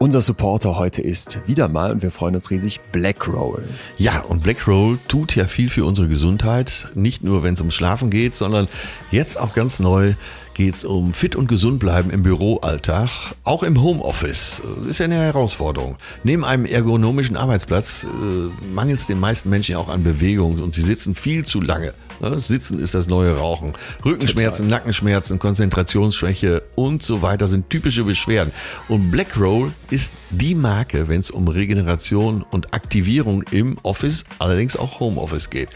[0.00, 3.68] Unser Supporter heute ist wieder mal, und wir freuen uns riesig, Blackroll.
[3.96, 6.86] Ja, und Blackroll tut ja viel für unsere Gesundheit.
[6.94, 8.68] Nicht nur, wenn es um Schlafen geht, sondern
[9.10, 10.14] jetzt auch ganz neu
[10.58, 13.08] geht es um fit und gesund bleiben im Büroalltag,
[13.44, 14.60] auch im Homeoffice.
[14.78, 15.96] Das ist ja eine Herausforderung.
[16.24, 20.74] Neben einem ergonomischen Arbeitsplatz äh, mangelt es den meisten Menschen ja auch an Bewegung und
[20.74, 21.94] sie sitzen viel zu lange.
[22.20, 22.40] Ne?
[22.40, 23.74] Sitzen ist das neue Rauchen.
[24.04, 24.78] Rückenschmerzen, Total.
[24.80, 28.52] Nackenschmerzen, Konzentrationsschwäche und so weiter sind typische Beschwerden.
[28.88, 34.98] Und Blackroll ist die Marke, wenn es um Regeneration und Aktivierung im Office, allerdings auch
[34.98, 35.68] Homeoffice geht.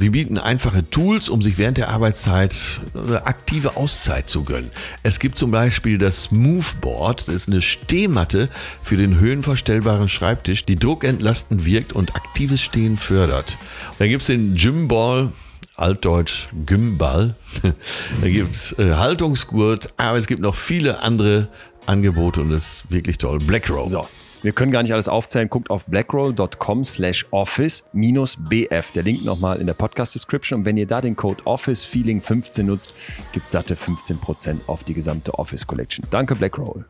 [0.00, 2.54] Sie bieten einfache Tools, um sich während der Arbeitszeit
[2.94, 4.70] eine aktive Auszeit zu gönnen.
[5.02, 8.48] Es gibt zum Beispiel das Moveboard, das ist eine Stehmatte
[8.82, 13.58] für den höhenverstellbaren Schreibtisch, die druckentlastend wirkt und aktives Stehen fördert.
[13.98, 15.32] Da gibt es den Gymball,
[15.76, 17.34] altdeutsch Gymball.
[18.22, 21.48] da gibt's äh, Haltungsgurt, aber es gibt noch viele andere
[21.84, 23.38] Angebote und das ist wirklich toll.
[23.38, 23.86] Blackroll.
[23.86, 24.08] So.
[24.42, 25.50] Wir können gar nicht alles aufzählen.
[25.50, 28.92] Guckt auf blackroll.com slash office minus bf.
[28.92, 30.60] Der Link nochmal in der Podcast-Description.
[30.60, 32.94] Und wenn ihr da den Code Office Feeling 15 nutzt,
[33.32, 36.06] gibt satte 15% auf die gesamte Office Collection.
[36.10, 36.86] Danke, Blackroll.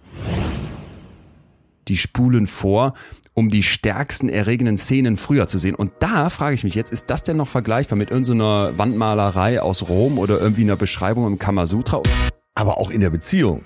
[1.89, 2.95] Die spulen vor
[3.33, 5.75] um die stärksten erregenden Szenen früher zu sehen.
[5.75, 9.89] Und da frage ich mich jetzt, ist das denn noch vergleichbar mit irgendeiner Wandmalerei aus
[9.89, 12.03] Rom oder irgendwie einer Beschreibung im Kamasutra?
[12.55, 13.64] Aber auch in der Beziehung,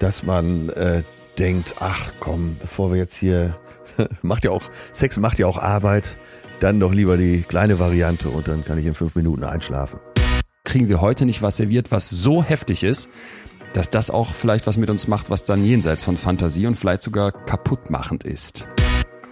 [0.00, 1.02] dass man äh,
[1.38, 3.56] denkt, ach komm, bevor wir jetzt hier,
[4.22, 6.16] macht ja auch, Sex macht ja auch Arbeit,
[6.60, 10.00] dann doch lieber die kleine Variante und dann kann ich in fünf Minuten einschlafen.
[10.64, 13.10] Kriegen wir heute nicht was serviert, was so heftig ist,
[13.74, 17.02] dass das auch vielleicht was mit uns macht, was dann jenseits von Fantasie und vielleicht
[17.02, 18.66] sogar kaputtmachend ist.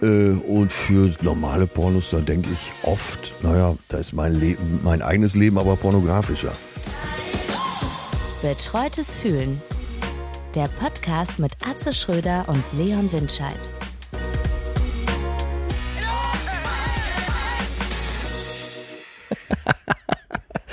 [0.01, 5.01] Äh, und für normale Pornos, da denke ich oft, naja, da ist mein Leben, mein
[5.01, 6.51] eigenes Leben aber pornografischer.
[8.41, 9.61] Betreutes Fühlen.
[10.55, 13.57] Der Podcast mit Atze Schröder und Leon Windscheid.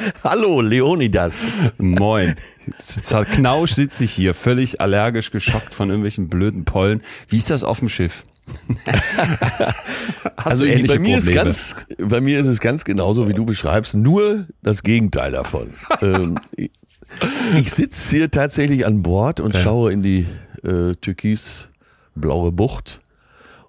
[0.22, 1.32] Hallo, Leonidas.
[1.78, 2.34] Moin.
[2.76, 7.00] Zerknausch sitze ich hier, völlig allergisch geschockt von irgendwelchen blöden Pollen.
[7.28, 8.24] Wie ist das auf dem Schiff?
[10.36, 11.16] also bei mir, Probleme?
[11.16, 15.72] ist ganz, bei mir ist es ganz genauso, wie du beschreibst, nur das Gegenteil davon.
[16.02, 16.38] ähm,
[17.59, 19.60] ich sitze hier tatsächlich an Bord und ja.
[19.60, 20.26] schaue in die
[20.62, 23.00] äh, türkisblaue Bucht.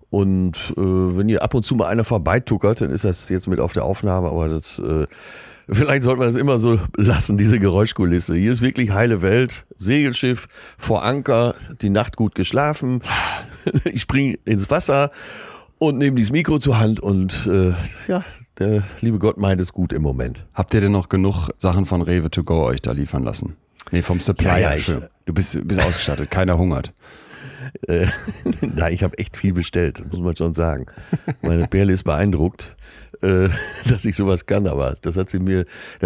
[0.09, 3.59] Und äh, wenn hier ab und zu mal einer vorbeituckert, dann ist das jetzt mit
[3.59, 5.07] auf der Aufnahme, aber das äh,
[5.74, 8.35] Vielleicht sollte man das immer so lassen, diese Geräuschkulisse.
[8.35, 9.66] Hier ist wirklich heile Welt.
[9.78, 10.47] Segelschiff
[10.78, 13.01] vor Anker, die Nacht gut geschlafen.
[13.85, 15.12] Ich springe ins Wasser
[15.78, 17.74] und nehme dieses Mikro zur Hand und äh,
[18.07, 18.24] ja,
[18.59, 20.45] der liebe Gott meint es gut im Moment.
[20.53, 23.56] Habt ihr denn noch genug Sachen von Rewe to go euch da liefern lassen?
[23.91, 24.59] Nee, vom Supplier.
[24.59, 24.85] Ja, ja, ich,
[25.25, 26.94] du bist, bist ausgestattet, keiner hungert.
[27.88, 28.07] Äh,
[28.62, 30.85] Nein, ich habe echt viel bestellt, muss man schon sagen.
[31.41, 32.75] Meine Perle ist beeindruckt
[33.21, 33.49] äh,
[33.89, 35.65] dass ich sowas kann, aber das hat sie mir,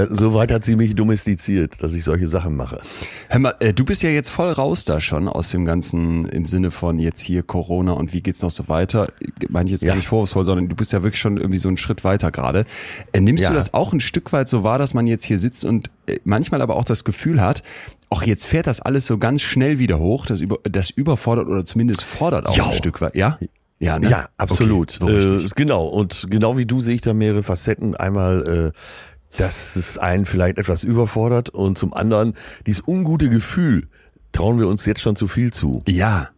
[0.10, 2.82] so weit hat sie mich domestiziert, dass ich solche Sachen mache.
[3.30, 6.46] Hör mal, äh, du bist ja jetzt voll raus da schon aus dem Ganzen im
[6.46, 9.08] Sinne von jetzt hier Corona und wie geht's noch so weiter.
[9.50, 9.90] Meine ich jetzt ja.
[9.90, 12.66] gar nicht vorwurfsvoll, sondern du bist ja wirklich schon irgendwie so einen Schritt weiter gerade.
[13.12, 13.50] Äh, nimmst ja.
[13.50, 16.20] du das auch ein Stück weit so wahr, dass man jetzt hier sitzt und äh,
[16.24, 17.64] manchmal aber auch das Gefühl hat,
[18.10, 21.66] auch jetzt fährt das alles so ganz schnell wieder hoch, das, über, das überfordert oder
[21.66, 22.66] zumindest fordert auch jo.
[22.66, 23.38] ein Stück weit, ja?
[23.80, 24.10] Ja, ne?
[24.10, 25.00] ja absolut.
[25.02, 25.88] Okay, äh, genau.
[25.88, 27.96] Und genau wie du sehe ich da mehrere Facetten.
[27.96, 33.90] Einmal, äh, dass es einen vielleicht etwas überfordert und zum anderen dieses ungute Gefühl,
[34.32, 35.82] trauen wir uns jetzt schon zu viel zu.
[35.88, 36.30] Ja,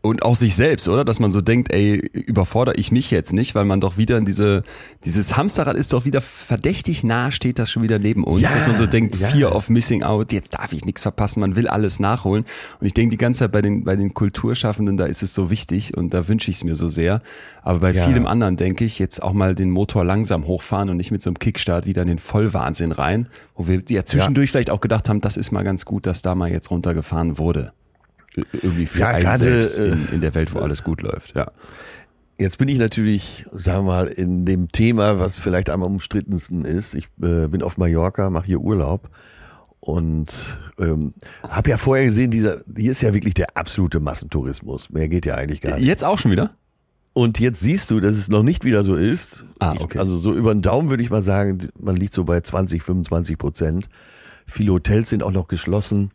[0.00, 1.04] und auch sich selbst, oder?
[1.04, 4.24] Dass man so denkt, ey, überfordere ich mich jetzt nicht, weil man doch wieder in
[4.24, 4.62] diese,
[5.04, 8.66] dieses Hamsterrad ist doch wieder verdächtig nah, steht das schon wieder neben uns, ja, dass
[8.66, 9.28] man so denkt, ja.
[9.28, 12.44] Fear of Missing Out, jetzt darf ich nichts verpassen, man will alles nachholen.
[12.78, 15.50] Und ich denke die ganze Zeit bei den, bei den Kulturschaffenden, da ist es so
[15.50, 17.20] wichtig und da wünsche ich es mir so sehr.
[17.62, 18.06] Aber bei ja.
[18.06, 21.30] vielem anderen denke ich, jetzt auch mal den Motor langsam hochfahren und nicht mit so
[21.30, 25.20] einem Kickstart wieder in den Vollwahnsinn rein, wo wir ja zwischendurch vielleicht auch gedacht haben,
[25.20, 27.72] das ist mal ganz gut, dass da mal jetzt runtergefahren wurde
[28.36, 31.34] irgendwie für ja, einen grade, selbst in, äh, in der Welt, wo alles gut läuft.
[31.34, 31.50] Ja.
[32.38, 36.94] Jetzt bin ich natürlich, sagen wir mal, in dem Thema, was vielleicht am umstrittensten ist.
[36.94, 39.10] Ich äh, bin auf Mallorca, mache hier Urlaub
[39.80, 41.12] und ähm,
[41.42, 44.90] habe ja vorher gesehen, dieser, hier ist ja wirklich der absolute Massentourismus.
[44.90, 45.86] Mehr geht ja eigentlich gar nicht.
[45.86, 46.54] Jetzt auch schon wieder?
[47.14, 49.44] Und jetzt siehst du, dass es noch nicht wieder so ist.
[49.58, 49.94] Ah, okay.
[49.94, 52.82] Ich, also so über den Daumen würde ich mal sagen, man liegt so bei 20,
[52.82, 53.88] 25 Prozent.
[54.46, 56.10] Viele Hotels sind auch noch geschlossen.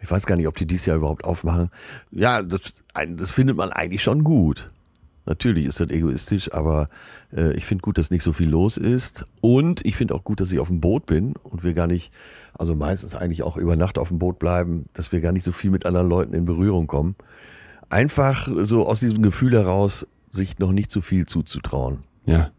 [0.00, 1.70] Ich weiß gar nicht, ob die dieses Jahr überhaupt aufmachen.
[2.10, 4.68] Ja, das, das findet man eigentlich schon gut.
[5.26, 6.88] Natürlich ist das egoistisch, aber
[7.36, 9.26] äh, ich finde gut, dass nicht so viel los ist.
[9.42, 12.12] Und ich finde auch gut, dass ich auf dem Boot bin und wir gar nicht,
[12.54, 15.52] also meistens eigentlich auch über Nacht auf dem Boot bleiben, dass wir gar nicht so
[15.52, 17.14] viel mit anderen Leuten in Berührung kommen.
[17.90, 22.04] einfach so aus diesem Gefühl heraus, sich noch nicht zu viel zuzutrauen.
[22.26, 22.50] Ja.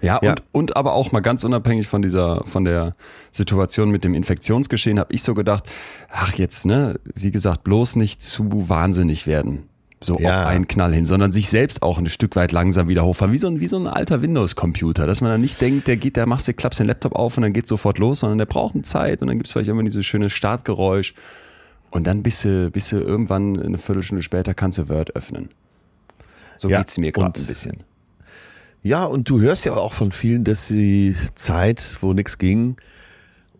[0.00, 0.30] Ja, Ja.
[0.30, 2.92] Und, und aber auch mal ganz unabhängig von dieser, von der
[3.32, 5.64] Situation mit dem Infektionsgeschehen, habe ich so gedacht,
[6.10, 9.64] ach jetzt, ne, wie gesagt, bloß nicht zu wahnsinnig werden.
[10.00, 10.42] So Ja.
[10.42, 13.38] auf einen Knall hin, sondern sich selbst auch ein Stück weit langsam wieder hochfahren, wie
[13.38, 16.26] so ein, wie so ein alter Windows-Computer, dass man dann nicht denkt, der geht, der
[16.26, 18.82] machst du, klappst den Laptop auf und dann geht sofort los, sondern der braucht eine
[18.82, 21.14] Zeit und dann gibt's vielleicht immer dieses schöne Startgeräusch
[21.90, 25.48] und dann bist du, bist du irgendwann eine Viertelstunde später kannst du Word öffnen.
[26.58, 27.82] So Ja, geht's mir gerade ein bisschen.
[28.82, 32.76] Ja, und du hörst ja auch von vielen, dass die Zeit, wo nichts ging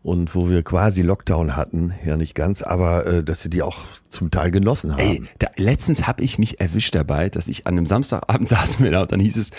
[0.09, 3.77] und wo wir quasi Lockdown hatten, ja nicht ganz, aber äh, dass sie die auch
[4.09, 5.01] zum Teil genossen haben.
[5.01, 8.91] Ey, da, letztens habe ich mich erwischt dabei, dass ich an einem Samstagabend saßen wir
[8.91, 9.51] da und dann hieß es,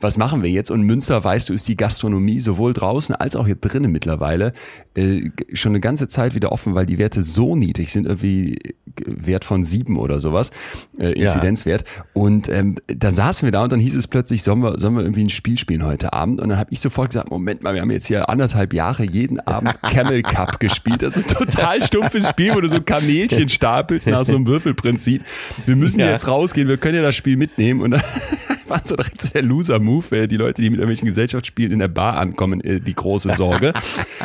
[0.00, 0.70] was machen wir jetzt?
[0.70, 4.52] Und Münster, weißt du, ist die Gastronomie sowohl draußen als auch hier drinnen mittlerweile
[4.94, 9.44] äh, schon eine ganze Zeit wieder offen, weil die Werte so niedrig sind, irgendwie Wert
[9.44, 10.50] von sieben oder sowas,
[10.98, 11.84] äh, Inzidenzwert.
[12.12, 15.02] Und ähm, dann saßen wir da und dann hieß es plötzlich, sollen wir, sollen wir
[15.02, 16.40] irgendwie ein Spiel spielen heute Abend?
[16.40, 19.40] Und dann habe ich sofort gesagt, Moment mal, wir haben jetzt hier anderthalb Jahre jeden
[19.40, 21.00] Abend Camel Cup gespielt.
[21.00, 25.22] Das ist ein total stumpfes Spiel, wo du so Kamelchen stapelst nach so einem Würfelprinzip.
[25.64, 26.10] Wir müssen Ja.
[26.10, 27.80] jetzt rausgehen, wir können ja das Spiel mitnehmen.
[27.80, 28.02] Und dann
[28.68, 32.18] war so direkt so der Loser-Move, die Leute, die mit irgendwelchen Gesellschaftsspielen in der Bar
[32.18, 33.72] ankommen, äh, die große Sorge.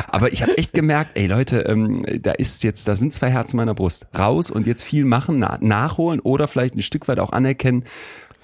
[0.10, 3.56] Aber ich habe echt gemerkt, ey Leute, ähm, da ist jetzt, da sind zwei Herzen
[3.56, 4.08] meiner Brust.
[4.18, 7.86] Raus und jetzt viel machen, na, nachholen oder vielleicht ein Stück weit auch anerkennen.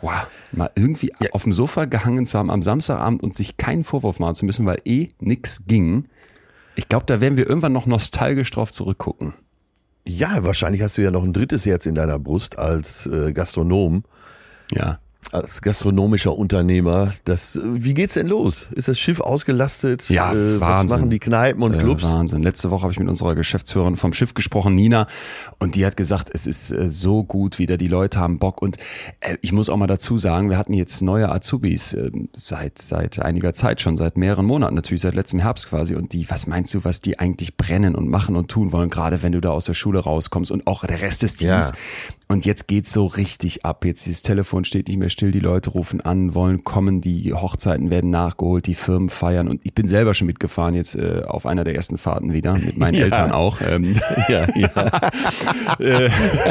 [0.01, 4.19] Wow, mal irgendwie auf dem Sofa gehangen zu haben am Samstagabend und sich keinen Vorwurf
[4.19, 6.05] machen zu müssen, weil eh nix ging.
[6.77, 9.33] Ich glaube, da werden wir irgendwann noch nostalgisch drauf zurückgucken.
[10.05, 14.03] Ja, wahrscheinlich hast du ja noch ein drittes Herz in deiner Brust als äh, Gastronom,
[14.71, 14.99] Ja.
[15.33, 17.13] Als gastronomischer Unternehmer.
[17.25, 18.67] Das, äh, wie geht's denn los?
[18.71, 20.09] Ist das Schiff ausgelastet?
[20.09, 20.97] Ja, äh, was Wahnsinn.
[20.99, 22.03] machen die Kneipen und Äh, Clubs?
[22.03, 22.43] Wahnsinn.
[22.43, 25.07] Letzte Woche habe ich mit unserer Geschäftsführerin vom Schiff gesprochen, Nina,
[25.59, 28.61] und die hat gesagt, es ist äh, so gut wieder, die Leute haben Bock.
[28.61, 28.77] Und
[29.19, 33.19] äh, ich muss auch mal dazu sagen, wir hatten jetzt neue Azubis äh, seit, seit
[33.19, 35.95] einiger Zeit schon, seit mehreren Monaten, natürlich seit letztem Herbst quasi.
[35.95, 39.23] Und die, was meinst du, was die eigentlich brennen und machen und tun wollen, gerade
[39.23, 41.69] wenn du da aus der Schule rauskommst und auch der Rest des Teams.
[41.69, 41.75] Ja.
[42.29, 43.85] Und jetzt geht's so richtig ab.
[43.85, 47.89] Jetzt dieses Telefon steht nicht mehr still, die Leute rufen an, wollen kommen, die Hochzeiten
[47.89, 49.47] werden nachgeholt, die Firmen feiern.
[49.47, 52.77] Und ich bin selber schon mitgefahren jetzt äh, auf einer der ersten Fahrten wieder, mit
[52.77, 53.05] meinen Ja.
[53.05, 53.57] Eltern auch.
[53.67, 53.95] Ähm,
[54.29, 54.91] Ja, ja.
[55.79, 56.09] äh,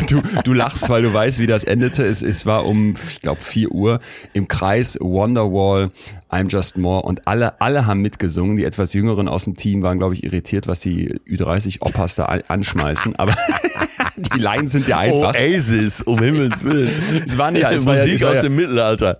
[0.08, 2.04] du, du lachst, weil du weißt, wie das endete.
[2.04, 4.00] Es, es war um, ich glaube, 4 Uhr
[4.32, 5.92] im Kreis Wonderwall,
[6.28, 8.56] I'm Just More und alle, alle haben mitgesungen.
[8.56, 12.24] Die etwas Jüngeren aus dem Team waren, glaube ich, irritiert, was die Ü30 Opas da
[12.24, 13.14] an- anschmeißen.
[13.14, 13.32] Aber
[14.34, 15.34] die Lines sind ja einfach.
[15.34, 16.90] Oasis, um Himmels Willen.
[17.26, 19.18] Es waren ja- es war ja- Musik war aus ja- dem Mittelalter.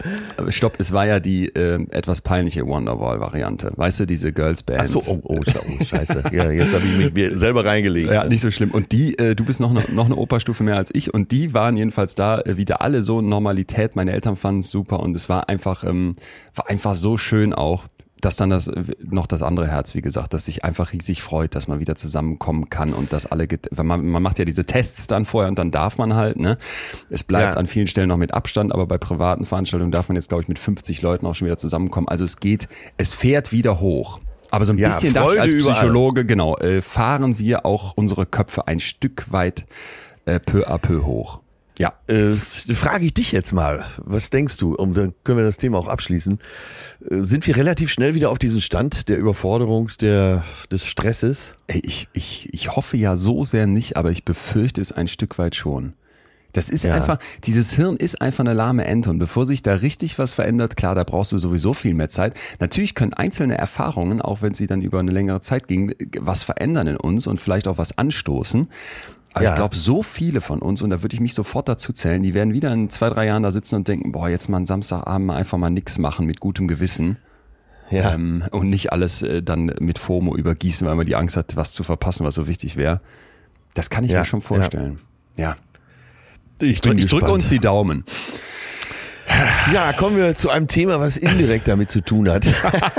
[0.49, 3.73] Stopp, es war ja die äh, etwas peinliche Wonderwall-Variante.
[3.77, 4.81] Weißt du, diese Girls Band.
[4.83, 6.25] Ach so, oh, oh, oh scheiße.
[6.33, 8.11] Ja, jetzt habe ich mich selber reingelegt.
[8.11, 8.71] Ja, nicht so schlimm.
[8.71, 11.55] Und die, äh, du bist noch eine, noch eine Operstufe mehr als ich und die
[11.55, 13.97] waren jedenfalls da äh, wieder alle so in Normalität.
[13.97, 16.17] Meine Eltern fanden es super und es war einfach, ähm,
[16.55, 17.85] war einfach so schön auch,
[18.21, 21.69] dass dann das noch das andere Herz, wie gesagt, dass sich einfach riesig freut, dass
[21.69, 25.27] man wieder zusammenkommen kann und dass alle, weil man, man macht ja diese Tests dann
[25.27, 26.57] vorher und dann darf man halt, ne?
[27.11, 27.61] Es bleibt Ja.
[27.61, 30.49] an vielen Stellen noch mit Abstand, aber bei privaten Veranstaltungen darf man jetzt, glaube ich,
[30.49, 32.09] mit 50 Leuten auch schon wieder zusammenkommen.
[32.09, 34.21] Also es geht, es fährt wieder hoch.
[34.51, 35.75] Aber so ein Ja, bisschen dachte ich Freude als überall.
[35.75, 39.67] Psychologe, genau, äh, fahren wir auch unsere Köpfe ein Stück weit
[40.25, 41.41] äh, peu à peu hoch.
[41.79, 41.93] Ja.
[42.07, 45.79] Äh, frage ich dich jetzt mal, was denkst du, um dann können wir das Thema
[45.79, 46.39] auch abschließen.
[47.11, 51.53] Äh, sind wir relativ schnell wieder auf diesen Stand der Überforderung, der, des Stresses?
[51.67, 55.39] Ey, ich, ich, ich hoffe ja so sehr nicht, aber ich befürchte es ein Stück
[55.39, 55.93] weit schon.
[56.53, 56.95] Das ist Ja.
[56.95, 60.75] einfach, dieses Hirn ist einfach eine lahme Ente und bevor sich da richtig was verändert,
[60.79, 62.33] klar, da brauchst du sowieso viel mehr Zeit.
[62.61, 66.87] Natürlich können einzelne Erfahrungen, auch wenn sie dann über eine längere Zeit gingen, was verändern
[66.87, 68.69] in uns und vielleicht auch was anstoßen.
[69.37, 69.51] Aber Ja.
[69.51, 72.33] ich glaube, so viele von uns, und da würde ich mich sofort dazu zählen, die
[72.33, 75.27] werden wieder in zwei, drei Jahren da sitzen und denken, boah, jetzt mal einen Samstagabend
[75.27, 77.19] mal einfach mal nix machen mit gutem Gewissen.
[77.91, 78.15] Ja.
[78.15, 81.75] Ähm, und nicht alles äh, dann mit FOMO übergießen, weil man die Angst hat, was
[81.75, 83.03] zu verpassen, was so wichtig wäre.
[83.75, 85.01] Das kann ich Ja, mir schon vorstellen.
[85.37, 85.57] Ja.
[86.59, 88.05] Ich, Ich, ich drücke uns die Daumen.
[89.73, 92.47] Ja, kommen wir zu einem Thema, was indirekt damit zu tun hat.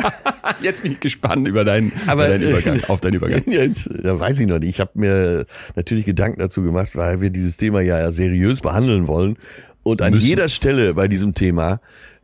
[0.62, 3.44] Jetzt bin ich gespannt über deinen, Aber, über deinen Übergang, auf deinen Übergang.
[3.48, 4.70] Jetzt, da weiß ich noch nicht.
[4.70, 9.38] Ich habe mir natürlich Gedanken dazu gemacht, weil wir dieses Thema ja seriös behandeln wollen.
[9.84, 10.28] Und an Müssen.
[10.28, 11.80] jeder Stelle bei diesem Thema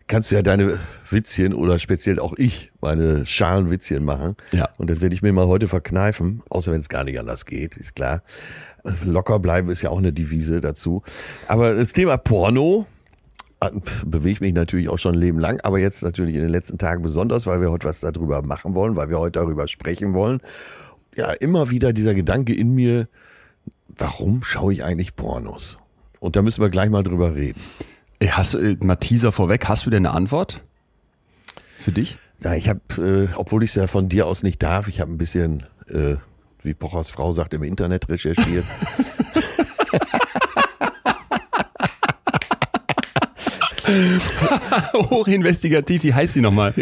[0.07, 0.79] kannst du ja deine
[1.09, 4.35] Witzchen oder speziell auch ich meine Schalenwitzchen machen.
[4.51, 4.69] Ja.
[4.77, 7.77] Und das werde ich mir mal heute verkneifen, außer wenn es gar nicht anders geht,
[7.77, 8.21] ist klar.
[9.05, 11.03] Locker bleiben ist ja auch eine Devise dazu.
[11.47, 12.85] Aber das Thema Porno
[14.05, 17.01] bewegt mich natürlich auch schon ein Leben lang, aber jetzt natürlich in den letzten Tagen
[17.01, 20.39] besonders, weil wir heute was darüber machen wollen, weil wir heute darüber sprechen wollen.
[21.15, 23.07] Ja, immer wieder dieser Gedanke in mir,
[23.87, 25.77] warum schaue ich eigentlich Pornos?
[26.19, 27.59] Und da müssen wir gleich mal drüber reden.
[28.25, 30.61] Hast du, äh, mal Teaser vorweg, hast du denn eine Antwort?
[31.77, 32.17] Für dich?
[32.41, 35.11] Ja, ich habe, äh, obwohl ich es ja von dir aus nicht darf, ich habe
[35.11, 36.15] ein bisschen, äh,
[36.61, 38.65] wie Pochers Frau sagt, im Internet recherchiert.
[44.93, 46.73] Hochinvestigativ, wie heißt sie nochmal?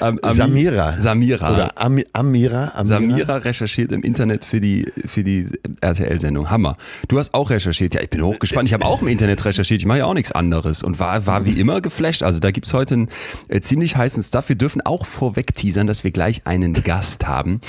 [0.00, 1.00] Am- Ami- Samira.
[1.00, 1.52] Samira.
[1.52, 2.84] Oder Ami, Amira, Amira.
[2.84, 5.48] Samira recherchiert im Internet für die, für die
[5.80, 6.50] RTL-Sendung.
[6.50, 6.76] Hammer.
[7.08, 7.94] Du hast auch recherchiert.
[7.94, 8.68] Ja, ich bin hochgespannt.
[8.68, 9.80] Ich habe auch im Internet recherchiert.
[9.80, 12.22] Ich mache ja auch nichts anderes und war, war wie immer geflasht.
[12.22, 13.08] Also da gibt's heute einen
[13.48, 14.48] äh, ziemlich heißen Stuff.
[14.48, 17.60] Wir dürfen auch vorweg teasern, dass wir gleich einen Gast haben,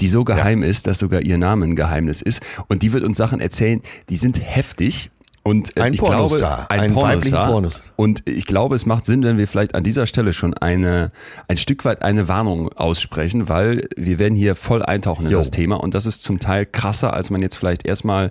[0.00, 2.42] die so geheim ist, dass sogar ihr Name ein Geheimnis ist.
[2.68, 5.10] Und die wird uns Sachen erzählen, die sind heftig.
[5.48, 6.56] Und äh, Ein ich Pornostar.
[6.56, 7.48] glaube, ein, Ein Pornostar.
[7.48, 7.82] Pornos.
[7.96, 11.10] Und ich glaube, es macht Sinn, wenn wir vielleicht an dieser Stelle schon eine,
[11.48, 15.38] ein Stück weit eine Warnung aussprechen, weil wir werden hier voll eintauchen in Jo.
[15.38, 18.30] das Thema und das ist zum Teil krasser, als man jetzt vielleicht erstmal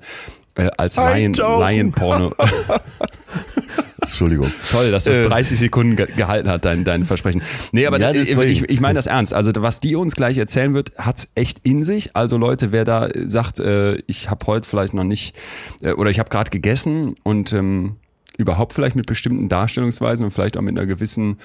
[0.55, 1.59] äh, als Laien, Eintauchen.
[1.59, 2.35] Laienporno.
[4.07, 4.51] Entschuldigung.
[4.71, 5.23] Toll, dass das Äh.
[5.23, 7.41] 30 Sekunden ge gehalten hat, dein, dein Versprechen.
[7.71, 8.51] Nee, aber Ja, ich, deswegen.
[8.51, 9.33] ich, ich meine das ernst.
[9.33, 12.15] Also was die uns gleich erzählen wird, hat's echt in sich.
[12.15, 15.35] Also Leute, wer da sagt, äh, ich habe heute vielleicht noch nicht
[15.81, 17.97] äh, oder ich habe gerade gegessen und ähm,
[18.37, 21.37] überhaupt vielleicht mit bestimmten Darstellungsweisen und vielleicht auch mit einer gewissen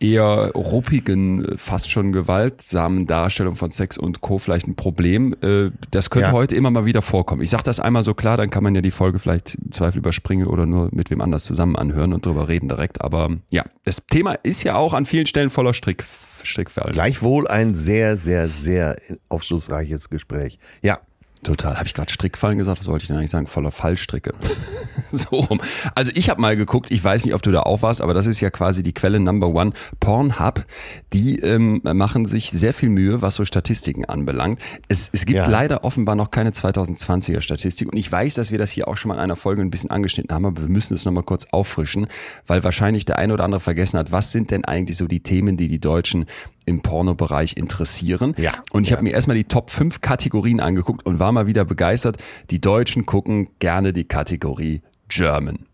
[0.00, 4.38] eher ruppigen, fast schon gewaltsamen Darstellung von Sex und Co.
[4.38, 5.34] vielleicht ein Problem.
[5.42, 6.32] Äh, Das könnte Ja.
[6.32, 7.42] heute immer mal wieder vorkommen.
[7.42, 9.98] Ich sage das einmal so klar, dann kann man ja die Folge vielleicht im Zweifel
[9.98, 13.00] überspringen oder nur mit wem anders zusammen anhören und drüber reden direkt.
[13.02, 16.04] Aber ja, das Thema ist ja auch an vielen Stellen voller Strick,
[16.42, 16.92] Strickfallen.
[16.92, 18.96] Gleichwohl ein sehr, sehr, sehr
[19.28, 20.58] aufschlussreiches Gespräch.
[20.82, 20.98] Ja.
[21.42, 21.76] Total.
[21.76, 22.80] Habe ich gerade Strickfallen gesagt?
[22.80, 23.46] Was wollte ich denn eigentlich sagen?
[23.46, 24.34] Voller Fallstricke.
[25.10, 25.58] so rum.
[25.94, 28.26] Also ich habe mal geguckt, ich weiß nicht, ob du da auch warst, aber das
[28.26, 29.72] ist ja quasi die Quelle Number One.
[30.00, 30.66] Pornhub,
[31.14, 34.60] die ähm, machen sich sehr viel Mühe, was so Statistiken anbelangt.
[34.88, 35.48] Es, es gibt Ja.
[35.48, 39.08] leider offenbar noch keine 2020er Statistik und ich weiß, dass wir das hier auch schon
[39.08, 42.06] mal in einer Folge ein bisschen angeschnitten haben, aber wir müssen es nochmal kurz auffrischen,
[42.46, 45.56] weil wahrscheinlich der eine oder andere vergessen hat, was sind denn eigentlich so die Themen,
[45.56, 46.26] die die Deutschen
[46.70, 48.34] im Pornobereich interessieren.
[48.38, 48.52] Ja.
[48.70, 48.96] Und ich Ja.
[48.96, 52.16] habe mir erstmal die Top 5 Kategorien angeguckt und war mal wieder begeistert.
[52.50, 55.66] Die Deutschen gucken gerne die Kategorie German.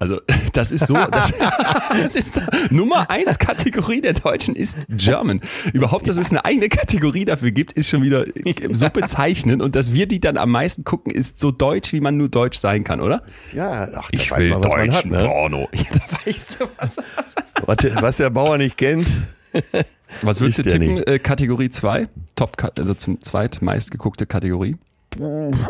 [0.00, 0.20] Also
[0.52, 1.32] das ist so, das,
[1.90, 5.40] das ist Nummer eins Kategorie der Deutschen ist German.
[5.72, 8.24] Überhaupt, dass es eine eigene Kategorie dafür gibt, ist schon wieder
[8.72, 12.16] so bezeichnend und dass wir die dann am meisten gucken, ist so deutsch, wie man
[12.16, 13.22] nur deutsch sein kann, oder?
[13.54, 15.04] Ja, ach, da weiß man, was man hat.
[15.06, 15.24] Ne?
[15.26, 15.68] Porno.
[15.74, 16.98] Ja, da weißt du was.
[17.64, 19.06] Was, was der Bauer nicht kennt.
[20.22, 21.02] Was würdest du tippen?
[21.04, 22.08] Äh, Kategorie 2?
[22.36, 24.76] Top, also zum zweitmeist geguckte Kategorie?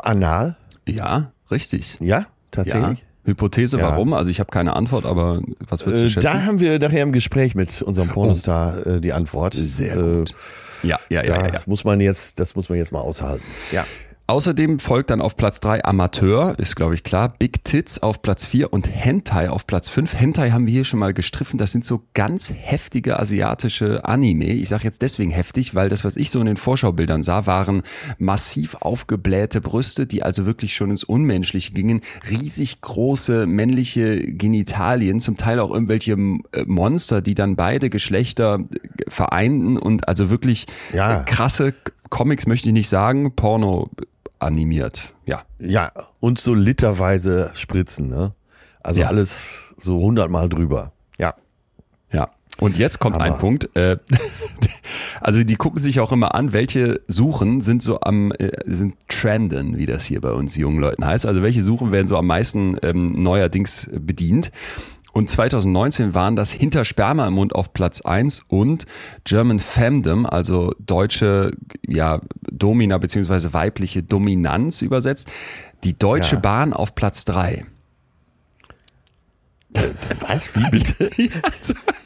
[0.03, 0.57] Anal.
[0.87, 1.97] Ja, richtig.
[2.01, 2.27] Ja, Ja.
[2.51, 3.05] tatsächlich.
[3.27, 3.85] Hypothese, Ja.
[3.91, 4.13] warum?
[4.13, 6.27] Also ich habe keine Antwort, aber was würdest du Äh, schätzen?
[6.27, 9.55] da haben wir nachher im Gespräch mit unserem Pornostar äh, die Antwort.
[9.55, 10.35] Sehr Äh, gut.
[10.83, 11.61] ja, ja, ja, ja, ja.
[11.67, 13.45] muss man jetzt, das muss man jetzt mal aushalten.
[13.73, 13.87] Ja.
[14.27, 18.47] Außerdem folgt dann auf Platz 3 Amateur, ist glaube ich klar, Big Tits auf Platz
[18.47, 20.19] 4 und Hentai auf Platz 5.
[20.19, 24.47] Hentai haben wir hier schon mal gestriffen, das sind so ganz heftige asiatische Anime.
[24.47, 27.83] Ich sage jetzt deswegen heftig, weil das, was ich so in den Vorschaubildern sah, waren
[28.17, 32.01] massiv aufgeblähte Brüste, die also wirklich schon ins Unmenschliche gingen,
[32.31, 39.11] riesig große männliche Genitalien, zum Teil auch irgendwelche äh, Monster, die dann beide Geschlechter äh,
[39.11, 40.65] vereinten und also wirklich
[40.95, 41.21] Ja.
[41.21, 41.75] äh, krasse
[42.09, 43.91] Comics möchte ich nicht sagen, Porno
[44.45, 45.15] animiert.
[45.27, 45.43] Ja.
[45.59, 48.35] Ja, und so literweise Spritzen, ne?
[48.83, 49.09] Also Ja.
[49.09, 50.93] alles so hundertmal drüber.
[51.19, 51.35] Ja.
[52.13, 52.31] Ja.
[52.59, 53.25] Und jetzt kommt Hammer.
[53.25, 53.75] ein Punkt.
[53.77, 53.97] Äh,
[55.21, 59.79] also die gucken sich auch immer an, welche Suchen sind so am äh, sind trenden,
[59.79, 61.27] wie das hier bei uns jungen Leuten heißt.
[61.27, 64.53] Also welche Suchen werden so am meisten ähm, neuerdings bedient.
[65.15, 68.85] Und 2019 waren das Hinter Sperma im Mund auf Platz 1 und
[69.23, 71.53] German Femdom, also deutsche
[71.87, 75.31] ja, Domina beziehungsweise weibliche Dominanz übersetzt,
[75.85, 76.41] die Deutsche Ja.
[76.41, 77.65] Bahn auf Platz 3.
[80.21, 80.55] Was?
[80.57, 81.11] Wie bitte?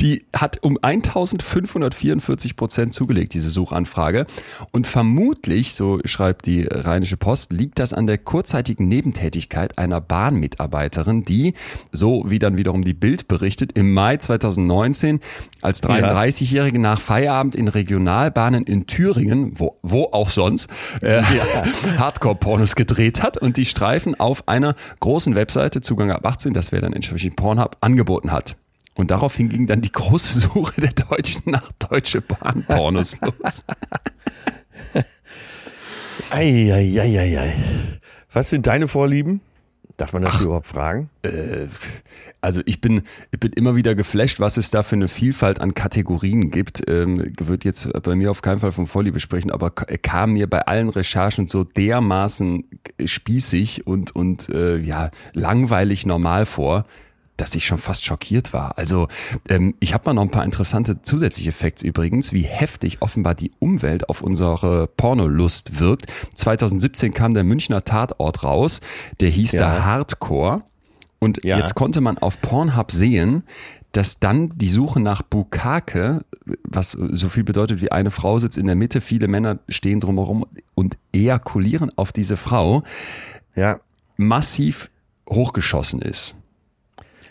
[0.00, 4.26] Die hat um 1544 Prozent zugelegt, diese Suchanfrage.
[4.70, 11.24] Und vermutlich, so schreibt die Rheinische Post, liegt das an der kurzzeitigen Nebentätigkeit einer Bahnmitarbeiterin,
[11.24, 11.54] die,
[11.90, 15.20] so wie dann wiederum die Bild berichtet, im Mai 2019
[15.60, 20.68] als 33-Jährige nach Feierabend in Regionalbahnen in Thüringen, wo, wo auch sonst,
[21.00, 21.22] äh,
[21.98, 26.82] Hardcore-Pornos gedreht hat und die Streifen auf einer großen Webseite, Zugang ab 18, das wäre
[26.82, 28.56] dann entsprechend Pornhub, angeboten hat.
[28.94, 33.64] Und daraufhin ging dann die große Suche der Deutschen nach deutsche Bahnpornos los.
[36.30, 37.54] Eieieiei.
[38.32, 39.40] Was sind deine Vorlieben?
[39.96, 41.10] Darf man das Ach, überhaupt fragen?
[41.22, 41.66] Äh,
[42.40, 45.74] also ich bin, ich bin immer wieder geflasht, was es da für eine Vielfalt an
[45.74, 46.82] Kategorien gibt.
[46.90, 50.62] Ähm, wird jetzt bei mir auf keinen Fall von Vorliebe sprechen, aber kam mir bei
[50.62, 52.64] allen Recherchen so dermaßen
[53.04, 56.86] spießig und, und äh, ja, langweilig normal vor,
[57.36, 58.78] dass ich schon fast schockiert war.
[58.78, 59.08] Also
[59.48, 63.52] ähm, ich habe mal noch ein paar interessante zusätzliche Facts übrigens, wie heftig offenbar die
[63.58, 66.06] Umwelt auf unsere Pornolust wirkt.
[66.34, 68.80] 2017 kam der Münchner Tatort raus,
[69.20, 69.60] der hieß ja.
[69.60, 70.62] da Hardcore.
[71.18, 71.58] Und ja.
[71.58, 73.44] jetzt konnte man auf Pornhub sehen,
[73.92, 76.24] dass dann die Suche nach Bukake,
[76.64, 80.46] was so viel bedeutet wie eine Frau sitzt in der Mitte, viele Männer stehen drumherum
[80.74, 82.82] und ejakulieren auf diese Frau,
[83.54, 83.78] ja.
[84.16, 84.90] massiv
[85.28, 86.34] hochgeschossen ist.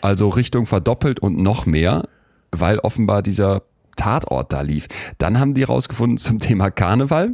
[0.02, 2.08] Also Richtung verdoppelt und noch mehr,
[2.50, 3.62] weil offenbar dieser
[3.96, 4.88] Tatort da lief.
[5.18, 7.32] Dann haben die rausgefunden zum Thema Karneval.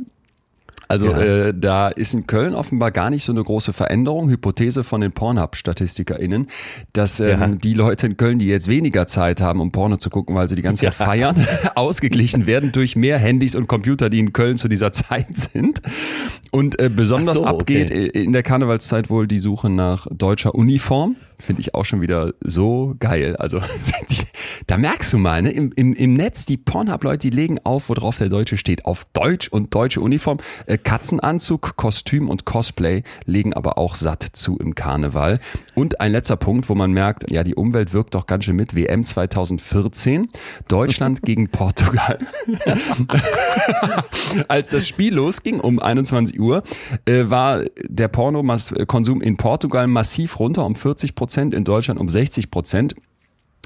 [0.89, 1.21] Also ja.
[1.21, 4.31] äh, da ist in Köln offenbar gar nicht so eine große Veränderung.
[4.31, 6.47] Hypothese von den Pornhub-StatistikerInnen,
[6.95, 7.49] dass ähm, ja.
[7.49, 10.57] die Leute in Köln, die jetzt weniger Zeit haben, um Porno zu gucken, weil sie
[10.57, 11.05] die ganze Zeit ja.
[11.05, 15.83] feiern, ausgeglichen werden durch mehr Handys und Computer, die in Köln zu dieser Zeit sind.
[16.51, 18.07] Und äh, besonders so, abgeht okay.
[18.07, 21.17] in der Karnevalszeit wohl die Suche nach deutscher Uniform.
[21.41, 23.37] Finde ich auch schon wieder so geil.
[23.37, 23.61] Also
[24.11, 24.23] die,
[24.67, 28.19] da merkst du mal, ne, im, im, im Netz, die Pornhub-Leute, die legen auf, worauf
[28.19, 28.85] der Deutsche steht.
[28.87, 30.39] Auf Deutsch und deutsche Uniform.
[30.67, 35.39] Äh, Katzenanzug, Kostüm und Cosplay legen aber auch satt zu im Karneval.
[35.75, 38.75] Und ein letzter Punkt, wo man merkt, ja, die Umwelt wirkt doch ganz schön mit.
[38.75, 40.29] WM 2014.
[40.67, 42.19] Deutschland gegen Portugal.
[44.49, 46.65] Als das Spiel losging um 21 Uhr,
[47.05, 51.28] äh, war der Pornokonsum in Portugal massiv runter um 40 Prozent.
[51.29, 52.95] Prozent, in Deutschland um 60 Prozent.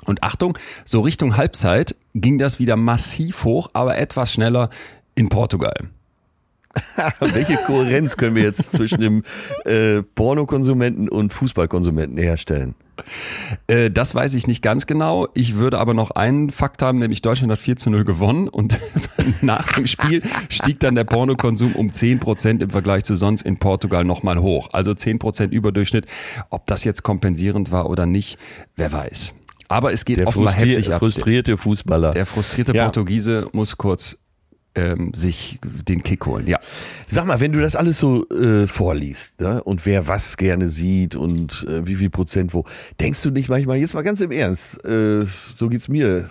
[0.05, 4.69] Und Achtung, so Richtung Halbzeit ging das wieder massiv hoch, aber etwas schneller
[5.15, 5.91] in Portugal.
[7.21, 9.23] Welche Kohärenz können wir jetzt zwischen dem
[9.65, 12.75] äh, Pornokonsumenten und Fußballkonsumenten herstellen?
[13.67, 15.29] Äh, das weiß ich nicht ganz genau.
[15.35, 18.79] Ich würde aber noch einen Fakt haben, nämlich Deutschland hat 4 zu 0 gewonnen und
[19.43, 23.59] nach dem Spiel stieg dann der Pornokonsum um 10 Prozent im Vergleich zu sonst in
[23.59, 24.69] Portugal nochmal hoch.
[24.73, 26.07] Also 10 Prozent Überdurchschnitt.
[26.51, 28.39] Ob das jetzt kompensierend war oder nicht,
[28.77, 29.35] wer weiß.
[29.69, 30.99] Aber es geht der offenbar heftig ab.
[30.99, 32.13] frustrierte Fußballer.
[32.13, 32.85] Der frustrierte ja.
[32.85, 34.19] Portugiese muss kurz
[34.75, 36.47] ähm, sich den Kick holen.
[36.47, 36.59] Ja.
[37.07, 39.63] Sag mal, wenn du das alles so äh, vorliest ne?
[39.63, 42.65] und wer was gerne sieht und äh, wie viel Prozent wo,
[43.01, 46.31] denkst du nicht manchmal, jetzt mal ganz im Ernst, äh, so geht's mir,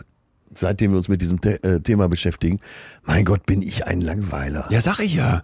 [0.54, 2.60] seitdem wir uns mit diesem The äh, Thema beschäftigen,
[3.04, 4.68] mein Gott, bin ich ein Langweiler.
[4.72, 5.44] Ja, sag ich ja.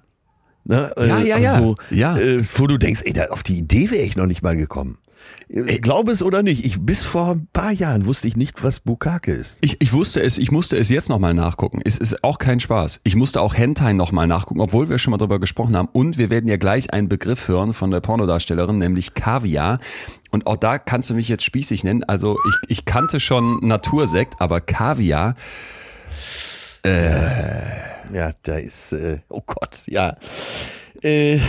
[0.63, 0.91] Ne?
[0.97, 1.53] Ja, ja, ja.
[1.53, 2.17] Also, ja.
[2.17, 4.97] Äh, wo du denkst, ey, da, auf die Idee wäre ich noch nicht mal gekommen.
[5.49, 8.79] Äh, glaub es oder nicht, ich, bis vor ein paar Jahren wusste ich nicht, was
[8.81, 9.57] Bukake ist.
[9.61, 11.81] Ich, ich wusste es, ich musste es jetzt nochmal nachgucken.
[11.83, 13.01] Es ist auch kein Spaß.
[13.03, 15.87] Ich musste auch Hentai nochmal nachgucken, obwohl wir schon mal drüber gesprochen haben.
[15.93, 19.79] Und wir werden ja gleich einen Begriff hören von der Pornodarstellerin, nämlich Kaviar.
[20.31, 22.03] Und auch da kannst du mich jetzt spießig nennen.
[22.03, 25.35] Also ich, ich kannte schon Natursekt, aber Kaviar.
[26.83, 30.17] Äh, ja, da ist, äh, oh Gott, ja.
[31.03, 31.39] Äh,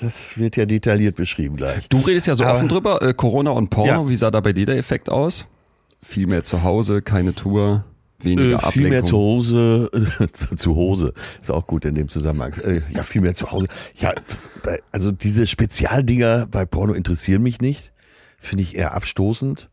[0.00, 1.88] das wird ja detailliert beschrieben gleich.
[1.88, 4.08] Du redest ja so Aber, offen drüber, äh, Corona und Porno, ja.
[4.08, 5.46] wie sah da bei dir der Effekt aus?
[6.02, 7.84] Viel mehr zu Hause, keine Tour,
[8.20, 9.90] weniger äh, Viel mehr zu Hause,
[10.56, 12.54] zu Hause, ist auch gut in dem Zusammenhang.
[12.64, 13.66] Äh, ja, viel mehr zu Hause.
[13.96, 14.14] Ja,
[14.92, 17.92] also diese Spezialdinger bei Porno interessieren mich nicht,
[18.40, 19.68] finde ich eher abstoßend.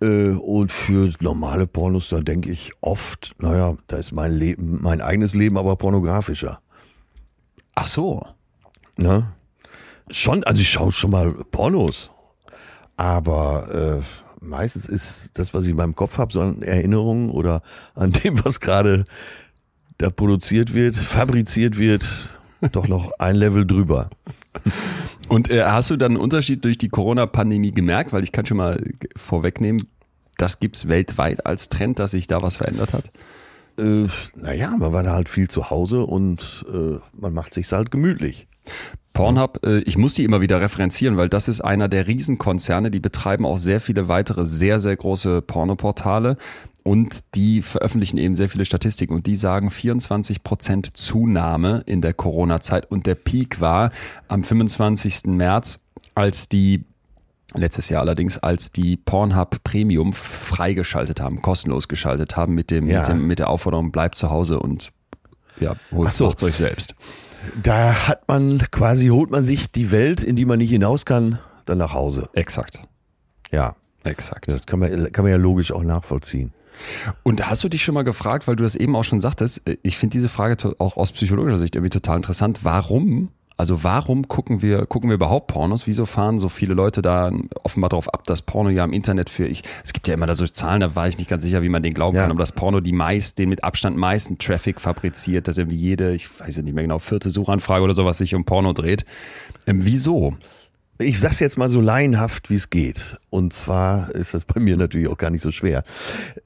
[0.00, 5.00] Äh, und für normale Pornos, da denke ich oft, naja, da ist mein Leben, mein
[5.00, 6.60] eigenes Leben aber pornografischer.
[7.74, 8.22] Ach so.
[8.96, 9.32] Ne?
[10.10, 12.10] Schon, also ich schaue schon mal Pornos.
[12.96, 17.62] Aber äh, meistens ist das, was ich in meinem Kopf habe, so an Erinnerungen oder
[17.94, 19.04] an dem, was gerade
[19.98, 22.06] da produziert wird, fabriziert wird,
[22.72, 24.10] doch noch ein Level drüber.
[25.28, 28.12] Und äh, hast du dann einen Unterschied durch die Corona-Pandemie gemerkt?
[28.12, 28.82] Weil ich kann schon mal
[29.16, 29.86] vorwegnehmen,
[30.38, 33.10] das gibt es weltweit als Trend, dass sich da was verändert hat?
[33.78, 37.90] Äh, naja, man war da halt viel zu Hause und äh, man macht sich halt
[37.90, 38.46] gemütlich.
[39.12, 43.00] Pornhub, äh, ich muss die immer wieder referenzieren, weil das ist einer der Riesenkonzerne, die
[43.00, 46.36] betreiben auch sehr viele weitere sehr, sehr große Pornoportale
[46.82, 52.14] und die veröffentlichen eben sehr viele Statistiken und die sagen 24 Prozent Zunahme in der
[52.14, 53.90] Corona-Zeit und der Peak war
[54.28, 55.24] am 25.
[55.24, 55.80] März,
[56.14, 56.84] als die
[57.54, 63.00] letztes Jahr allerdings, als die Pornhub Premium freigeschaltet haben, kostenlos geschaltet haben mit dem, ja.
[63.00, 64.92] mit, dem mit der Aufforderung bleibt zu Hause und
[65.58, 66.32] ja, holt so.
[66.42, 66.94] euch selbst.
[67.62, 71.38] Da hat man quasi, holt man sich die Welt, in die man nicht hinaus kann,
[71.64, 72.28] dann nach Hause.
[72.32, 72.80] Exakt.
[73.50, 73.74] Ja.
[74.04, 74.50] Exakt.
[74.50, 76.52] Das kann man, kann man ja logisch auch nachvollziehen.
[77.22, 79.96] Und hast du dich schon mal gefragt, weil du das eben auch schon sagtest, ich
[79.96, 84.84] finde diese Frage auch aus psychologischer Sicht irgendwie total interessant, warum Also warum gucken wir,
[84.84, 85.86] gucken wir überhaupt Pornos?
[85.86, 87.32] Wieso fahren so viele Leute da
[87.64, 90.34] offenbar darauf ab, dass Porno ja im Internet für ich, es gibt ja immer da
[90.34, 92.22] so Zahlen, da war ich nicht ganz sicher, wie man den glauben Ja.
[92.22, 96.14] kann, aber dass Porno die meist, den mit Abstand meisten Traffic fabriziert, dass irgendwie jede,
[96.14, 99.06] ich weiß nicht mehr genau, vierte Suchanfrage oder sowas sich um Porno dreht.
[99.66, 100.36] Ähm, wieso?
[100.98, 103.18] Ich sag's jetzt mal so laienhaft, wie es geht.
[103.28, 105.84] Und zwar ist das bei mir natürlich auch gar nicht so schwer,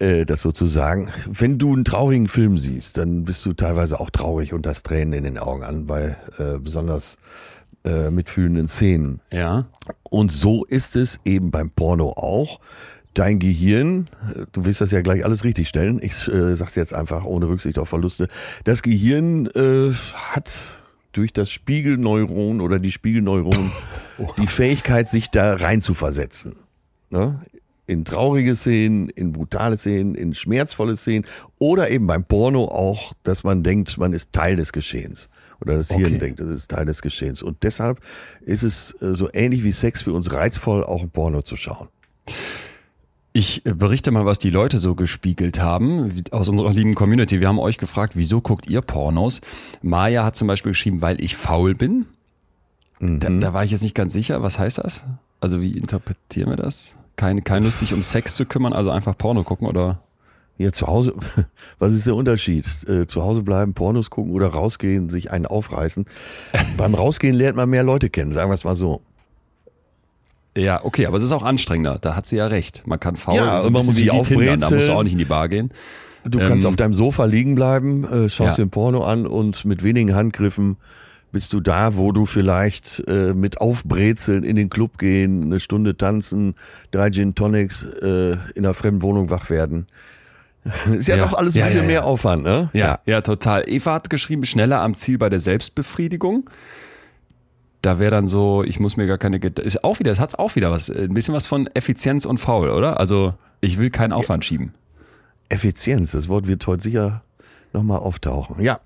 [0.01, 1.11] äh, das so zu sagen.
[1.27, 5.13] Wenn du einen traurigen Film siehst, dann bist du teilweise auch traurig und hast Tränen
[5.13, 7.17] in den Augen an bei äh, besonders
[7.85, 9.21] äh, mitfühlenden Szenen.
[9.31, 9.67] Ja.
[10.03, 12.61] Und so ist es eben beim Porno auch.
[13.15, 14.09] Dein Gehirn,
[14.53, 17.77] du willst das ja gleich alles richtig stellen, ich äh, sag's jetzt einfach ohne Rücksicht
[17.79, 18.29] auf Verluste.
[18.63, 20.80] Das Gehirn äh, hat
[21.13, 23.73] durch das Spiegelneuron oder die Spiegelneuronen
[24.39, 26.57] die Fähigkeit, sich da rein zu versetzen.
[27.11, 27.39] Ne?
[27.87, 31.25] In traurige Szenen, in brutale Szenen, in schmerzvolle Szenen
[31.59, 35.29] oder eben beim Porno auch, dass man denkt, man ist Teil des Geschehens.
[35.61, 36.19] Oder das Hirn Okay.
[36.19, 37.43] denkt, das ist Teil des Geschehens.
[37.43, 38.01] Und deshalb
[38.43, 41.89] ist es äh, so ähnlich wie Sex für uns reizvoll, auch ein Porno zu schauen.
[43.33, 47.41] Ich berichte mal, was die Leute so gespiegelt haben aus unserer lieben Community.
[47.41, 49.41] Wir haben euch gefragt, wieso guckt ihr Pornos?
[49.83, 52.07] Maya hat zum Beispiel geschrieben, weil ich faul bin.
[52.99, 54.43] Da, da war ich jetzt nicht ganz sicher.
[54.43, 55.05] Was heißt das?
[55.39, 56.97] Also wie interpretieren wir das?
[57.17, 60.03] Kein, kein Lust, sich um Sex zu kümmern, also einfach Porno gucken oder?
[60.59, 61.15] Ja, zu Hause,
[61.79, 62.67] was ist der Unterschied?
[62.87, 66.05] Äh, zu Hause bleiben, Pornos gucken oder rausgehen, sich einen aufreißen.
[66.77, 69.01] Beim Rausgehen lernt man mehr Leute kennen, sagen wir es mal so.
[70.57, 71.99] Ja, okay, aber es ist auch anstrengender.
[72.01, 72.83] Da hat sie ja recht.
[72.87, 74.91] Man kann faul, Ja, so ein und man muss sich Tinder, Da aufbrezeln.
[74.97, 75.71] auch nicht in die Bar gehen.
[76.25, 78.65] Du kannst Ähm, auf deinem Sofa liegen bleiben, äh, schaust Ja.
[78.65, 80.77] dir ein Porno an und mit wenigen Handgriffen
[81.33, 85.97] bist du da, wo du vielleicht äh, mit Aufbrezeln in den Club gehen, eine Stunde
[85.97, 86.55] tanzen,
[86.91, 89.87] drei Gin Tonics äh, in einer fremden Wohnung wach werden.
[90.93, 91.25] Ist ja, Ja.
[91.25, 92.05] doch alles ein Ja, bisschen ja, mehr.
[92.05, 92.69] Aufwand, ne?
[92.75, 93.65] Ja, ja, total.
[93.67, 96.51] Eva hat geschrieben, schneller am Ziel bei der Selbstbefriedigung.
[97.83, 100.55] Da wäre dann so, ich muss mir gar keine, ist auch wieder, es hat auch
[100.55, 103.01] wieder was, ein bisschen was von Effizienz und faul, oder?
[103.01, 104.75] Also ich will keinen Aufwand schieben.
[105.49, 107.23] Effizienz, das Wort wird heute sicher
[107.73, 108.63] nochmal auftauchen.
[108.63, 108.81] Ja,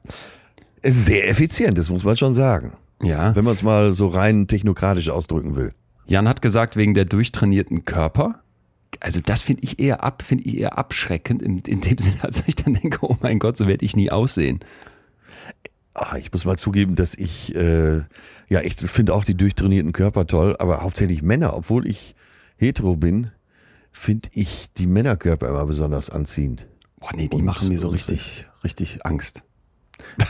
[0.83, 2.73] es ist sehr effizient, das muss man schon sagen.
[3.03, 3.35] Ja.
[3.35, 5.73] Wenn man es mal so rein technokratisch ausdrücken will.
[6.07, 8.41] Jan hat gesagt, wegen der durchtrainierten Körper.
[9.01, 12.43] Also das finde ich eher ab, finde ich eher abschreckend in, in dem Sinne, als
[12.47, 14.61] ich dann denke, oh mein Gott, so werde ich nie aussehen.
[15.95, 17.99] Ah, ich muss mal zugeben, dass ich, äh,
[18.49, 22.17] ja, ich finde auch die durchtrainierten Körper toll, aber hauptsächlich Männer, obwohl ich
[22.57, 23.31] hetero bin,
[23.93, 26.67] finde ich die Männerkörper immer besonders anziehend.
[26.99, 29.43] Boah, nee, die Und- machen mir so und richtig, richtig Angst.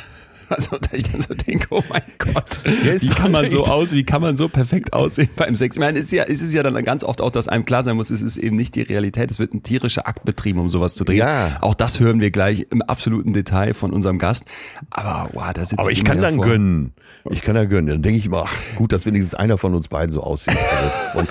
[0.55, 3.93] Also, da ich dann so denke, oh mein Gott, ist wie kann man so aus,
[3.93, 5.77] wie kann man so perfekt aussehen beim Sex?
[5.77, 7.83] Ich meine, es ist ja, es ist ja dann ganz oft auch, dass einem klar
[7.83, 10.69] sein muss, es ist eben nicht die Realität, es wird ein tierischer Akt betrieben, um
[10.69, 11.19] sowas zu drehen.
[11.19, 11.59] Ja.
[11.61, 14.45] Auch das hören wir gleich im absoluten Detail von unserem Gast.
[14.91, 16.93] Aber wow, da sitzt Aber ich kann dann gönnen.
[17.31, 17.89] Ich kann da gönnen.
[17.89, 20.57] Dann denke ich immer, ach, gut, dass wenigstens einer von uns beiden so aussieht.
[20.57, 21.29] Also von,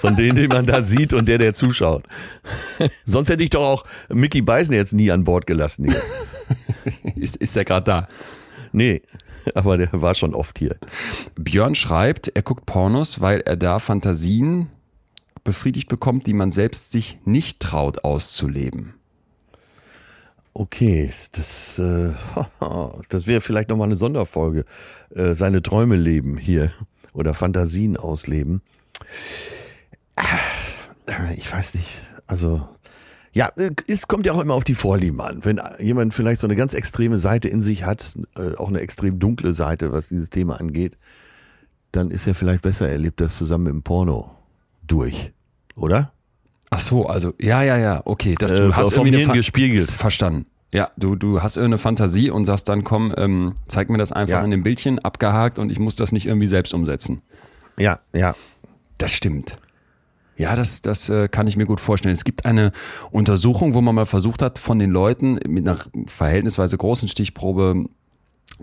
[0.00, 2.04] von denen, den man da sieht und der, der zuschaut.
[3.04, 6.02] Sonst hätte ich doch auch Mickey Beisen jetzt nie an Bord gelassen hier.
[7.16, 8.08] Ist, ist er gerade da?
[8.74, 9.02] Nee,
[9.54, 10.76] aber der war schon oft hier.
[11.36, 14.68] Björn schreibt, er guckt Pornos, weil er da Fantasien
[15.44, 18.94] befriedigt bekommt, die man selbst sich nicht traut auszuleben.
[20.54, 22.12] Okay, das, äh,
[23.08, 24.64] das wäre vielleicht nochmal eine Sonderfolge.
[25.14, 26.72] Äh, seine Träume leben hier
[27.12, 28.60] oder Fantasien ausleben.
[30.16, 30.24] Ah,
[31.36, 32.00] Ich weiß nicht.
[32.26, 32.66] Also,
[33.34, 35.44] ja, äh, es kommt ja auch immer auf die Vorlieben an.
[35.44, 39.18] Wenn jemand vielleicht so eine ganz extreme Seite in sich hat, äh, auch eine extrem
[39.18, 40.96] dunkle Seite, was dieses Thema angeht,
[41.92, 44.30] dann ist er vielleicht besser, er lebt das zusammen dem Porno
[44.86, 45.32] durch.
[45.76, 46.12] Oder?
[46.70, 49.90] Ach so, also ja, ja, ja, okay, dass du Äh, hast irgendwie eine Fa- gespiegelt.
[49.90, 50.46] Verstanden.
[50.72, 54.38] Ja, du, du hast irgendeine Fantasie und sagst dann, komm, ähm, zeig mir das einfach
[54.38, 54.44] Ja.
[54.44, 57.22] in dem Bildchen, abgehakt und ich muss das nicht irgendwie selbst umsetzen.
[57.78, 58.34] Ja, ja.
[58.98, 59.58] Das stimmt.
[60.36, 62.12] Ja, das, das äh, kann ich mir gut vorstellen.
[62.12, 62.72] Es gibt eine
[63.10, 67.84] Untersuchung, wo man mal versucht hat, von den Leuten mit einer verhältnisweise großen Stichprobe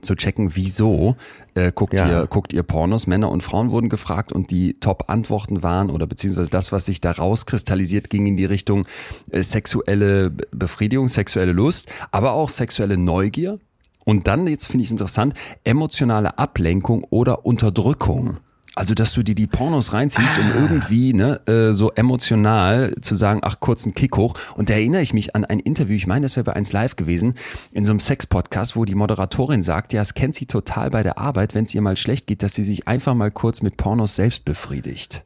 [0.01, 1.15] zu checken, wieso
[1.53, 2.07] äh, guckt, Ja.
[2.21, 3.07] ihr, guckt ihr Pornos.
[3.07, 7.11] Männer und Frauen wurden gefragt und die Top-Antworten waren oder beziehungsweise das, was sich da
[7.11, 8.85] rauskristallisiert, ging in die Richtung
[9.31, 13.59] äh, sexuelle Be- Befriedigung, sexuelle Lust, aber auch sexuelle Neugier.
[14.05, 18.37] Und dann, jetzt finde ich es interessant, emotionale Ablenkung oder Unterdrückung.
[18.73, 23.41] Also, dass du dir die Pornos reinziehst, um irgendwie ne, äh, so emotional zu sagen,
[23.43, 24.33] ach, kurz einen Kick hoch.
[24.55, 26.95] Und da erinnere ich mich an ein Interview, ich meine, das wäre bei 1 Live
[26.95, 27.33] gewesen,
[27.73, 31.17] in so einem Sex-Podcast, wo die Moderatorin sagt, ja, es kennt sie total bei der
[31.17, 34.15] Arbeit, wenn es ihr mal schlecht geht, dass sie sich einfach mal kurz mit Pornos
[34.15, 35.25] selbst befriedigt.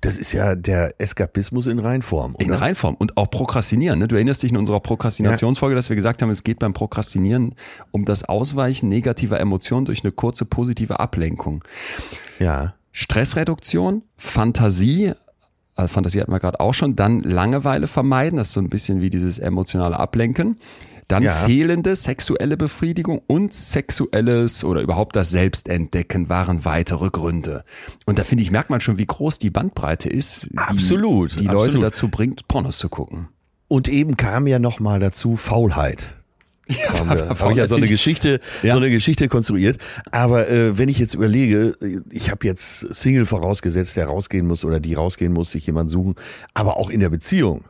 [0.00, 2.34] Das ist ja der Eskapismus in Reinform.
[2.34, 2.44] Oder?
[2.44, 3.98] In Reinform und auch Prokrastinieren.
[3.98, 4.08] Ne?
[4.08, 7.54] Du erinnerst dich in unserer Prokrastinationsfolge, dass wir gesagt haben, es geht beim Prokrastinieren
[7.90, 11.62] um das Ausweichen negativer Emotionen durch eine kurze positive Ablenkung.
[12.40, 12.74] Ja.
[12.92, 15.12] Stressreduktion, Fantasie,
[15.76, 19.00] also Fantasie hatten wir gerade auch schon, dann Langeweile vermeiden, das ist so ein bisschen
[19.00, 20.56] wie dieses emotionale Ablenken.
[21.06, 21.34] Dann ja.
[21.34, 27.64] fehlende sexuelle Befriedigung und sexuelles oder überhaupt das Selbstentdecken waren weitere Gründe.
[28.06, 31.48] Und da finde ich, merkt man schon, wie groß die Bandbreite ist, die absolut, die
[31.48, 31.52] absolut.
[31.52, 33.28] Leute dazu bringt, Pornos zu gucken.
[33.66, 36.14] Und eben kam ja nochmal dazu Faulheit.
[36.70, 38.74] Ja, habe hab ich ja so eine Geschichte, ja.
[38.74, 39.78] so eine Geschichte konstruiert.
[40.10, 41.74] Aber äh, wenn ich jetzt überlege,
[42.10, 46.14] ich habe jetzt Single vorausgesetzt, der rausgehen muss oder die rausgehen muss, sich jemand suchen,
[46.54, 47.64] aber auch in der Beziehung,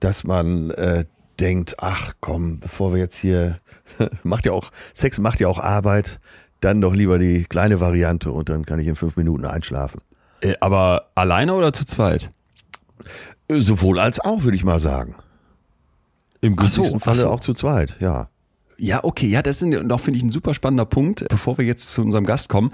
[0.00, 1.04] dass man äh,
[1.38, 3.56] denkt, ach komm, bevor wir jetzt hier,
[4.22, 6.18] macht ja auch, Sex macht ja auch Arbeit,
[6.60, 10.00] dann doch lieber die kleine Variante und dann kann ich in fünf Minuten einschlafen.
[10.40, 12.30] Äh, aber alleine oder zu zweit?
[13.48, 15.14] Äh, sowohl als auch, würde ich mal sagen.
[16.46, 17.28] Im günstigsten so, Falle so.
[17.28, 18.28] auch zu zweit, ja.
[18.78, 21.92] Ja, okay, ja, das ist noch, finde ich, ein super spannender Punkt, bevor wir jetzt
[21.92, 22.72] zu unserem Gast kommen.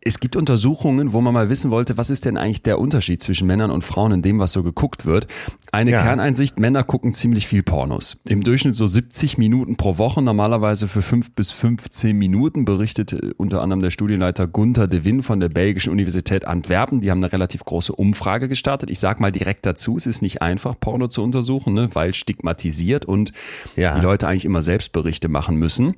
[0.00, 3.48] Es gibt Untersuchungen, wo man mal wissen wollte, was ist denn eigentlich der Unterschied zwischen
[3.48, 5.26] Männern und Frauen in dem, was so geguckt wird.
[5.72, 6.02] Eine ja.
[6.02, 8.18] Kerneinsicht, Männer gucken ziemlich viel Pornos.
[8.28, 13.32] Im Durchschnitt so 70 Minuten pro Woche, normalerweise für 5 bis 15 Minuten, berichtet äh,
[13.36, 17.00] unter anderem der Studienleiter Gunther de Win von der Belgischen Universität Antwerpen.
[17.00, 18.90] Die haben eine relativ große Umfrage gestartet.
[18.90, 23.04] Ich sage mal direkt dazu, es ist nicht einfach, Porno zu untersuchen, ne, weil stigmatisiert
[23.04, 23.32] und
[23.74, 23.96] ja.
[23.96, 25.94] die Leute eigentlich immer Selbstberichte machen müssen.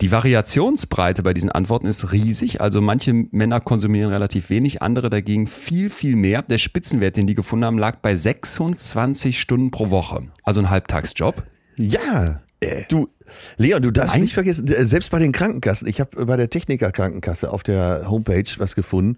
[0.00, 2.60] Die Variationsbreite bei diesen Antworten ist riesig.
[2.60, 6.42] Also manche Männer konsumieren relativ wenig, andere dagegen viel, viel mehr.
[6.42, 10.28] Der Spitzenwert, den die gefunden haben, lag bei 26 Stunden pro Woche.
[10.44, 11.42] Also ein Halbtagsjob.
[11.74, 12.42] Ja.
[12.60, 12.84] Äh.
[12.88, 13.08] Du,
[13.56, 14.22] Leon, du darfst Nein.
[14.22, 18.08] nicht vergessen, äh, selbst bei den Krankenkassen, ich habe bei der Techniker Krankenkasse auf der
[18.08, 19.16] Homepage was gefunden,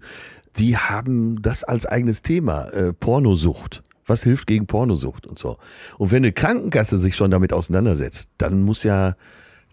[0.57, 3.83] die haben das als eigenes Thema, äh, Pornosucht.
[4.07, 5.57] Was hilft gegen Pornosucht und so.
[5.99, 9.15] Und wenn eine Krankenkasse sich schon damit auseinandersetzt, dann muss ja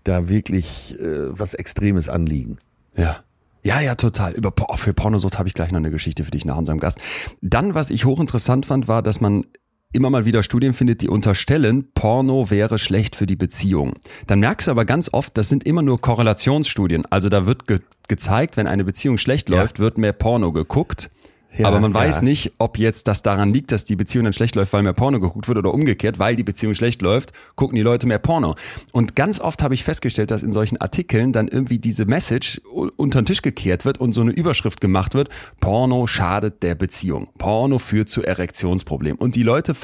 [0.08, 2.58] da wirklich äh, was Extremes anliegen.
[2.96, 3.18] Ja.
[3.62, 4.32] Ja, ja, total.
[4.32, 6.98] Über, für Pornosucht habe ich gleich noch eine Geschichte für dich nach unserem Gast.
[7.42, 9.44] Dann, was ich hochinteressant fand, war, dass man
[9.92, 13.94] immer mal wieder Studien findet, die unterstellen, Porno wäre schlecht für die Beziehung.
[14.26, 17.06] Dann merkst du aber ganz oft, das sind immer nur Korrelationsstudien.
[17.06, 19.56] Also da wird ge gezeigt, wenn eine Beziehung schlecht ja.
[19.56, 21.10] läuft, wird mehr Porno geguckt.
[21.56, 24.54] Ja, aber man weiß nicht, ob jetzt das daran liegt, dass die Beziehung dann schlecht
[24.54, 27.82] läuft, weil mehr Porno geguckt wird oder umgekehrt, weil die Beziehung schlecht läuft, gucken die
[27.82, 28.54] Leute mehr Porno.
[28.92, 32.61] Und ganz oft habe ich festgestellt, dass in solchen Artikeln dann irgendwie diese Message
[32.96, 35.30] unter den Tisch gekehrt wird und so eine Überschrift gemacht wird,
[35.61, 37.28] Porno schadet der Beziehung.
[37.38, 39.18] Porno führt zu Erektionsproblemen.
[39.18, 39.74] Und die Leute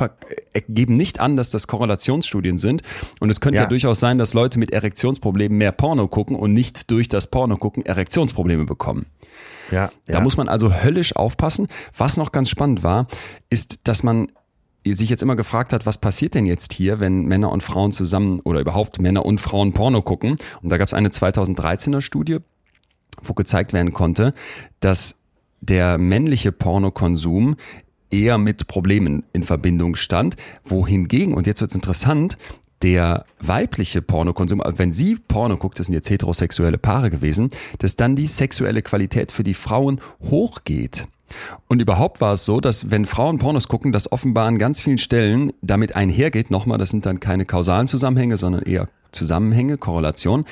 [0.52, 2.82] äh, geben nicht an, dass das Korrelationsstudien sind.
[3.20, 3.62] Und es könnte ja.
[3.62, 7.56] ja durchaus sein, dass Leute mit Erektionsproblemen mehr Porno gucken und nicht durch das Porno
[7.56, 9.06] gucken Erektionsprobleme bekommen.
[9.70, 10.20] Ja, da ja.
[10.20, 11.68] muss man also höllisch aufpassen.
[11.96, 13.06] Was noch ganz spannend war,
[13.50, 14.28] ist, dass man
[14.86, 18.40] sich jetzt immer gefragt hat, was passiert denn jetzt hier, wenn Männer und Frauen zusammen
[18.40, 20.36] oder überhaupt Männer und Frauen Porno gucken.
[20.62, 22.38] Und da gab es eine 2013er Studie,
[23.22, 24.34] wo gezeigt werden konnte,
[24.80, 25.16] dass
[25.60, 27.56] der männliche Pornokonsum
[28.10, 32.36] eher mit Problemen in Verbindung stand, wohingegen, und jetzt wird's interessant,
[32.84, 37.96] der weibliche Pornokonsum, also wenn sie Porno guckt, das sind jetzt heterosexuelle Paare gewesen, dass
[37.96, 41.06] dann die sexuelle Qualität für die Frauen hochgeht.
[41.66, 44.98] Und überhaupt war es so, dass wenn Frauen Pornos gucken, das offenbar an ganz vielen
[44.98, 50.44] Stellen damit einhergeht, nochmal, das sind dann keine kausalen Zusammenhänge, sondern eher Zusammenhänge, Korrelation,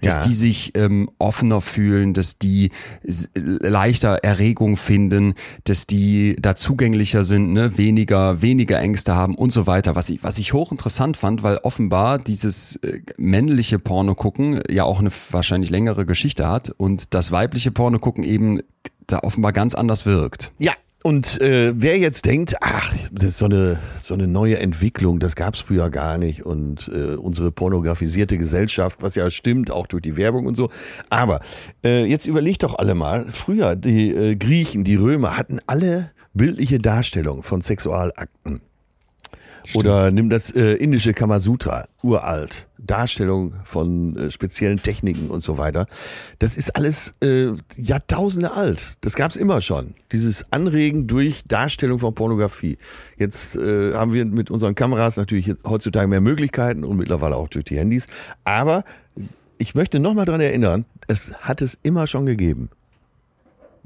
[0.00, 0.22] dass ja.
[0.22, 2.70] die sich ähm, offener fühlen, dass die
[3.02, 7.76] leichter Erregung finden, dass die da zugänglicher sind, ne?
[7.78, 9.94] weniger, weniger Ängste haben und so weiter.
[9.96, 15.00] Was ich, was ich hochinteressant fand, weil offenbar dieses äh, männliche Porno gucken ja auch
[15.00, 18.60] eine wahrscheinlich längere Geschichte hat und das weibliche Porno gucken eben
[19.06, 20.52] da offenbar ganz anders wirkt.
[20.58, 20.72] Ja,
[21.06, 25.36] und äh, wer jetzt denkt, ach, das ist so eine, so eine neue Entwicklung, das
[25.36, 30.16] gab's früher gar nicht und äh, unsere pornografisierte Gesellschaft, was ja stimmt, auch durch die
[30.16, 30.70] Werbung und so.
[31.10, 31.40] Aber
[31.84, 36.78] äh, jetzt überlegt doch alle mal, früher die äh, Griechen, die Römer hatten alle bildliche
[36.78, 38.62] Darstellung von Sexualakten.
[39.72, 45.86] Oder nimm das äh, indische Kamasutra, uralt, Darstellung von äh, speziellen Techniken und so weiter.
[46.38, 48.98] Das ist alles äh, Jahrtausende alt.
[49.00, 49.94] Das gab's immer schon.
[50.12, 52.76] Dieses Anregen durch Darstellung von Pornografie.
[53.16, 57.48] Jetzt äh, haben wir mit unseren Kameras natürlich jetzt heutzutage mehr Möglichkeiten und mittlerweile auch
[57.48, 58.06] durch die Handys.
[58.44, 58.84] Aber
[59.56, 62.68] ich möchte nochmal dran erinnern, es hat es immer schon gegeben.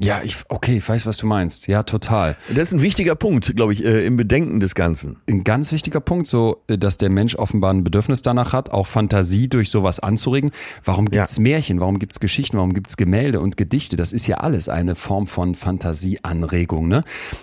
[0.00, 1.66] Ja, ich, okay, ich weiß, was du meinst.
[1.66, 2.36] Ja, total.
[2.48, 5.16] Das ist ein wichtiger Punkt, glaube ich, äh, im Bedenken des Ganzen.
[5.28, 8.86] Ein ganz wichtiger Punkt, so, äh, dass der Mensch offenbar ein Bedürfnis danach hat, auch
[8.86, 10.52] Fantasie durch sowas anzuregen.
[10.84, 11.42] Warum gibt's Ja.
[11.42, 11.80] Märchen?
[11.80, 12.56] Warum gibt's Geschichten?
[12.58, 13.96] Warum gibt's Gemälde und Gedichte?
[13.96, 17.02] Das ist ja alles eine Form von Fantasieanregung, ne?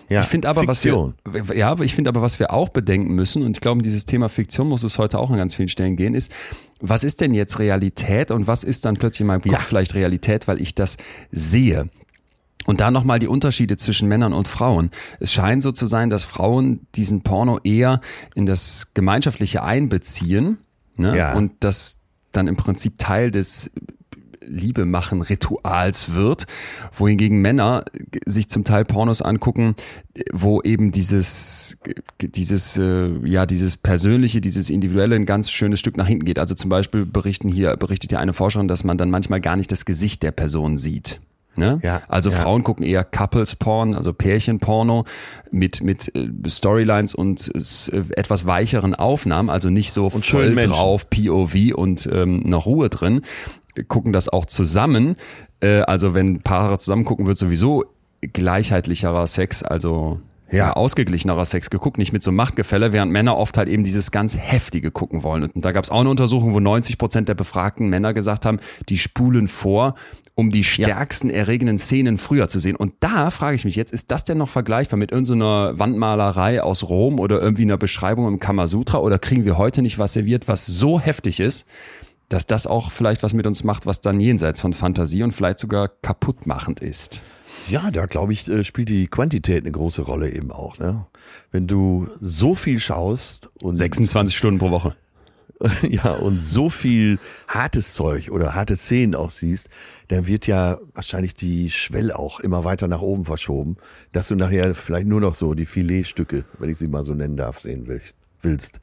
[0.09, 1.13] Ja, ich finde aber, Fiktion.
[1.25, 4.05] was wir, ja, ich finde aber, was wir auch bedenken müssen, und ich glaube, dieses
[4.05, 6.31] Thema Fiktion muss es heute auch an ganz vielen Stellen gehen, ist,
[6.79, 9.59] was ist denn jetzt Realität und was ist dann plötzlich in meinem Kopf Ja.
[9.59, 10.97] vielleicht Realität, weil ich das
[11.31, 11.89] sehe?
[12.65, 14.89] Und da nochmal die Unterschiede zwischen Männern und Frauen.
[15.19, 18.01] Es scheint so zu sein, dass Frauen diesen Porno eher
[18.33, 20.57] in das Gemeinschaftliche einbeziehen
[20.97, 21.15] ne?
[21.15, 21.33] Ja.
[21.35, 21.97] und das
[22.31, 23.71] dann im Prinzip Teil des
[24.47, 26.45] Liebe machen Rituals wird,
[26.93, 27.83] wohingegen Männer
[28.25, 29.75] sich zum Teil Pornos angucken,
[30.31, 31.77] wo eben dieses
[32.21, 36.39] dieses äh, ja dieses persönliche, dieses individuelle ein ganz schönes Stück nach hinten geht.
[36.39, 39.71] Also zum Beispiel berichten hier berichtet hier eine Forscherin, dass man dann manchmal gar nicht
[39.71, 41.19] das Gesicht der Person sieht.
[41.57, 41.79] Ne?
[41.83, 42.37] Ja, also ja.
[42.37, 45.05] Frauen gucken eher Couples-Porn, also Pärchenporno
[45.51, 50.71] mit, mit äh, Storylines und äh, etwas weicheren Aufnahmen, also nicht so voll schönen Menschen.
[50.71, 53.21] drauf, POV und ähm, noch Ruhe drin.
[53.87, 55.15] Gucken das auch zusammen.
[55.61, 57.85] Äh, also wenn Paare zusammen gucken, wird sowieso
[58.21, 60.19] gleichheitlicherer Sex, also
[60.51, 60.57] Ja.
[60.57, 60.73] ja.
[60.73, 64.91] ausgeglichenerer Sex geguckt, nicht mit so Machtgefälle, während Männer oft halt eben dieses ganz Heftige
[64.91, 65.43] gucken wollen.
[65.43, 68.59] Und da gab es auch eine Untersuchung, wo 90 Prozent der befragten Männer gesagt haben,
[68.89, 69.95] die spulen vor,
[70.35, 72.75] um die stärksten erregenden Szenen früher zu sehen.
[72.75, 76.83] Und da frage ich mich jetzt, ist das denn noch vergleichbar mit irgendeiner Wandmalerei aus
[76.83, 78.99] Rom oder irgendwie einer Beschreibung im Kamasutra?
[78.99, 81.67] Oder kriegen wir heute nicht was serviert, was so heftig ist,
[82.27, 85.59] dass das auch vielleicht was mit uns macht, was dann jenseits von Fantasie und vielleicht
[85.59, 87.21] sogar kaputtmachend ist?
[87.67, 90.77] Ja, da glaube ich, äh, spielt die Quantität eine große Rolle eben auch.
[90.77, 91.05] Ne?
[91.51, 94.95] Wenn du so viel schaust und 26 Stunden pro Woche.
[95.89, 99.69] ja und so viel hartes Zeug oder harte Szenen auch siehst,
[100.09, 103.77] dann wird ja wahrscheinlich die Schwelle auch immer weiter nach oben verschoben,
[104.11, 107.37] dass du nachher vielleicht nur noch so die Filetstücke, wenn ich sie mal so nennen
[107.37, 108.17] darf, sehen willst.
[108.41, 108.81] willst.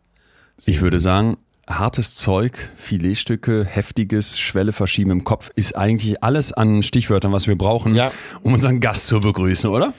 [0.65, 1.37] Ich würde sagen,
[1.69, 7.57] hartes Zeug, Filetstücke, heftiges, Schwelle verschieben im Kopf ist eigentlich alles an Stichwörtern, was wir
[7.57, 8.11] brauchen, Ja.
[8.43, 9.95] um unseren Gast zu begrüßen, oder?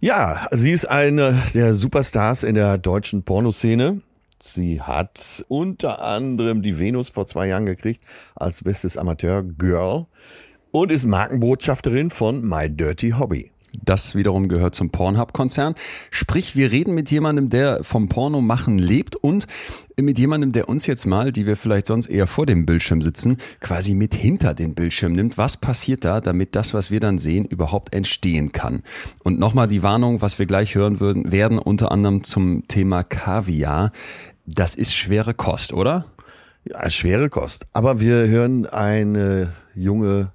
[0.00, 4.00] Ja, sie ist eine der Superstars in der deutschen Pornoszene.
[4.42, 10.06] Sie hat unter anderem die Venus vor zwei Jahren gekriegt als bestes Amateur-Girl
[10.72, 13.51] und ist Markenbotschafterin von My Dirty Hobby.
[13.72, 15.74] Das wiederum gehört zum Pornhub-Konzern.
[16.10, 19.46] Sprich, wir reden mit jemandem, der vom Porno machen lebt und
[19.96, 23.38] mit jemandem, der uns jetzt mal, die wir vielleicht sonst eher vor dem Bildschirm sitzen,
[23.60, 25.38] quasi mit hinter den Bildschirm nimmt.
[25.38, 28.82] Was passiert da, damit das, was wir dann sehen, überhaupt entstehen kann?
[29.22, 33.92] Und nochmal die Warnung, was wir gleich hören würden, werden unter anderem zum Thema Kaviar.
[34.46, 36.06] Das ist schwere Kost, oder?
[36.64, 37.66] Ja, schwere Kost.
[37.72, 40.32] Aber wir hören eine junge,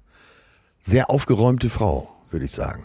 [0.80, 2.84] sehr aufgeräumte Frau, würde ich sagen.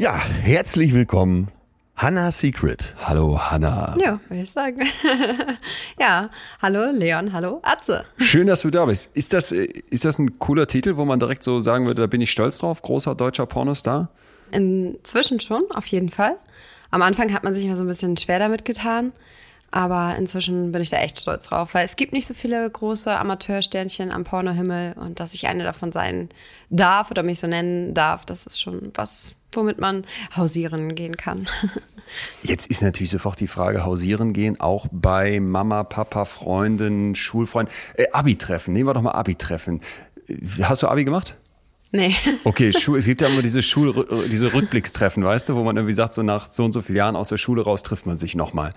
[0.00, 1.48] Ja, herzlich willkommen,
[1.94, 2.94] Hannah Secret.
[3.04, 3.94] Hallo Hanna.
[4.00, 4.80] Ja, würde ich sagen.
[6.00, 6.30] ja,
[6.62, 8.06] hallo Leon, hallo Atze.
[8.16, 9.14] Schön, dass du da bist.
[9.14, 12.06] Ist das, äh, ist das ein cooler Titel, wo man direkt so sagen würde, da
[12.06, 14.08] bin ich stolz drauf, großer deutscher Pornostar?
[14.52, 16.36] Inzwischen schon, auf jeden Fall.
[16.90, 19.12] Am Anfang hat man sich immer so ein bisschen schwer damit getan,
[19.70, 23.14] aber inzwischen bin ich da echt stolz drauf, weil es gibt nicht so viele große
[23.14, 26.30] Amateursternchen am Pornohimmel und dass ich eine davon sein
[26.70, 30.04] darf oder mich so nennen darf, das ist schon was, womit man
[30.36, 31.48] hausieren gehen kann.
[32.42, 37.72] Jetzt ist natürlich sofort die Frage, hausieren gehen, auch bei Mama, Papa, Freunden, Schulfreunden.
[37.94, 39.80] Äh, Abi-Treffen, nehmen wir doch mal Abi-Treffen.
[40.26, 41.36] Äh, Hast du Abi gemacht?
[41.92, 42.14] nee.
[42.44, 45.92] Okay, Schu es gibt ja immer diese, Schul diese Rückblickstreffen, weißt du, wo man irgendwie
[45.92, 48.34] sagt, so nach so und so vielen Jahren aus der Schule raus trifft man sich
[48.34, 48.72] nochmal.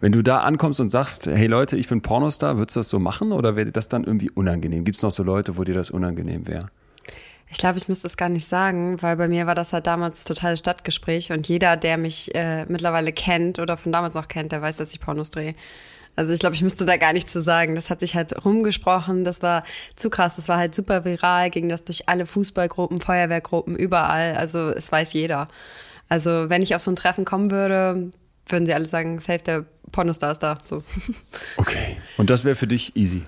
[0.00, 2.98] Wenn du da ankommst und sagst, hey Leute, ich bin Pornostar, würdest du das so
[2.98, 4.84] machen oder wäre das dann irgendwie unangenehm?
[4.84, 6.70] Gibt es noch so Leute, wo dir das unangenehm wäre?
[7.50, 10.24] Ich glaube, ich müsste es gar nicht sagen, weil bei mir war das halt damals
[10.24, 14.60] totales Stadtgespräch und jeder, der mich äh, mittlerweile kennt oder von damals noch kennt, der
[14.60, 15.54] weiß, dass ich Pornos drehe.
[16.14, 17.76] Also ich glaube, ich müsste da gar nichts zu sagen.
[17.76, 19.62] Das hat sich halt rumgesprochen, das war
[19.94, 24.34] zu krass, das war halt super viral, ging das durch alle Fußballgruppen, Feuerwehrgruppen, überall.
[24.34, 25.48] Also es weiß jeder.
[26.08, 28.10] Also wenn ich auf so ein Treffen kommen würde,
[28.46, 30.58] würden sie alle sagen, safe, der Pornostar ist da.
[30.60, 30.82] So.
[31.56, 31.96] Okay.
[32.16, 33.22] Und das wäre für dich easy.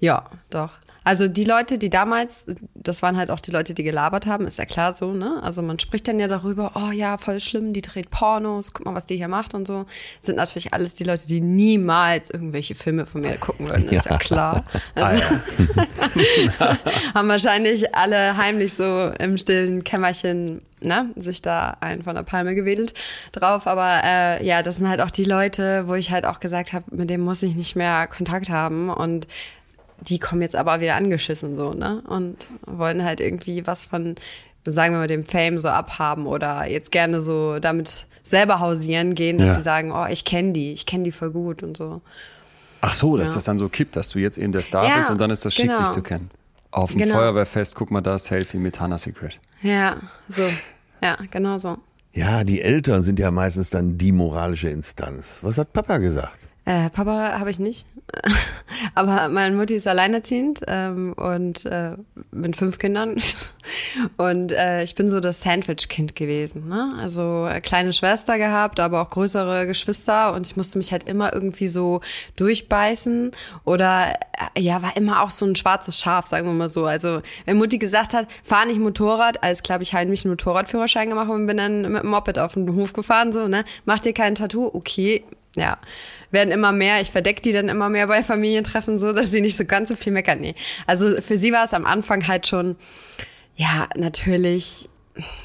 [0.00, 0.72] Ja, doch.
[1.08, 2.44] Also die Leute, die damals,
[2.74, 5.40] das waren halt auch die Leute, die gelabert haben, ist ja klar so, ne?
[5.42, 8.94] Also man spricht dann ja darüber, oh ja, voll schlimm, die dreht Pornos, guck mal,
[8.94, 9.86] was die hier macht und so.
[10.20, 14.18] Sind natürlich alles die Leute, die niemals irgendwelche Filme von mir gucken würden, ist ja,
[14.18, 14.64] klar.
[14.94, 15.24] Also,
[17.14, 22.54] haben wahrscheinlich alle heimlich so im stillen Kämmerchen ne, sich da einen von der Palme
[22.54, 22.92] gewedelt
[23.32, 23.66] drauf.
[23.66, 26.84] Aber äh, ja, das sind halt auch die Leute, wo ich halt auch gesagt habe,
[26.94, 28.90] mit dem muss ich nicht mehr Kontakt haben.
[28.90, 29.26] Und
[30.00, 32.02] die kommen jetzt aber wieder angeschissen so, ne?
[32.06, 34.14] Und wollen halt irgendwie was von,
[34.64, 39.38] sagen wir mal, dem Fame so abhaben oder jetzt gerne so damit selber hausieren gehen,
[39.38, 39.54] dass Ja.
[39.56, 42.00] sie sagen, oh, ich kenne die, ich kenne die voll gut und so.
[42.80, 43.34] Ach so, dass Ja.
[43.34, 45.44] das dann so kippt, dass du jetzt eben der Star Ja, bist und dann ist
[45.44, 45.78] das schick, genau.
[45.78, 46.30] dich zu kennen.
[46.70, 47.14] Auf dem Genau.
[47.16, 49.40] Feuerwehrfest, guck mal da, Selfie mit Hannah Secret.
[49.62, 49.96] Ja,
[50.28, 50.42] so.
[51.02, 51.78] Ja, genau so.
[52.12, 55.38] Ja, die Eltern sind ja meistens dann die moralische Instanz.
[55.42, 56.46] Was hat Papa gesagt?
[56.66, 57.86] Äh, Papa habe ich nicht.
[58.98, 61.90] Aber meine Mutti ist alleinerziehend ähm, und äh,
[62.32, 63.16] mit fünf Kindern.
[64.16, 66.68] Und äh, ich bin so das Sandwich-Kind gewesen.
[66.68, 66.94] Ne?
[66.98, 70.32] Also äh, kleine Schwester gehabt, aber auch größere Geschwister.
[70.32, 72.00] Und ich musste mich halt immer irgendwie so
[72.36, 73.32] durchbeißen.
[73.64, 74.14] Oder
[74.54, 76.86] äh, ja, war immer auch so ein schwarzes Schaf, sagen wir mal so.
[76.86, 81.10] Also wenn Mutti gesagt hat, fahr nicht Motorrad, klar, hab ich halt mich einen Motorradführerschein
[81.10, 83.32] gemacht und bin dann mit dem Moped auf den Hof gefahren.
[83.32, 83.64] So, ne?
[83.84, 85.24] Mach dir kein Tattoo, okay,
[85.58, 85.78] ja,
[86.30, 87.00] werden immer mehr.
[87.00, 89.96] Ich verdecke die dann immer mehr bei Familientreffen so, dass sie nicht so ganz so
[89.96, 90.40] viel meckern.
[90.40, 90.54] Nee.
[90.86, 92.76] Also für sie war es am Anfang halt schon,
[93.56, 94.88] ja, natürlich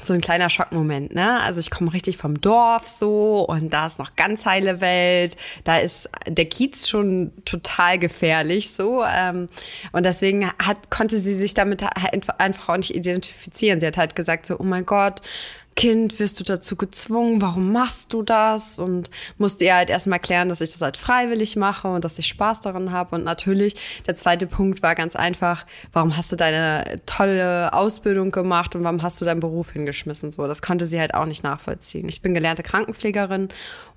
[0.02, 1.40] so ein kleiner Schockmoment, ne?
[1.40, 5.36] Also ich komme richtig vom Dorf so und da ist noch ganz heile Welt.
[5.64, 9.02] Da ist der Kiez schon total gefährlich so.
[9.04, 9.48] Ähm,
[9.92, 13.80] und deswegen hat, konnte sie sich damit halt einfach auch nicht identifizieren.
[13.80, 15.20] Sie hat halt gesagt so, oh mein Gott,
[15.76, 17.42] Kind, wirst du dazu gezwungen?
[17.42, 18.78] Warum machst du das?
[18.78, 22.26] Und musste ihr halt erstmal erklären, dass ich das halt freiwillig mache und dass ich
[22.26, 23.16] Spaß daran habe.
[23.16, 23.74] Und natürlich,
[24.06, 29.02] der zweite Punkt war ganz einfach, warum hast du deine tolle Ausbildung gemacht und warum
[29.02, 30.32] hast du deinen Beruf hingeschmissen?
[30.32, 32.08] So, das konnte sie halt auch nicht nachvollziehen.
[32.08, 33.48] Ich bin gelernte Krankenpflegerin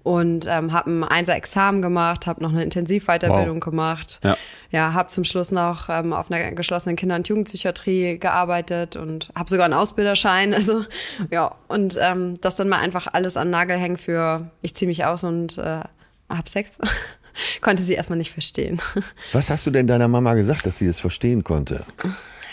[0.07, 3.63] und ähm, habe ein Einser-Examen gemacht, habe noch eine Intensivweiterbildung Wow.
[3.63, 4.19] gemacht.
[4.23, 4.37] Ja.
[4.71, 9.49] Ja, habe zum Schluss noch ähm, auf einer geschlossenen Kinder- und Jugendpsychiatrie gearbeitet und habe
[9.49, 10.53] sogar einen Ausbilderschein.
[10.57, 10.85] Also
[11.29, 14.87] ja, und ähm, das dann mal einfach alles an den Nagel hängen für ich ziehe
[14.87, 15.81] mich aus und äh,
[16.29, 16.77] hab Sex,
[17.61, 18.81] konnte sie erstmal nicht verstehen.
[19.33, 21.83] Was hast du denn deiner Mama gesagt, dass sie es verstehen konnte?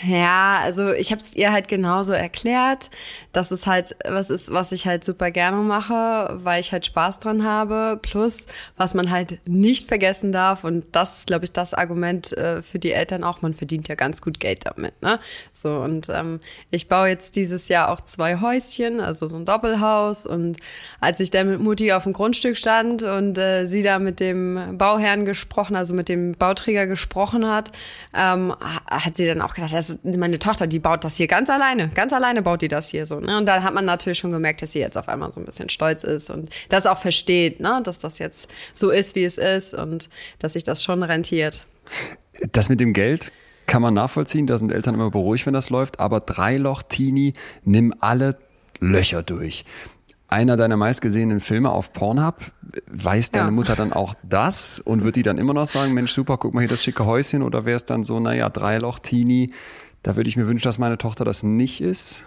[0.03, 2.89] Ja, also ich habe es ihr halt genauso erklärt,
[3.31, 7.19] dass es halt was ist, was ich halt super gerne mache, weil ich halt Spaß
[7.19, 7.97] dran habe.
[8.01, 12.61] Plus, was man halt nicht vergessen darf, und das ist, glaube ich, das Argument äh,
[12.61, 15.01] für die Eltern auch, man verdient ja ganz gut Geld damit.
[15.01, 15.19] Ne?
[15.53, 16.39] So, und ähm,
[16.71, 20.25] ich baue jetzt dieses Jahr auch zwei Häuschen, also so ein Doppelhaus.
[20.25, 20.57] Und
[20.99, 24.77] als ich dann mit Mutti auf dem Grundstück stand und äh, sie da mit dem
[24.77, 27.71] Bauherrn gesprochen, also mit dem Bauträger gesprochen hat,
[28.13, 31.49] ähm, ha- hat sie dann auch gedacht, das meine Tochter, die baut das hier ganz
[31.49, 31.89] alleine.
[31.89, 33.19] Ganz alleine baut die das hier so.
[33.19, 33.37] Ne?
[33.37, 35.69] Und dann hat man natürlich schon gemerkt, dass sie jetzt auf einmal so ein bisschen
[35.69, 37.81] stolz ist und das auch versteht, ne?
[37.83, 40.09] dass das jetzt so ist, wie es ist und
[40.39, 41.65] dass sich das schon rentiert.
[42.51, 43.31] Das mit dem Geld
[43.65, 47.33] kann man nachvollziehen, da sind Eltern immer beruhigt, wenn das läuft, aber Dreiloch-Teenie,
[47.63, 48.37] nimm alle
[48.79, 49.65] Löcher durch.
[50.27, 52.51] Einer deiner meistgesehenen Filme auf Pornhub,
[52.87, 53.51] weiß deine Ja.
[53.51, 56.61] Mutter dann auch das und wird die dann immer noch sagen, Mensch, super, guck mal
[56.61, 59.51] hier das schicke Häuschen oder wäre es dann so, naja, Dreiloch-Teenie,
[60.01, 62.25] da würde ich mir wünschen, dass meine Tochter das nicht ist?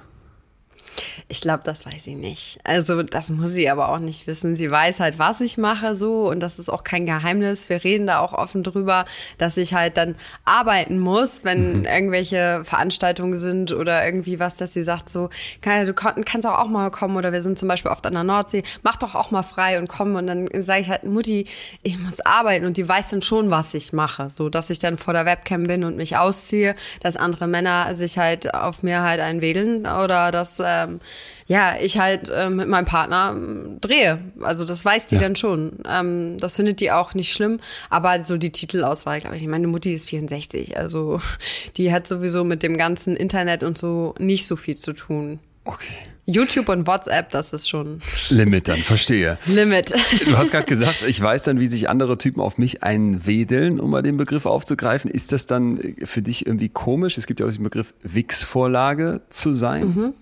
[1.29, 2.59] Ich glaube, das weiß sie nicht.
[2.65, 4.57] Also das muss sie aber auch nicht wissen.
[4.57, 6.29] Sie weiß halt, was ich mache so.
[6.29, 7.69] Und das ist auch kein Geheimnis.
[7.69, 9.05] Wir reden da auch offen drüber,
[9.37, 14.83] dass ich halt dann arbeiten muss, wenn irgendwelche Veranstaltungen sind oder irgendwie was, dass sie
[14.83, 15.29] sagt so,
[15.61, 17.17] "Kai, du kannst auch, auch mal kommen.
[17.17, 19.89] Oder wir sind zum Beispiel oft an der Nordsee, mach doch auch mal frei und
[19.89, 20.15] komm.
[20.17, 21.47] Und dann sage ich halt, Mutti,
[21.83, 22.65] ich muss arbeiten.
[22.67, 25.67] Und die weiß dann schon, was ich mache, so dass ich dann vor der Webcam
[25.67, 30.61] bin und mich ausziehe, dass andere Männer sich halt auf mir halt einwedeln oder dass
[30.89, 31.01] ähm,
[31.47, 34.19] ja ich halt ähm, mit meinem Partner ähm, drehe.
[34.41, 35.79] Also das weiß die dann schon.
[35.89, 37.61] Ähm, das findet die auch nicht schlimm,
[37.91, 39.47] aber so die Titelauswahl, glaube ich.
[39.47, 41.21] Meine Mutti ist 64, also
[41.77, 45.39] die hat sowieso mit dem ganzen Internet und so nicht so viel zu tun.
[45.65, 45.95] Okay.
[46.25, 49.39] YouTube und WhatsApp, das ist schon Limit dann, verstehe.
[49.47, 49.95] Limit.
[50.27, 53.91] Du hast gerade gesagt, ich weiß dann, wie sich andere Typen auf mich einwedeln, um
[53.91, 55.11] mal den Begriff aufzugreifen.
[55.11, 57.17] Ist das dann für dich irgendwie komisch?
[57.17, 60.15] Es gibt ja auch diesen Begriff Wix-Vorlage zu sein.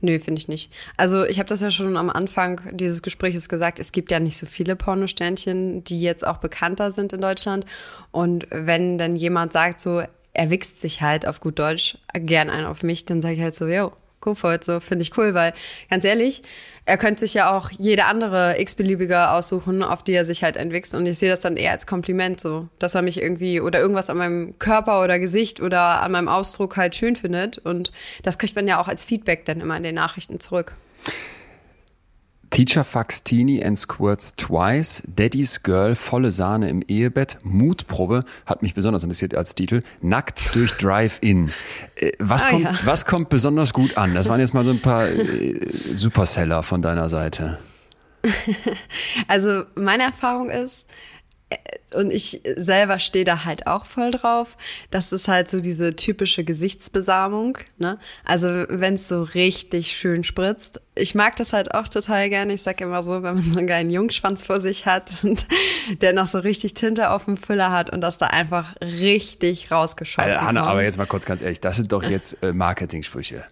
[0.00, 0.72] Nö, finde ich nicht.
[0.96, 4.36] Also ich habe das ja schon am Anfang dieses Gesprächs gesagt, es gibt ja nicht
[4.36, 7.66] so viele Pornosternchen, die jetzt auch bekannter sind in Deutschland.
[8.10, 10.02] Und wenn dann jemand sagt so,
[10.34, 13.54] er wichst sich halt auf gut Deutsch gern ein auf mich, dann sage ich halt
[13.54, 13.92] so, yo,
[14.22, 15.52] go for it, so finde ich cool, weil
[15.90, 16.42] ganz ehrlich,
[16.84, 20.94] er könnte sich ja auch jede andere x-beliebige aussuchen, auf die er sich halt entwichst.
[20.94, 24.10] Und ich sehe das dann eher als Kompliment so, dass er mich irgendwie oder irgendwas
[24.10, 27.58] an meinem Körper oder Gesicht oder an meinem Ausdruck halt schön findet.
[27.58, 27.92] Und
[28.22, 30.74] das kriegt man ja auch als Feedback dann immer in den Nachrichten zurück.
[32.52, 35.02] Teacher fucks Teenie and squirts twice.
[35.08, 37.38] Daddy's Girl, volle Sahne im Ehebett.
[37.42, 39.82] Mutprobe hat mich besonders interessiert als Titel.
[40.02, 41.50] Nackt durch Drive-In.
[41.96, 42.78] Äh, was, Ah, kommt, ja.
[42.84, 44.14] was kommt besonders gut an?
[44.14, 45.58] Das waren jetzt mal so ein paar äh,
[45.94, 47.58] Superseller von deiner Seite.
[49.28, 50.86] Also meine Erfahrung ist,
[51.94, 54.56] und ich selber stehe da halt auch voll drauf,
[54.90, 57.58] das ist halt so diese typische Gesichtsbesamung.
[57.78, 57.98] Ne?
[58.24, 60.80] Also wenn es so richtig schön spritzt.
[60.94, 62.52] Ich mag das halt auch total gerne.
[62.54, 65.46] Ich sag immer so, wenn man so einen geilen Jungschwanz vor sich hat und
[66.00, 70.30] der noch so richtig Tinte auf dem Füller hat und das da einfach richtig rausgeschossen
[70.30, 70.70] Äh, Hanna, kommt.
[70.72, 73.44] aber jetzt mal kurz ganz ehrlich, das sind doch jetzt äh, Marketing-Sprüche.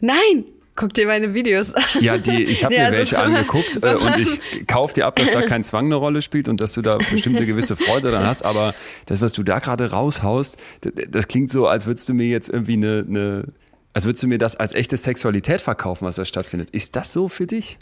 [0.00, 0.44] Nein!
[0.76, 1.84] Guck dir meine Videos an.
[2.00, 5.14] Ja, die, ich habe Nee, mir also welche angeguckt äh, und ich kaufe dir ab,
[5.16, 8.26] dass da kein Zwang eine Rolle spielt und dass du da bestimmte gewisse Freude dann
[8.26, 8.42] hast.
[8.42, 8.74] Aber
[9.06, 12.48] das, was du da gerade raushaust, das, das klingt so, als würdest du mir jetzt
[12.48, 13.44] irgendwie eine, eine,
[13.92, 16.70] als würdest du mir das als echte Sexualität verkaufen, was da stattfindet.
[16.70, 17.78] Ist das so für dich?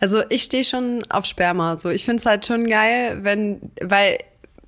[0.00, 1.76] Also ich stehe schon auf Sperma.
[1.76, 4.18] So, ich finde es halt schon geil, wenn, weil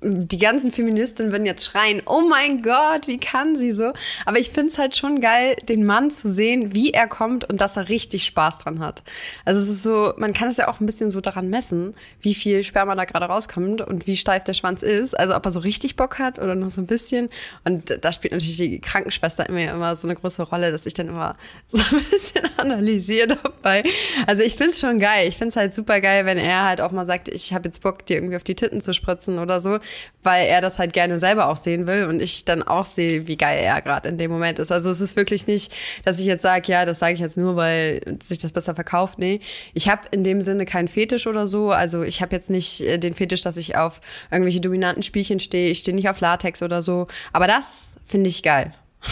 [0.03, 3.93] die ganzen Feministinnen würden jetzt schreien, oh mein Gott, wie kann sie so?
[4.25, 7.61] Aber ich finde es halt schon geil, den Mann zu sehen, wie er kommt und
[7.61, 9.03] dass er richtig Spaß dran hat.
[9.45, 12.33] Also es ist so, man kann es ja auch ein bisschen so daran messen, wie
[12.33, 15.17] viel Sperma da gerade rauskommt und wie steif der Schwanz ist.
[15.17, 17.29] Also ob er so richtig Bock hat oder nur so ein bisschen.
[17.63, 21.09] Und da spielt natürlich die Krankenschwester immer, immer so eine große Rolle, dass ich dann
[21.09, 21.35] immer
[21.67, 23.83] so ein bisschen analysiere dabei.
[24.25, 25.27] Also ich finde es schon geil.
[25.27, 27.83] Ich finde es halt super geil, wenn er halt auch mal sagt, ich habe jetzt
[27.83, 29.79] Bock, dir irgendwie auf die Titten zu spritzen oder so,
[30.23, 33.37] weil er das halt gerne selber auch sehen will und ich dann auch sehe, wie
[33.37, 34.71] geil er gerade in dem Moment ist.
[34.71, 35.73] Also es ist wirklich nicht,
[36.05, 39.19] dass ich jetzt sage, ja, das sage ich jetzt nur, weil sich das besser verkauft.
[39.19, 39.39] Nee,
[39.73, 41.71] ich habe in dem Sinne keinen Fetisch oder so.
[41.71, 45.71] Also ich habe jetzt nicht äh, den Fetisch, dass ich auf irgendwelche dominanten Spielchen stehe.
[45.71, 47.07] Ich stehe nicht auf Latex oder so.
[47.33, 48.73] Aber das finde ich geil.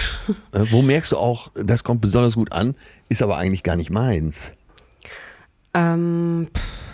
[0.51, 2.75] Äh, Wo merkst du auch, das kommt besonders gut an,
[3.07, 4.51] ist aber eigentlich gar nicht meins.
[5.73, 6.88] Ähm, pff.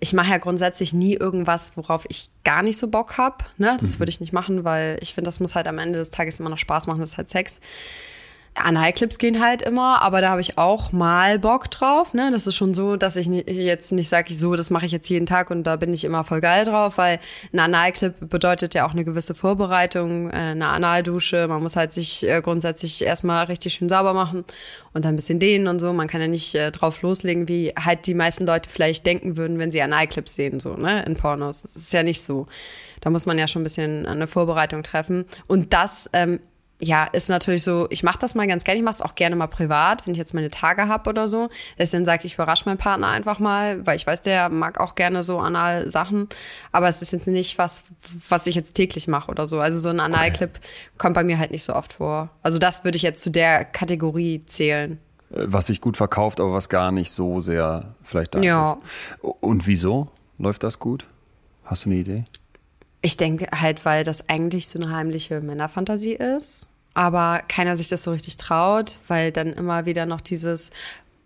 [0.00, 3.44] Ich mache ja grundsätzlich nie irgendwas, worauf ich gar nicht so Bock habe.
[3.56, 3.76] Ne?
[3.80, 6.40] Das würde ich nicht machen, weil ich finde, das muss halt am Ende des Tages
[6.40, 7.00] immer noch Spaß machen.
[7.00, 7.60] Das ist halt Sex.
[8.64, 12.14] Anal-Clips gehen halt immer, aber da habe ich auch mal Bock drauf.
[12.14, 12.30] Ne?
[12.30, 15.26] Das ist schon so, dass ich jetzt nicht sage, so, das mache ich jetzt jeden
[15.26, 17.20] Tag und da bin ich immer voll geil drauf, weil
[17.52, 21.48] ein Analclip bedeutet ja auch eine gewisse Vorbereitung, äh, eine Analdusche.
[21.48, 24.44] Man muss halt sich äh, grundsätzlich erstmal richtig schön sauber machen
[24.92, 25.92] und dann ein bisschen dehnen und so.
[25.92, 29.58] Man kann ja nicht äh, drauf loslegen, wie halt die meisten Leute vielleicht denken würden,
[29.58, 31.62] wenn sie Analclips sehen, so, ne, in Pornos.
[31.62, 32.46] Das ist ja nicht so.
[33.00, 35.24] Da muss man ja schon ein bisschen eine Vorbereitung treffen.
[35.46, 36.40] Und das ähm,
[36.80, 39.34] ja, ist natürlich so, ich mache das mal ganz gerne, ich mache es auch gerne
[39.34, 42.34] mal privat, wenn ich jetzt meine Tage habe oder so, dass ich dann sage, ich
[42.34, 46.28] überrasche meinen Partner einfach mal, weil ich weiß, der mag auch gerne so Anal-Sachen,
[46.70, 47.84] aber es ist jetzt nicht was,
[48.28, 49.58] was ich jetzt täglich mache oder so.
[49.58, 50.60] Also so ein Analclip
[50.98, 52.28] kommt bei mir halt nicht so oft vor.
[52.42, 55.00] Also das würde ich jetzt zu der Kategorie zählen.
[55.32, 58.72] Äh, Was sich gut verkauft, aber was gar nicht so sehr vielleicht da Ja.
[58.72, 59.24] ist.
[59.40, 61.06] Und wieso läuft das gut?
[61.64, 62.24] Hast du eine Idee?
[63.00, 68.02] Ich denke halt, weil das eigentlich so eine heimliche Männerfantasie ist, aber keiner sich das
[68.02, 70.70] so richtig traut, weil dann immer wieder noch dieses,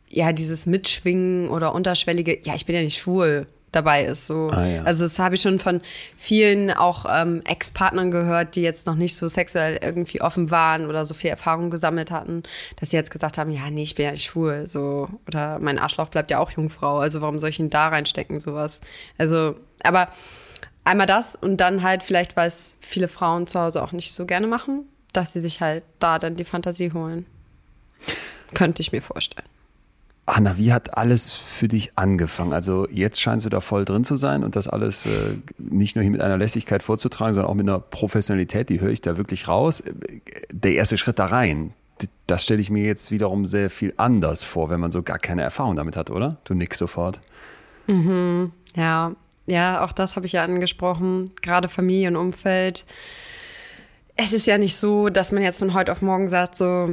[0.08, 4.26] ja, dieses Mitschwingen oder unterschwellige, ja, ich bin ja nicht schwul dabei ist.
[4.26, 4.50] So.
[4.52, 4.82] Ah, ja.
[4.82, 5.80] Also das habe ich schon von
[6.16, 11.06] vielen auch ähm, Ex-Partnern gehört, die jetzt noch nicht so sexuell irgendwie offen waren oder
[11.06, 12.42] so viel Erfahrung gesammelt hatten,
[12.78, 14.68] dass sie jetzt gesagt haben, ja, nee, ich bin ja nicht schwul.
[14.68, 15.08] So.
[15.26, 18.82] Oder mein Arschloch bleibt ja auch Jungfrau, also warum soll ich ihn da reinstecken, sowas.
[19.16, 20.08] Also, aber
[20.84, 24.26] Einmal das und dann halt vielleicht, weil es viele Frauen zu Hause auch nicht so
[24.26, 27.26] gerne machen, dass sie sich halt da dann die Fantasie holen.
[28.54, 29.46] Könnte ich mir vorstellen.
[30.26, 32.52] Anna, wie hat alles für dich angefangen?
[32.52, 36.02] Also jetzt scheinst du da voll drin zu sein und das alles äh, nicht nur
[36.02, 39.48] hier mit einer Lässigkeit vorzutragen, sondern auch mit einer Professionalität, die höre ich da wirklich
[39.48, 39.82] raus.
[40.52, 41.74] Der erste Schritt da rein,
[42.26, 45.42] das stelle ich mir jetzt wiederum sehr viel anders vor, wenn man so gar keine
[45.42, 46.38] Erfahrung damit hat, oder?
[46.44, 47.20] Du nickst sofort.
[48.76, 49.12] Ja,
[49.52, 51.30] ja, auch das habe ich ja angesprochen.
[51.42, 52.84] Gerade Familienumfeld.
[54.16, 56.90] Es ist ja nicht so, dass man jetzt von heute auf morgen sagt, so,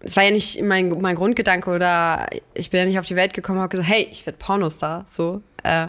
[0.00, 3.34] es war ja nicht mein, mein Grundgedanke oder ich bin ja nicht auf die Welt
[3.34, 5.42] gekommen und habe gesagt, hey, ich werde Pornostar, so.
[5.62, 5.88] Äh,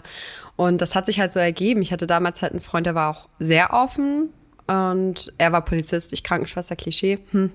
[0.56, 1.82] und das hat sich halt so ergeben.
[1.82, 4.30] Ich hatte damals halt einen Freund, der war auch sehr offen
[4.68, 7.18] und er war Polizist, ich Krankenschwester, Klischee.
[7.32, 7.50] Hm.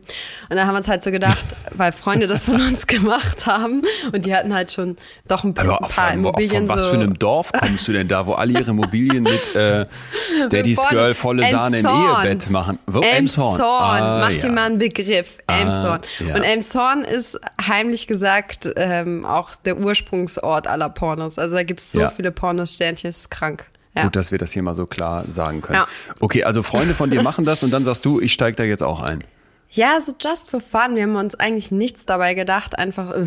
[0.50, 3.84] Und dann haben wir uns halt so gedacht, weil Freunde das von uns gemacht haben
[4.12, 4.98] und die hatten halt schon
[5.28, 6.90] doch ein, Aber ein von, paar Immobilien von was so.
[6.90, 9.86] für einem Dorf kommst du denn da, wo alle ihre Immobilien mit äh,
[10.50, 11.86] Daddy's Von Girl volle Sahne im.
[11.88, 12.80] Ehebett machen?
[12.88, 13.02] Wo?
[13.02, 14.38] Elmshorn, Ah, mach ja.
[14.38, 15.38] dir mal einen Begriff.
[15.48, 16.02] Elmshorn.
[16.28, 16.36] ja.
[16.36, 21.38] Und Elmshorn ist heimlich gesagt ähm, auch der Ursprungsort aller Pornos.
[21.38, 22.10] Also da gibt es so Ja.
[22.10, 23.68] viele Pornos-Sternchen, ist krank.
[23.96, 24.04] Ja.
[24.04, 25.80] Gut, dass wir das hier mal so klar sagen können.
[25.80, 25.88] Ja.
[26.20, 28.84] Okay, also Freunde von dir machen das und dann sagst du, ich steige da jetzt
[28.84, 29.24] auch ein.
[29.70, 30.96] Ja, so just for fun.
[30.96, 32.78] Wir haben uns eigentlich nichts dabei gedacht.
[32.78, 33.26] Einfach, äh,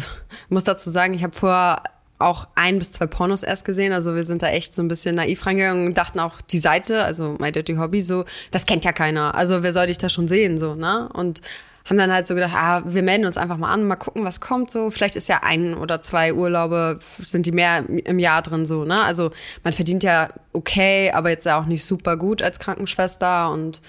[0.48, 1.82] muss dazu sagen, ich habe vor
[2.18, 3.92] auch ein bis zwei Pornos erst gesehen.
[3.92, 7.02] Also wir sind da echt so ein bisschen naiv reingegangen und dachten auch, die Seite,
[7.02, 9.34] also My Dirty Hobby, so, das kennt ja keiner.
[9.34, 11.08] Also wer soll dich da schon sehen, so, ne?
[11.12, 11.42] Und
[11.88, 14.40] haben dann halt so gedacht, ah, wir melden uns einfach mal an, mal gucken, was
[14.40, 14.90] kommt so.
[14.90, 19.02] Vielleicht ist ja ein oder zwei Urlaube, sind die mehr im Jahr drin so, ne?
[19.02, 19.30] Also
[19.62, 23.80] man verdient ja okay, aber jetzt ja auch nicht super gut als Krankenschwester und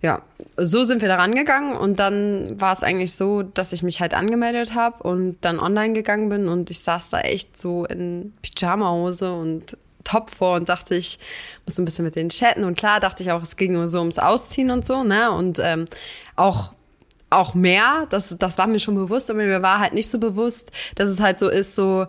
[0.00, 0.22] ja,
[0.56, 4.14] so sind wir da rangegangen und dann war es eigentlich so, dass ich mich halt
[4.14, 9.32] angemeldet habe und dann online gegangen bin und ich saß da echt so in Pyjamahose
[9.32, 11.18] und top vor und dachte, ich
[11.64, 13.88] muss so ein bisschen mit denen chatten und klar dachte ich auch, es ging nur
[13.88, 15.32] so ums Ausziehen und so, ne?
[15.32, 15.84] Und ähm,
[16.36, 16.74] auch
[17.30, 20.70] auch mehr, das, das war mir schon bewusst, aber mir war halt nicht so bewusst,
[20.94, 22.06] dass es halt so ist, so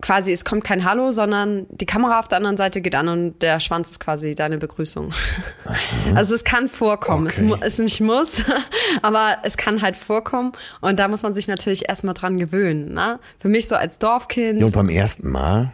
[0.00, 3.40] quasi, es kommt kein Hallo, sondern die Kamera auf der anderen Seite geht an und
[3.42, 5.06] der Schwanz ist quasi deine Begrüßung.
[5.06, 6.16] Mhm.
[6.16, 7.26] Also es kann vorkommen.
[7.26, 7.52] Okay.
[7.60, 8.44] Es, es nicht muss,
[9.02, 10.52] aber es kann halt vorkommen.
[10.80, 12.92] Und da muss man sich natürlich erstmal dran gewöhnen.
[12.92, 13.18] Ne?
[13.38, 14.60] Für mich so als Dorfkind.
[14.60, 15.72] Ja, und beim ersten Mal?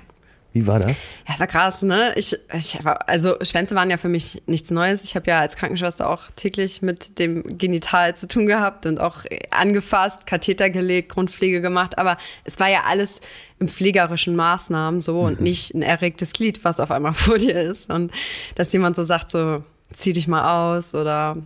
[0.55, 1.15] Wie war das?
[1.27, 2.13] Ja, es war krass, ne?
[2.15, 5.03] Ich, ich war, also Schwänze waren ja für mich nichts Neues.
[5.03, 9.25] Ich habe ja als Krankenschwester auch täglich mit dem Genital zu tun gehabt und auch
[9.51, 11.97] angefasst, Katheter gelegt, Grundpflege gemacht.
[11.97, 13.23] Aber es war ja alles
[13.61, 15.27] im pflegerischen Maßnahmen so mhm.
[15.27, 17.91] und nicht ein erregtes Glied, was auf einmal vor dir ist.
[17.91, 18.13] Und
[18.55, 21.39] dass jemand so sagt, so zieh dich mal aus oder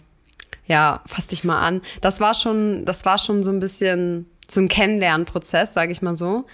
[0.67, 1.81] ja, fass dich mal an.
[2.01, 6.17] Das war schon, das war schon so ein bisschen so ein Kennenlernprozess, sage ich mal
[6.17, 6.45] so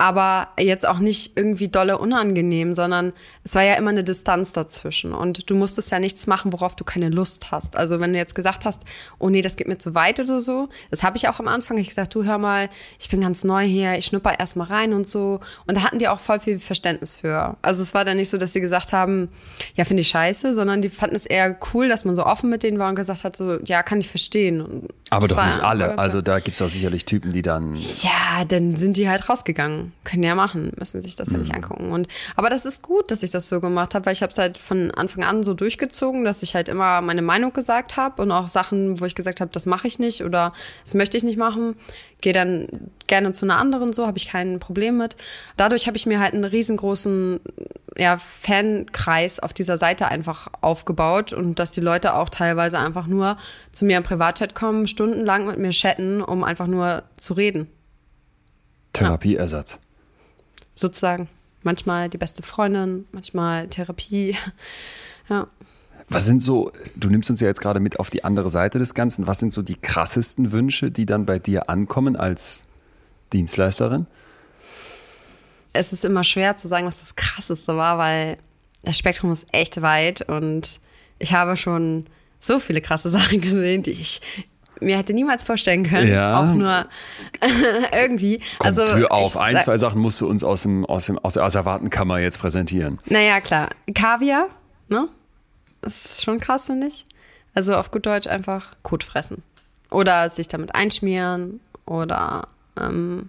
[0.00, 3.12] aber jetzt auch nicht irgendwie dolle unangenehm, sondern
[3.44, 6.84] es war ja immer eine Distanz dazwischen und du musstest ja nichts machen, worauf du
[6.84, 7.76] keine Lust hast.
[7.76, 8.82] Also wenn du jetzt gesagt hast,
[9.18, 11.76] oh nee, das geht mir zu weit oder so, das habe ich auch am Anfang.
[11.76, 14.94] Ich gesagt, du hör mal, ich bin ganz neu hier, ich schnupper erst mal rein
[14.94, 15.40] und so.
[15.66, 17.58] Und da hatten die auch voll viel Verständnis für.
[17.60, 19.28] Also es war dann nicht so, dass sie gesagt haben,
[19.74, 22.62] ja, finde ich scheiße, sondern die fanden es eher cool, dass man so offen mit
[22.62, 24.62] denen war und gesagt hat, so, ja, kann ich verstehen.
[24.62, 25.98] Und aber doch nicht alle.
[25.98, 27.76] Also da gibt es auch sicherlich Typen, die dann.
[27.76, 31.32] Ja, dann sind die halt rausgegangen können ja machen, müssen sich das mhm.
[31.32, 31.56] ja nicht mhm.
[31.56, 31.92] angucken.
[31.92, 34.38] Und, aber das ist gut, dass ich das so gemacht habe, weil ich habe es
[34.38, 38.32] halt von Anfang an so durchgezogen, dass ich halt immer meine Meinung gesagt habe und
[38.32, 40.52] auch Sachen, wo ich gesagt habe, das mache ich nicht oder
[40.84, 41.76] das möchte ich nicht machen,
[42.20, 42.68] gehe dann
[43.06, 45.16] gerne zu einer anderen, so habe ich kein Problem mit.
[45.56, 47.40] Dadurch habe ich mir halt einen riesengroßen
[47.96, 53.36] ja, Fankreis auf dieser Seite einfach aufgebaut und dass die Leute auch teilweise einfach nur
[53.72, 57.68] zu mir im Privatchat kommen, stundenlang mit mir chatten, um einfach nur zu reden.
[58.92, 59.78] Therapieersatz.
[60.74, 61.28] Sozusagen.
[61.62, 64.36] Manchmal die beste Freundin, manchmal Therapie.
[65.28, 65.46] Ja.
[66.08, 68.94] Was sind so, du nimmst uns ja jetzt gerade mit auf die andere Seite des
[68.94, 72.64] Ganzen, was sind so die krassesten Wünsche, die dann bei dir ankommen als
[73.32, 74.08] Dienstleisterin?
[75.72, 78.38] Es ist immer schwer zu sagen, was das Krasseste war, weil
[78.82, 80.80] das Spektrum ist echt weit und
[81.20, 82.04] ich habe schon
[82.40, 84.20] so viele krasse Sachen gesehen, die ich
[84.80, 86.38] mir hätte niemals vorstellen können, ja.
[86.40, 86.86] auch nur
[87.92, 88.40] irgendwie.
[88.58, 89.36] Komm, also Tür auf.
[89.36, 92.98] Ein, zwei Sachen musst du uns aus, dem, aus, dem, aus der Asservatenkammer jetzt präsentieren.
[93.06, 93.68] Naja, klar.
[93.94, 94.48] Kaviar,
[94.88, 95.08] ne?
[95.82, 97.06] Das ist schon krass, finde ich.
[97.54, 99.42] Also auf gut Deutsch einfach Kot fressen.
[99.90, 102.48] Oder sich damit einschmieren oder
[102.80, 103.28] ähm,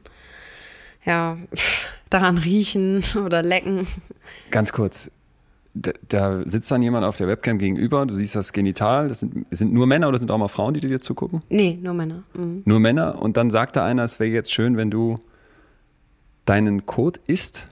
[1.06, 1.38] ja,
[2.10, 3.88] daran riechen oder lecken.
[4.52, 5.12] Ganz kurz,
[5.74, 9.46] da, da, sitzt dann jemand auf der Webcam gegenüber, du siehst das Genital, das sind,
[9.52, 11.42] sind nur Männer oder sind auch mal Frauen, die dir zugucken?
[11.50, 12.24] Nee, nur Männer.
[12.34, 12.64] Mhm.
[12.66, 15.18] Nur Männer und dann sagt da einer, es wäre jetzt schön, wenn du
[16.46, 17.68] deinen Code isst?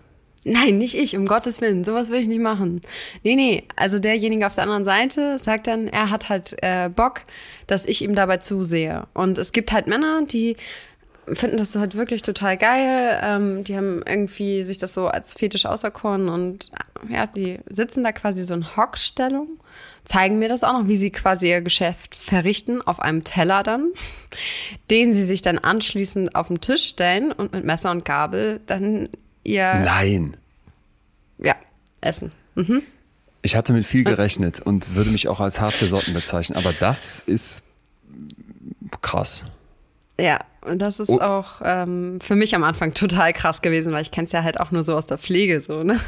[0.45, 2.81] Nein, nicht ich, um Gottes Willen, sowas will ich nicht machen.
[3.23, 7.21] Nee, nee, also derjenige auf der anderen Seite sagt dann, er hat halt äh, Bock,
[7.67, 9.07] dass ich ihm dabei zusehe.
[9.13, 10.55] Und es gibt halt Männer, die
[11.33, 13.19] finden das halt wirklich total geil.
[13.23, 16.71] Ähm, die haben irgendwie sich das so als Fetisch auserkoren und
[17.09, 19.47] ja, die sitzen da quasi so in Hockstellung,
[20.05, 23.91] zeigen mir das auch noch, wie sie quasi ihr Geschäft verrichten auf einem Teller dann,
[24.89, 29.09] den sie sich dann anschließend auf den Tisch stellen und mit Messer und Gabel dann
[29.43, 29.75] ihr.
[29.75, 30.37] Nein.
[31.37, 31.55] Ja,
[32.01, 32.31] essen.
[32.55, 32.83] Mhm.
[33.41, 37.23] Ich hatte mit viel gerechnet und würde mich auch als harte Sorten bezeichnen, aber das
[37.25, 37.63] ist
[39.01, 39.45] krass.
[40.19, 41.19] Ja, und das ist oh.
[41.19, 44.59] auch ähm, für mich am Anfang total krass gewesen, weil ich kenne es ja halt
[44.59, 45.99] auch nur so aus der Pflege so, ne?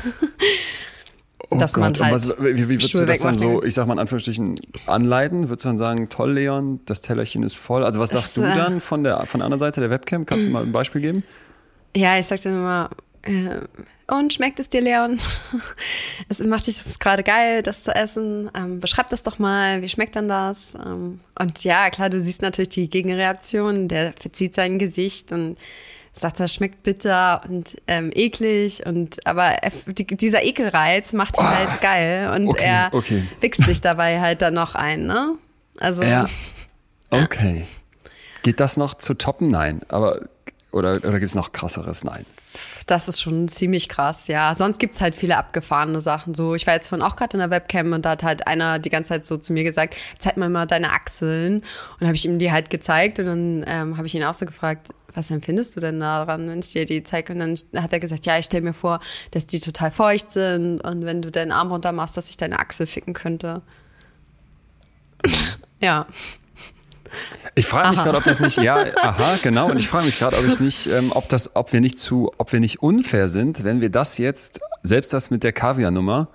[1.54, 3.86] Oh Dass Gott, man halt was, wie, wie würdest du das dann so, ich sag
[3.86, 5.50] mal in Anführungsstrichen, anleiten?
[5.50, 7.84] Würdest du dann sagen, toll, Leon, das Tellerchen ist voll?
[7.84, 10.26] Also was sagst das, du äh, dann von der, von der anderen Seite der Webcam?
[10.26, 11.24] Kannst du mal ein Beispiel geben?
[11.96, 12.90] Ja, ich sag dann immer,
[13.24, 13.60] äh,
[14.12, 15.20] und schmeckt es dir, Leon?
[16.30, 18.52] es macht dich das gerade geil, das zu essen.
[18.56, 20.74] Ähm, beschreib das doch mal, wie schmeckt denn das?
[20.76, 25.58] Ähm, und ja, klar, du siehst natürlich die Gegenreaktion, der verzieht sein Gesicht und
[26.14, 31.46] sagt, das schmeckt bitter und ähm, eklig und aber er, die, dieser Ekelreiz macht ihn
[31.46, 33.24] oh, halt geil und okay, er okay.
[33.40, 35.36] wichst sich dabei halt dann noch ein, ne?
[35.80, 36.28] Also ja.
[37.14, 37.66] Okay.
[38.44, 39.52] Geht das noch zu toppen?
[39.52, 40.30] Nein, aber
[40.72, 42.04] oder, oder gibt es noch krasseres?
[42.04, 42.26] Nein.
[42.88, 44.54] Das ist schon ziemlich krass, ja.
[44.56, 46.34] Sonst gibt es halt viele abgefahrene Sachen.
[46.34, 48.80] So, ich war jetzt vorhin auch gerade in der Webcam und da hat halt einer
[48.80, 51.64] die ganze Zeit so zu mir gesagt, zeig mir mal deine Achseln.
[52.00, 54.46] Und habe ich ihm die halt gezeigt und dann ähm, habe ich ihn auch so
[54.46, 57.34] gefragt, was empfindest du denn daran, wenn ich dir die zeige?
[57.34, 59.02] Und dann hat er gesagt, ja, ich stelle mir vor,
[59.32, 62.60] dass die total feucht sind und wenn du deinen Arm runter machst, dass ich deine
[62.60, 63.62] Achsel ficken könnte.
[65.82, 66.08] ja.
[67.56, 69.70] Ich frage mich gerade, ob das nicht, ja, aha, genau.
[69.70, 72.32] Und ich frage mich gerade, ob ich nicht, ähm, ob das, ob wir nicht zu,
[72.38, 76.30] ob wir nicht unfair sind, wenn wir das jetzt, selbst das mit der Kaviar-Nummer,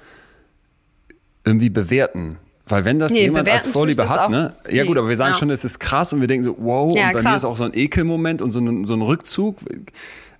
[1.44, 2.38] irgendwie bewerten.
[2.68, 4.54] Weil wenn das nee, jemand als Vorliebe hat, ne?
[4.68, 5.38] Ja nee, gut, aber wir sagen ja.
[5.38, 7.30] schon, es ist krass und wir denken so, wow, ja, und bei krass.
[7.30, 9.58] mir ist auch so ein Ekelmoment und so ein, so ein Rückzug.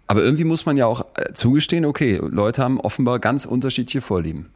[0.06, 4.52] Aber irgendwie muss man ja auch äh, zugestehen, okay, Leute haben offenbar ganz unterschiedliche Vorlieben.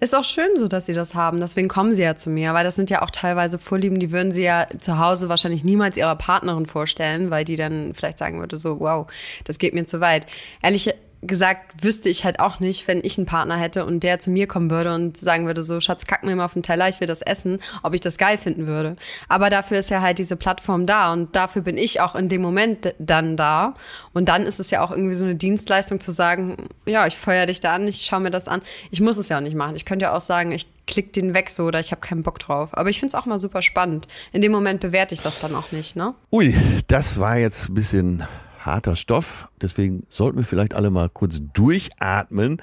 [0.00, 1.40] Ist auch schön so, dass sie das haben.
[1.40, 4.32] Deswegen kommen sie ja zu mir, weil das sind ja auch teilweise Vorlieben, die würden
[4.32, 8.58] sie ja zu Hause wahrscheinlich niemals ihrer Partnerin vorstellen, weil die dann vielleicht sagen würde,
[8.58, 9.06] so, wow,
[9.44, 10.26] das geht mir zu weit.
[10.62, 14.30] Ehrlich gesagt, wüsste ich halt auch nicht, wenn ich einen Partner hätte und der zu
[14.30, 17.00] mir kommen würde und sagen würde, so, Schatz, kack mir mal auf den Teller, ich
[17.00, 18.96] will das essen, ob ich das geil finden würde.
[19.28, 22.42] Aber dafür ist ja halt diese Plattform da und dafür bin ich auch in dem
[22.42, 23.74] Moment dann da.
[24.12, 26.56] Und dann ist es ja auch irgendwie so eine Dienstleistung zu sagen,
[26.86, 28.60] ja, ich feuer dich da an, ich schaue mir das an.
[28.90, 29.76] Ich muss es ja auch nicht machen.
[29.76, 32.40] Ich könnte ja auch sagen, ich klick den weg so oder ich habe keinen Bock
[32.40, 32.76] drauf.
[32.76, 34.08] Aber ich finde es auch mal super spannend.
[34.32, 36.14] In dem Moment bewerte ich das dann auch nicht, ne?
[36.32, 36.54] Ui,
[36.88, 38.24] das war jetzt ein bisschen
[38.64, 39.48] harter Stoff.
[39.60, 42.62] Deswegen sollten wir vielleicht alle mal kurz durchatmen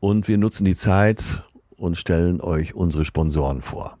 [0.00, 1.42] und wir nutzen die Zeit
[1.76, 3.96] und stellen euch unsere Sponsoren vor.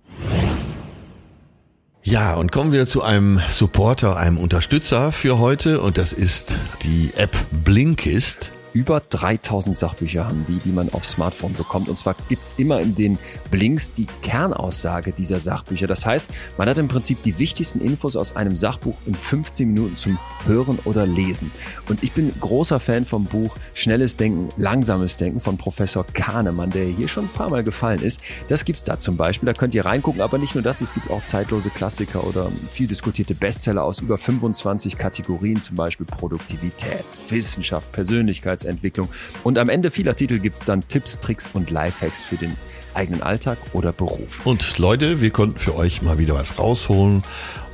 [2.02, 7.12] Ja, und kommen wir zu einem Supporter, einem Unterstützer für heute und das ist die
[7.16, 8.52] App Blinkist.
[8.72, 11.88] Über 3000 Sachbücher haben die, die man auf Smartphone bekommt.
[11.88, 13.18] Und zwar gibt's immer in den
[13.50, 15.88] Blinks die Kernaussage dieser Sachbücher.
[15.88, 19.96] Das heißt, man hat im Prinzip die wichtigsten Infos aus einem Sachbuch in 15 Minuten
[19.96, 21.50] zum Hören oder Lesen.
[21.88, 26.84] Und ich bin großer Fan vom Buch Schnelles Denken, Langsames Denken von Professor Kahnemann, der
[26.84, 28.20] hier schon ein paar Mal gefallen ist.
[28.46, 29.46] Das gibt's da zum Beispiel.
[29.46, 32.86] Da könnt ihr reingucken, aber nicht nur das, es gibt auch zeitlose Klassiker oder viel
[32.86, 39.08] diskutierte Bestseller aus über 25 Kategorien, zum Beispiel Produktivität, Wissenschaft, Persönlichkeit, Persönlichkeitsentwicklung.
[39.44, 42.56] Und am Ende vieler Titel gibt es dann Tipps, Tricks und Lifehacks für den
[42.94, 44.44] eigenen Alltag oder Beruf.
[44.44, 47.22] Und Leute, wir konnten für euch mal wieder was rausholen.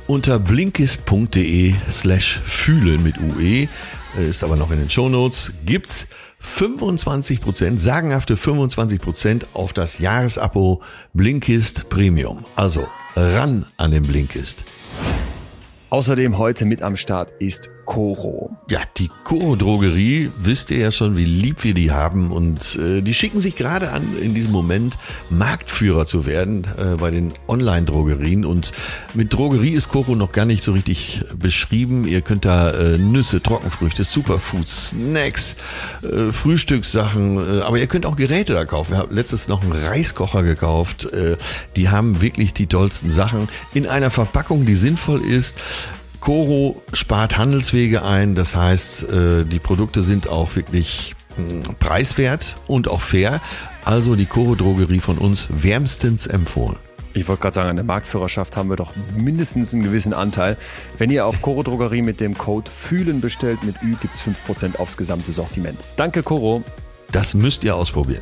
[0.07, 3.67] Unter blinkist.de slash fühlen mit UE,
[4.17, 6.07] äh, ist aber noch in den Shownotes, gibt's
[6.39, 10.81] 25 Prozent, sagenhafte 25 Prozent auf das Jahresabo
[11.13, 12.45] Blinkist Premium.
[12.55, 14.63] Also ran an den Blinkist.
[15.89, 18.51] Außerdem heute mit am Start ist Coro.
[18.69, 23.01] Ja, die Coro Drogerie, wisst ihr ja schon, wie lieb wir die haben und äh,
[23.01, 24.97] die schicken sich gerade an, in diesem Moment
[25.29, 28.73] Marktführer zu werden äh, bei den Online-Drogerien und
[29.13, 32.05] mit Drogerie ist Coro noch gar nicht so richtig beschrieben.
[32.05, 35.55] Ihr könnt da äh, Nüsse, Trockenfrüchte, Superfoods, Snacks,
[36.03, 38.91] äh, Frühstückssachen, äh, aber ihr könnt auch Geräte da kaufen.
[38.91, 41.05] Wir haben letztes noch einen Reiskocher gekauft.
[41.13, 41.37] Äh,
[41.77, 45.55] die haben wirklich die tollsten Sachen in einer Verpackung, die sinnvoll ist.
[46.19, 52.87] Coro spart Handelswege ein, das heißt, äh, die Produkte sind auch wirklich hm, preiswert und
[52.87, 53.41] auch fair.
[53.85, 56.77] Also die Coro Drogerie von uns wärmstens empfohlen.
[57.13, 60.57] Ich wollte gerade sagen, an der Marktführerschaft haben wir doch mindestens einen gewissen Anteil.
[60.97, 64.77] Wenn ihr auf Coro Drogerie mit dem Code FÜHLEN bestellt, mit Ü gibt es 5%
[64.77, 65.79] aufs gesamte Sortiment.
[65.95, 66.63] Danke, Coro.
[67.11, 68.21] Das müsst ihr ausprobieren.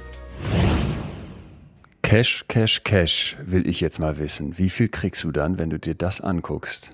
[2.06, 4.60] Cash, Cash, Cash will ich jetzt mal wissen.
[4.60, 6.92] Wie viel kriegst du dann, wenn du dir das anguckst?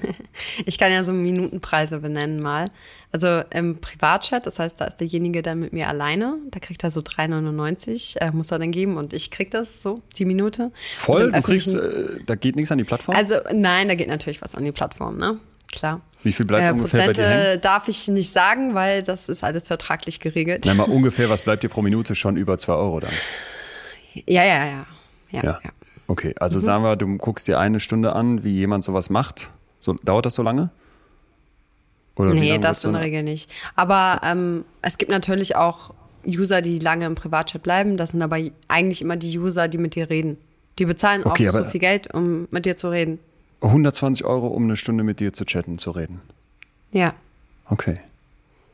[0.66, 2.66] ich kann ja so Minutenpreise benennen mal.
[3.12, 6.36] Also im Privatchat, das heißt, da ist derjenige dann mit mir alleine.
[6.50, 10.02] Da kriegt er so 3,99, äh, muss er dann geben und ich krieg das so,
[10.18, 10.72] die Minute.
[10.96, 11.30] Voll?
[11.30, 13.16] Du kriegst, äh, da geht nichts an die Plattform?
[13.16, 15.38] Also nein, da geht natürlich was an die Plattform, ne?
[15.70, 16.00] Klar.
[16.24, 17.60] Wie viel bleibt äh, ungefähr Prozente bei dir hängen?
[17.60, 20.64] darf ich nicht sagen, weil das ist alles vertraglich geregelt.
[20.66, 23.12] Na, mal ungefähr, was bleibt dir pro Minute schon über 2 Euro dann?
[24.14, 24.86] Ja, ja, ja.
[25.30, 25.60] Ja, ja.
[25.62, 25.70] ja.
[26.06, 26.62] Okay, also mhm.
[26.62, 29.50] sagen wir, du guckst dir eine Stunde an, wie jemand sowas macht.
[29.78, 30.70] So, dauert das so lange?
[32.16, 33.50] Oder nee, das in der Regel nicht.
[33.76, 35.94] Aber ähm, es gibt natürlich auch
[36.26, 37.96] User, die lange im Privatchat bleiben.
[37.96, 38.38] Das sind aber
[38.68, 40.36] eigentlich immer die User, die mit dir reden.
[40.78, 43.18] Die bezahlen okay, auch so viel Geld, um mit dir zu reden.
[43.62, 46.20] 120 Euro, um eine Stunde mit dir zu chatten, zu reden.
[46.92, 47.14] Ja.
[47.66, 48.00] Okay.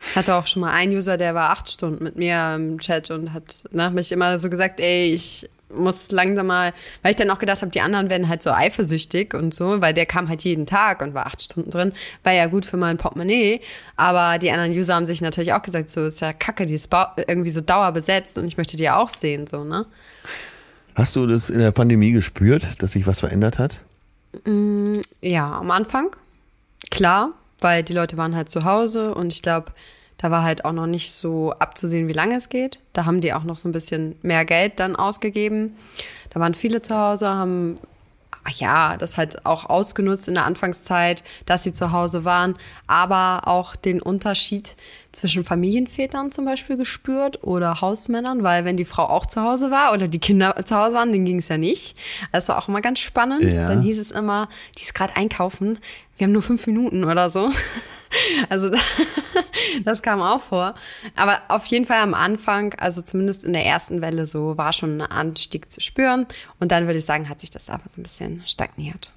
[0.01, 3.11] Ich hatte auch schon mal einen User, der war acht Stunden mit mir im Chat
[3.11, 6.73] und hat nach mich immer so gesagt, ey, ich muss langsam mal,
[7.03, 9.95] weil ich dann auch gedacht habe, die anderen werden halt so eifersüchtig und so, weil
[9.95, 11.93] der kam halt jeden Tag und war acht Stunden drin,
[12.23, 13.61] war ja gut für mein Portemonnaie,
[13.97, 16.89] aber die anderen User haben sich natürlich auch gesagt, so ist ja kacke, die ist
[17.27, 19.87] irgendwie so dauerbesetzt und ich möchte die auch sehen, so, ne?
[20.95, 23.81] Hast du das in der Pandemie gespürt, dass sich was verändert hat?
[24.47, 26.11] Mm, ja, am Anfang,
[26.91, 29.73] klar, weil die Leute waren halt zu Hause und ich glaube,
[30.19, 32.81] da war halt auch noch nicht so abzusehen, wie lange es geht.
[32.93, 35.77] Da haben die auch noch so ein bisschen mehr Geld dann ausgegeben.
[36.31, 37.77] Da waren viele zu Hause, haben
[38.55, 43.77] ja, das halt auch ausgenutzt in der Anfangszeit, dass sie zu Hause waren, aber auch
[43.77, 44.77] den Unterschied
[45.17, 49.93] zwischen Familienvätern zum Beispiel gespürt oder Hausmännern, weil wenn die Frau auch zu Hause war
[49.93, 51.97] oder die Kinder zu Hause waren, dann ging es ja nicht.
[52.33, 53.53] Das war auch immer ganz spannend.
[53.53, 53.69] Ja.
[53.69, 54.49] Dann hieß es immer,
[54.79, 55.79] die ist gerade einkaufen,
[56.17, 57.51] wir haben nur fünf Minuten oder so.
[58.49, 58.71] Also
[59.85, 60.75] das kam auch vor.
[61.17, 65.01] Aber auf jeden Fall am Anfang, also zumindest in der ersten Welle so, war schon
[65.01, 66.25] ein Anstieg zu spüren.
[66.61, 69.11] Und dann würde ich sagen, hat sich das aber so ein bisschen stagniert.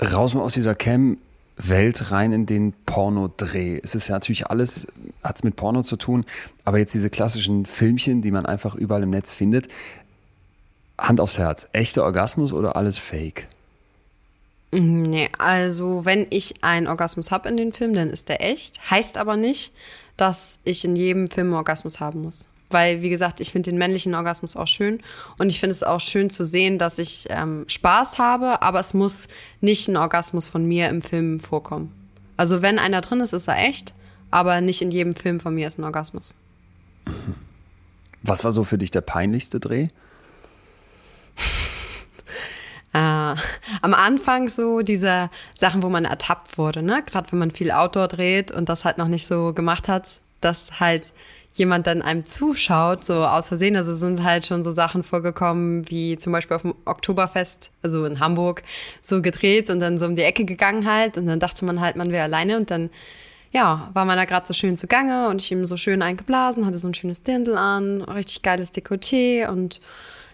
[0.00, 1.18] Raus mal aus dieser Cam.
[1.56, 3.80] Welt rein in den Pornodreh.
[3.82, 4.86] Es ist ja natürlich alles,
[5.22, 6.24] hat es mit Porno zu tun,
[6.64, 9.68] aber jetzt diese klassischen Filmchen, die man einfach überall im Netz findet.
[10.98, 13.46] Hand aufs Herz, echter Orgasmus oder alles Fake?
[14.72, 18.90] Nee, also wenn ich einen Orgasmus habe in den Film, dann ist der echt.
[18.90, 19.72] Heißt aber nicht,
[20.16, 22.46] dass ich in jedem Film einen Orgasmus haben muss.
[22.70, 25.00] Weil, wie gesagt, ich finde den männlichen Orgasmus auch schön.
[25.38, 28.94] Und ich finde es auch schön zu sehen, dass ich ähm, Spaß habe, aber es
[28.94, 29.28] muss
[29.60, 31.92] nicht ein Orgasmus von mir im Film vorkommen.
[32.36, 33.94] Also wenn einer drin ist, ist er echt,
[34.30, 36.34] aber nicht in jedem Film von mir ist ein Orgasmus.
[38.22, 39.86] Was war so für dich der peinlichste Dreh?
[42.92, 43.36] äh, am
[43.82, 47.02] Anfang so diese Sachen, wo man ertappt wurde, ne?
[47.04, 50.80] Gerade wenn man viel Outdoor dreht und das halt noch nicht so gemacht hat, dass
[50.80, 51.12] halt
[51.54, 53.76] jemand dann einem zuschaut, so aus Versehen.
[53.76, 58.20] Also sind halt schon so Sachen vorgekommen, wie zum Beispiel auf dem Oktoberfest, also in
[58.20, 58.62] Hamburg,
[59.00, 61.16] so gedreht und dann so um die Ecke gegangen halt.
[61.16, 62.90] Und dann dachte man halt, man wäre alleine und dann,
[63.52, 66.78] ja, war man da gerade so schön zugange und ich ihm so schön eingeblasen, hatte
[66.78, 69.80] so ein schönes Dirndl an, richtig geiles Dekolleté und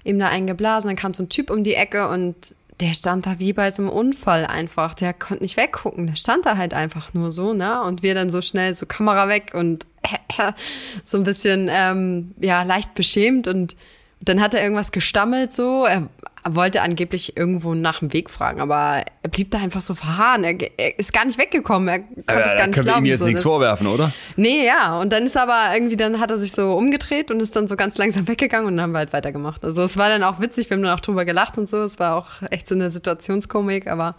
[0.04, 0.88] ihm da eingeblasen.
[0.88, 3.82] Dann kam so ein Typ um die Ecke und der stand da wie bei so
[3.82, 4.94] einem Unfall einfach.
[4.94, 6.06] Der konnte nicht weggucken.
[6.06, 7.82] Der stand da halt einfach nur so, ne?
[7.82, 9.86] Und wir dann so schnell so Kamera weg und
[11.04, 13.76] so ein bisschen, ähm, ja, leicht beschämt und
[14.22, 15.84] dann hat er irgendwas gestammelt so.
[15.84, 16.08] Er
[16.49, 20.45] wollte angeblich irgendwo nach dem Weg fragen, aber er blieb da einfach so verharren.
[20.45, 21.88] Er, er ist gar nicht weggekommen.
[21.88, 23.05] Er konnte äh, es gar nicht können glauben.
[23.05, 24.12] wir ihm jetzt so, nichts vorwerfen, oder?
[24.36, 24.99] Nee, ja.
[24.99, 27.76] Und dann ist aber irgendwie, dann hat er sich so umgedreht und ist dann so
[27.76, 29.64] ganz langsam weggegangen und dann haben wir halt weitergemacht.
[29.64, 31.82] Also es war dann auch witzig, wir haben dann auch drüber gelacht und so.
[31.82, 34.14] Es war auch echt so eine Situationskomik, aber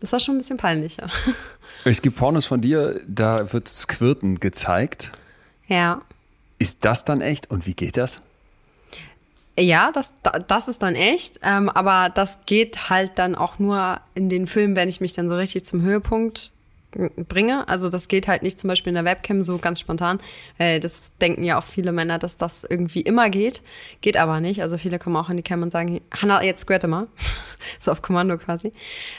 [0.00, 1.06] das war schon ein bisschen peinlich, ja.
[1.86, 5.12] Es gibt Pornos von dir, da wird Squirten gezeigt.
[5.66, 6.00] Ja.
[6.58, 8.22] Ist das dann echt und wie geht das?
[9.58, 10.12] Ja, das,
[10.48, 14.74] das ist dann echt, ähm, aber das geht halt dann auch nur in den Filmen,
[14.74, 16.50] wenn ich mich dann so richtig zum Höhepunkt
[17.28, 17.66] bringe.
[17.68, 20.18] Also das geht halt nicht zum Beispiel in der Webcam so ganz spontan.
[20.58, 23.62] Äh, das denken ja auch viele Männer, dass das irgendwie immer geht.
[24.00, 24.62] Geht aber nicht.
[24.62, 27.08] Also viele kommen auch in die Cam und sagen, Hanna, jetzt squirte mal.
[27.80, 28.72] so auf Kommando quasi.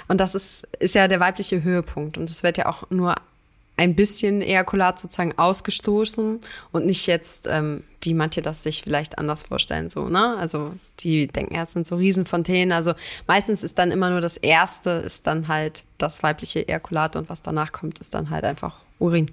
[0.07, 2.17] Und das ist, ist ja der weibliche Höhepunkt.
[2.17, 3.15] Und es wird ja auch nur
[3.77, 6.39] ein bisschen Ejakulat sozusagen ausgestoßen
[6.71, 10.37] und nicht jetzt, ähm, wie manche das sich vielleicht anders vorstellen, so, ne?
[10.37, 12.71] Also die denken, ja, es sind so Riesenfontänen.
[12.71, 12.93] Also
[13.27, 17.41] meistens ist dann immer nur das erste, ist dann halt das weibliche Ejakulat und was
[17.41, 19.29] danach kommt, ist dann halt einfach Urin.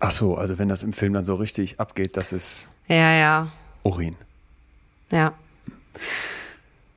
[0.00, 3.52] Ach so, also wenn das im Film dann so richtig abgeht, das ist Ja, ja.
[3.82, 4.16] Urin.
[5.10, 5.34] Ja.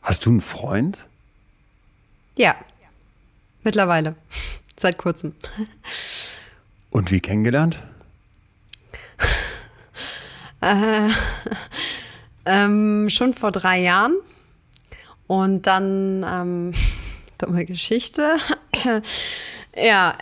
[0.02, 1.08] Hast du einen Freund?
[2.38, 2.56] Ja.
[3.64, 4.16] Mittlerweile.
[4.80, 5.34] Seit kurzem.
[6.90, 7.80] Und wie kennengelernt?
[10.60, 11.08] Äh,
[12.48, 14.16] ähm, schon vor drei Jahren.
[15.28, 16.72] Und dann, ähm,
[17.38, 18.38] dumme Geschichte.
[19.78, 20.16] Ja,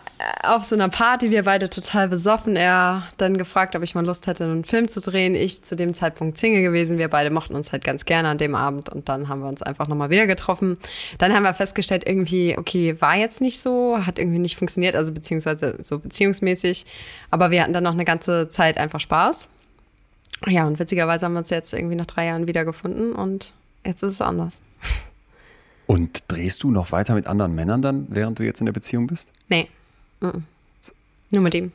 [0.44, 2.56] auf so einer Party, wir beide total besoffen.
[2.56, 5.36] Er dann gefragt, ob ich mal Lust hätte, einen Film zu drehen.
[5.36, 6.98] Ich zu dem Zeitpunkt Single gewesen.
[6.98, 9.62] Wir beide mochten uns halt ganz gerne an dem Abend und dann haben wir uns
[9.62, 10.78] einfach nochmal wieder getroffen.
[11.18, 15.12] Dann haben wir festgestellt, irgendwie, okay, war jetzt nicht so, hat irgendwie nicht funktioniert, also
[15.12, 16.86] beziehungsweise so beziehungsmäßig.
[17.32, 19.50] Aber wir hatten dann noch eine ganze Zeit einfach Spaß.
[20.48, 23.54] Ja, und witzigerweise haben wir uns jetzt irgendwie nach drei Jahren wieder gefunden und
[23.86, 24.62] jetzt ist es anders.
[25.88, 29.08] Und drehst du noch weiter mit anderen Männern dann, während du jetzt in der Beziehung
[29.08, 29.30] bist?
[29.50, 29.70] Nee.
[30.22, 30.44] Mhm.
[31.32, 31.72] Nur mit ihm.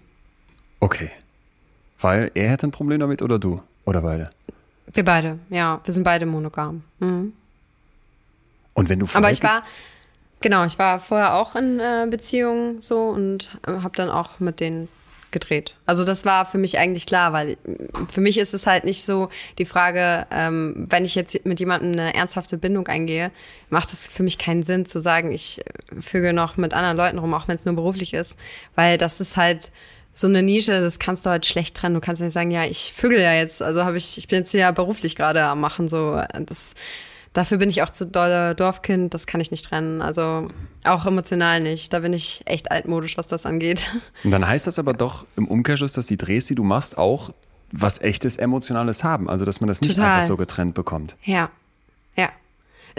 [0.81, 1.11] Okay.
[2.01, 3.63] Weil er hätte ein Problem damit oder du?
[3.85, 4.31] Oder beide?
[4.93, 5.81] Wir beide, ja.
[5.85, 6.83] Wir sind beide monogam.
[6.99, 7.33] Mhm.
[8.75, 9.63] Und wenn du Aber ich war,
[10.41, 14.61] genau, ich war vorher auch in äh, Beziehungen so und äh, habe dann auch mit
[14.61, 14.89] denen
[15.31, 15.77] gedreht.
[15.87, 17.57] Also das war für mich eigentlich klar, weil
[18.11, 19.29] für mich ist es halt nicht so
[19.59, 23.31] die Frage, ähm, wenn ich jetzt mit jemandem eine ernsthafte Bindung eingehe,
[23.69, 25.61] macht es für mich keinen Sinn zu sagen, ich
[25.99, 28.37] füge noch mit anderen Leuten rum, auch wenn es nur beruflich ist,
[28.75, 29.71] weil das ist halt
[30.13, 31.95] so eine Nische, das kannst du halt schlecht trennen.
[31.95, 34.53] Du kannst nicht sagen, ja, ich vögel ja jetzt, also habe ich, ich bin jetzt
[34.53, 36.75] ja beruflich gerade am machen, so das
[37.33, 40.03] dafür bin ich auch zu dolle Dorfkind, das kann ich nicht trennen.
[40.03, 40.49] Also
[40.85, 41.93] auch emotional nicht.
[41.93, 43.91] Da bin ich echt altmodisch, was das angeht.
[44.25, 47.31] Und dann heißt das aber doch im Umkehrschluss, dass die Drehs, die du machst, auch
[47.73, 49.29] was echtes Emotionales haben.
[49.29, 50.17] Also dass man das nicht Total.
[50.17, 51.17] einfach so getrennt bekommt.
[51.25, 51.51] Ja, ja.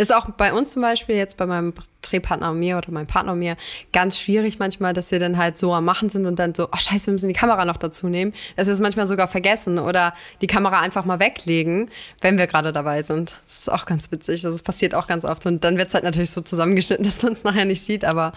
[0.01, 3.33] Ist auch bei uns zum Beispiel jetzt bei meinem Drehpartner und mir oder meinem Partner
[3.33, 3.55] und mir
[3.93, 6.75] ganz schwierig manchmal, dass wir dann halt so am Machen sind und dann so, oh
[6.75, 10.15] scheiße, wir müssen die Kamera noch dazu nehmen, dass wir es manchmal sogar vergessen oder
[10.41, 13.37] die Kamera einfach mal weglegen, wenn wir gerade dabei sind.
[13.45, 16.03] Das ist auch ganz witzig, das passiert auch ganz oft und dann wird es halt
[16.03, 18.33] natürlich so zusammengeschnitten, dass man es nachher nicht sieht, aber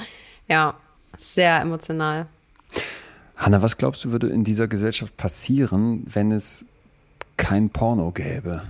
[0.48, 0.74] ja,
[1.16, 2.26] sehr emotional.
[3.38, 6.66] Hanna, was glaubst du, würde in dieser Gesellschaft passieren, wenn es
[7.38, 8.64] kein Porno gäbe?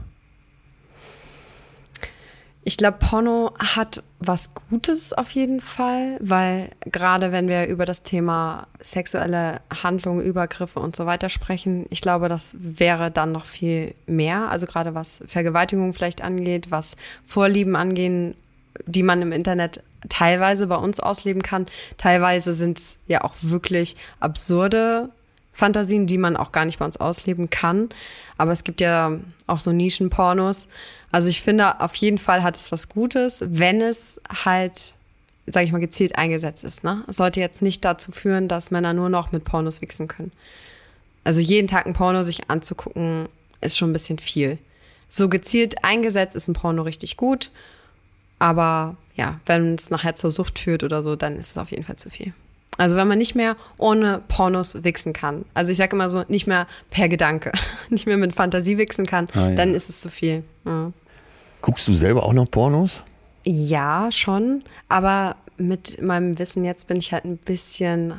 [2.67, 8.03] Ich glaube, Porno hat was Gutes auf jeden Fall, weil gerade wenn wir über das
[8.03, 13.95] Thema sexuelle Handlungen, Übergriffe und so weiter sprechen, ich glaube, das wäre dann noch viel
[14.07, 14.51] mehr.
[14.51, 16.97] Also gerade was Vergewaltigung vielleicht angeht, was
[17.27, 18.35] Vorlieben angehen,
[18.87, 21.67] die man im Internet teilweise bei uns ausleben kann.
[21.99, 25.11] Teilweise sind es ja auch wirklich absurde
[25.55, 27.89] Fantasien, die man auch gar nicht bei uns ausleben kann.
[28.37, 29.13] Aber es gibt ja
[29.47, 30.69] auch so Nischenpornos.
[31.13, 34.95] Also ich finde, auf jeden Fall hat es was Gutes, wenn es halt,
[35.47, 36.83] sage ich mal, gezielt eingesetzt ist.
[36.83, 37.05] Ne?
[37.07, 40.33] Es sollte jetzt nicht dazu führen, dass Männer nur noch mit Pornos wichsen können.
[41.23, 43.29] Also jeden Tag ein Porno sich anzugucken,
[43.61, 44.59] ist schon ein bisschen viel.
[45.09, 47.53] So gezielt eingesetzt ist ein Porno richtig gut.
[48.41, 51.85] Aber ja, wenn es nachher zur Sucht führt oder so, dann ist es auf jeden
[51.85, 52.35] Fall zu viel.
[52.77, 55.45] Also wenn man nicht mehr ohne Pornos wichsen kann.
[55.55, 57.53] Also ich sage immer so, nicht mehr per Gedanke,
[57.91, 59.55] nicht mehr mit Fantasie wichsen kann, Ah, ja.
[59.55, 60.43] dann ist es zu viel.
[60.65, 60.93] Mhm.
[61.61, 63.03] Guckst du selber auch noch Pornos?
[63.45, 64.63] Ja, schon.
[64.89, 68.15] Aber mit meinem Wissen jetzt bin ich halt ein bisschen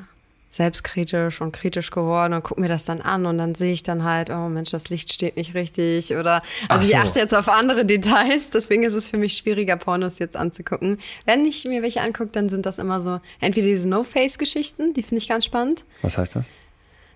[0.56, 4.06] selbstkritisch und kritisch geworden und gucke mir das dann an und dann sehe ich dann
[4.06, 6.98] halt, oh Mensch, das Licht steht nicht richtig oder also Ach ich so.
[6.98, 10.98] achte jetzt auf andere Details, deswegen ist es für mich schwieriger, Pornos jetzt anzugucken.
[11.26, 15.22] Wenn ich mir welche angucke, dann sind das immer so entweder diese No-Face-Geschichten, die finde
[15.22, 15.84] ich ganz spannend.
[16.02, 16.46] Was heißt das?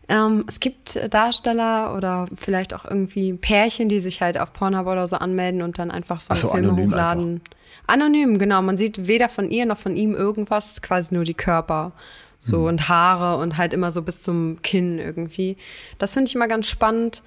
[0.09, 5.07] Ähm, es gibt Darsteller oder vielleicht auch irgendwie Pärchen, die sich halt auf Pornhub oder
[5.07, 7.41] so anmelden und dann einfach so, so, Filme anonym hochladen.
[7.87, 8.61] Anonym, genau.
[8.61, 11.93] Man sieht weder von ihr noch von ihm irgendwas, quasi nur die Körper.
[12.41, 15.57] So und Haare und halt immer so bis zum Kinn irgendwie.
[15.97, 17.21] Das finde ich immer ganz spannend.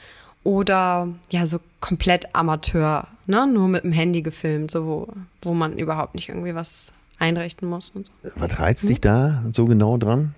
[0.44, 3.46] Oder ja, so komplett Amateur, ne?
[3.46, 5.08] Nur mit dem Handy gefilmt, so wo,
[5.42, 8.12] wo man überhaupt nicht irgendwie was einrichten muss und so.
[8.36, 10.34] Was reizt dich da so genau dran?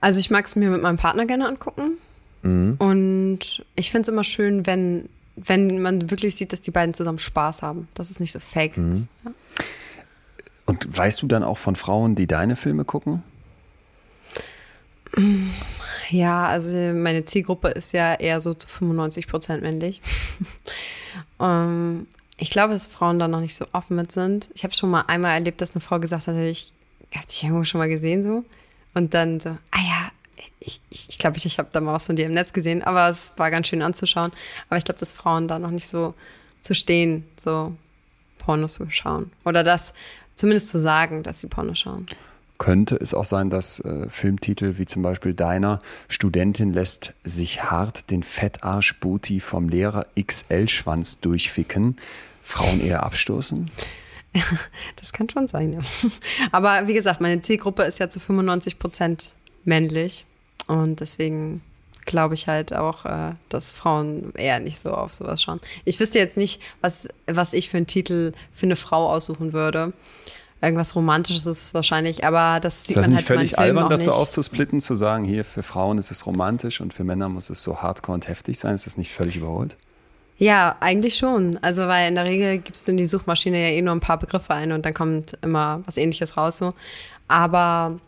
[0.00, 1.92] Also ich mag es mir mit meinem Partner gerne angucken.
[2.78, 7.18] Und ich finde es immer schön, wenn, wenn man wirklich sieht, dass die beiden zusammen
[7.18, 7.88] Spaß haben.
[7.94, 9.08] Dass es nicht so fake ist.
[9.24, 9.30] Ja.
[10.66, 13.22] Und weißt du dann auch von Frauen, die deine Filme gucken?
[16.10, 20.00] Ja, also meine Zielgruppe ist ja eher so zu 95 Prozent männlich.
[21.40, 22.06] ähm,
[22.36, 24.50] ich glaube, dass Frauen da noch nicht so offen mit sind.
[24.54, 26.72] Ich habe schon mal einmal erlebt, dass eine Frau gesagt hat, ich
[27.14, 28.44] habe dich irgendwo schon mal gesehen so.
[28.94, 30.10] Und dann so, ah ja,
[30.60, 32.52] ich glaube, ich, ich, glaub, ich, ich habe da mal was von dir im Netz
[32.52, 34.32] gesehen, aber es war ganz schön anzuschauen.
[34.68, 36.14] Aber ich glaube, dass Frauen da noch nicht so
[36.60, 37.74] zu stehen, so
[38.38, 39.30] Pornos zu schauen.
[39.44, 39.94] Oder das
[40.34, 42.06] zumindest zu sagen, dass sie Pornos schauen.
[42.58, 48.10] Könnte es auch sein, dass äh, Filmtitel wie zum Beispiel deiner Studentin lässt sich hart
[48.10, 51.96] den Fettarsch-Booty vom Lehrer XL-Schwanz durchficken,
[52.42, 53.70] Frauen eher abstoßen?
[54.96, 55.80] Das kann schon sein, ja.
[56.50, 59.34] Aber wie gesagt, meine Zielgruppe ist ja zu 95 Prozent
[59.64, 60.24] männlich.
[60.66, 61.62] Und deswegen
[62.04, 65.60] glaube ich halt auch, äh, dass Frauen eher nicht so auf sowas schauen.
[65.84, 69.92] Ich wüsste jetzt nicht, was, was ich für einen Titel für eine Frau aussuchen würde.
[70.64, 73.64] Irgendwas Romantisches ist wahrscheinlich, aber das sieht Ist das man nicht halt in völlig meinen
[73.64, 76.94] Filmen albern, auch das so aufzusplitten, zu sagen, hier für Frauen ist es romantisch und
[76.94, 78.74] für Männer muss es so hardcore und heftig sein?
[78.74, 79.76] Ist das nicht völlig überholt?
[80.36, 81.58] Ja, eigentlich schon.
[81.62, 84.18] Also, weil in der Regel gibst du in die Suchmaschine ja eh nur ein paar
[84.18, 86.74] Begriffe ein und dann kommt immer was ähnliches raus so.
[87.28, 87.98] Aber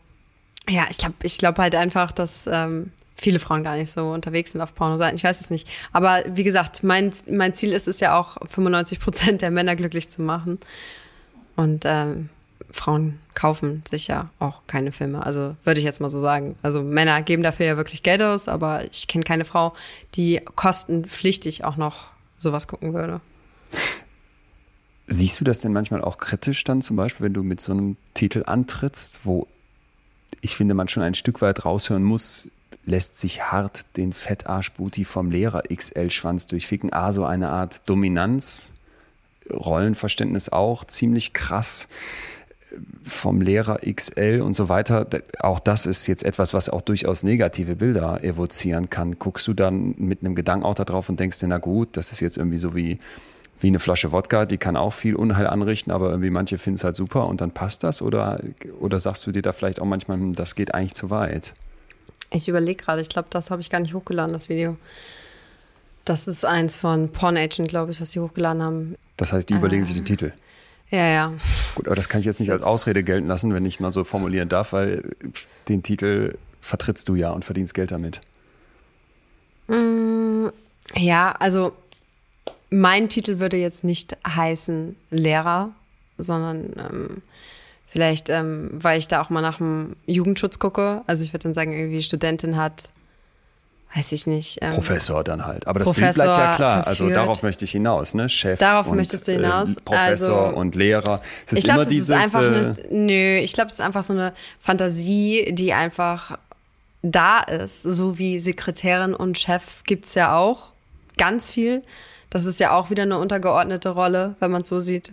[0.69, 4.53] ja, ich glaube ich glaub halt einfach, dass ähm, viele Frauen gar nicht so unterwegs
[4.53, 5.17] sind auf Pornoseiten.
[5.17, 5.69] Ich weiß es nicht.
[5.93, 10.11] Aber wie gesagt, mein, mein Ziel ist es ja auch, 95 Prozent der Männer glücklich
[10.11, 10.59] zu machen.
[11.57, 12.29] Und ähm,
[12.71, 15.25] Frauen kaufen sich ja auch keine Filme.
[15.25, 16.57] Also würde ich jetzt mal so sagen.
[16.63, 19.75] Also Männer geben dafür ja wirklich Geld aus, aber ich kenne keine Frau,
[20.15, 22.09] die kostenpflichtig auch noch
[22.39, 23.21] sowas gucken würde.
[25.09, 27.97] Siehst du das denn manchmal auch kritisch dann zum Beispiel, wenn du mit so einem
[28.15, 29.47] Titel antrittst, wo
[30.41, 32.49] ich finde, man schon ein Stück weit raushören muss,
[32.85, 36.93] lässt sich hart den Fettarsch-Booty vom Lehrer XL-Schwanz durchficken.
[36.93, 38.73] Ah, so eine Art Dominanz,
[39.51, 41.89] Rollenverständnis auch, ziemlich krass
[43.05, 45.07] vom Lehrer XL und so weiter.
[45.41, 49.19] Auch das ist jetzt etwas, was auch durchaus negative Bilder evozieren kann.
[49.19, 52.13] Guckst du dann mit einem Gedanken auch da drauf und denkst dir, na gut, das
[52.13, 52.99] ist jetzt irgendwie so wie
[53.61, 56.85] wie eine Flasche Wodka, die kann auch viel Unheil anrichten, aber irgendwie manche finden es
[56.85, 58.03] halt super und dann passt das?
[58.03, 58.41] Oder,
[58.81, 61.55] oder sagst du dir da vielleicht auch manchmal, hm, das geht eigentlich zu weit?
[62.31, 64.77] Ich überlege gerade, ich glaube, das habe ich gar nicht hochgeladen, das Video.
[66.05, 68.95] Das ist eins von Porn Agent, glaube ich, was sie hochgeladen haben.
[69.17, 70.07] Das heißt, die überlegen sich den Ähm.
[70.07, 70.33] Titel.
[70.91, 71.33] Ja, ja.
[71.75, 74.05] Gut, aber das kann ich jetzt nicht als Ausrede gelten lassen, wenn ich mal so
[74.05, 75.03] formulieren darf, weil
[75.69, 78.21] den Titel vertrittst du ja und verdienst Geld damit.
[80.95, 81.73] Ja, also
[82.71, 85.71] mein Titel würde jetzt nicht heißen Lehrer,
[86.19, 87.23] sondern ähm,
[87.87, 91.03] vielleicht, ähm, weil ich da auch mal nach dem Jugendschutz gucke.
[91.07, 92.93] Also ich würde dann sagen, irgendwie Studentin hat,
[93.97, 94.59] weiß ich nicht.
[94.61, 95.67] Ähm, Professor dann halt.
[95.67, 96.87] Aber das Professor Bild bleibt ja klar.
[96.87, 97.17] Also verführt.
[97.17, 98.29] darauf möchte ich hinaus, ne?
[98.29, 98.59] Chef.
[98.59, 99.71] Darauf und, möchtest du hinaus.
[99.71, 101.21] Äh, Professor Also, und Lehrer.
[101.47, 102.11] Es ist ich glaube, immer dieses.
[102.11, 106.39] ist einfach äh, nicht, nö, ich glaube, das ist einfach so eine Fantasie, die einfach
[107.03, 107.83] da ist.
[107.83, 110.73] So wie Sekretärin und Chef gibt es ja auch
[111.17, 111.83] ganz viel.
[112.29, 115.13] Das ist ja auch wieder eine untergeordnete Rolle, wenn man es so sieht.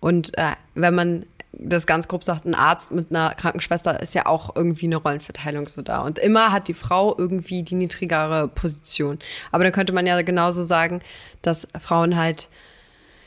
[0.00, 1.26] Und äh, wenn man
[1.58, 5.68] das ganz grob sagt, ein Arzt mit einer Krankenschwester ist ja auch irgendwie eine Rollenverteilung
[5.68, 6.02] so da.
[6.02, 9.18] Und immer hat die Frau irgendwie die niedrigere Position.
[9.50, 11.00] Aber dann könnte man ja genauso sagen,
[11.42, 12.48] dass Frauen halt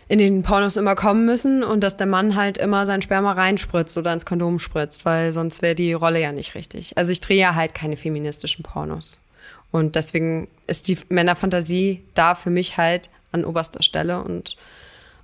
[0.08, 3.98] in den Pornos immer kommen müssen und dass der Mann halt immer sein Sperma reinspritzt
[3.98, 6.98] oder ins Kondom spritzt, weil sonst wäre die Rolle ja nicht richtig.
[6.98, 9.20] Also ich drehe ja halt keine feministischen Pornos.
[9.72, 14.58] Und deswegen ist die Männerfantasie da für mich halt an oberster Stelle und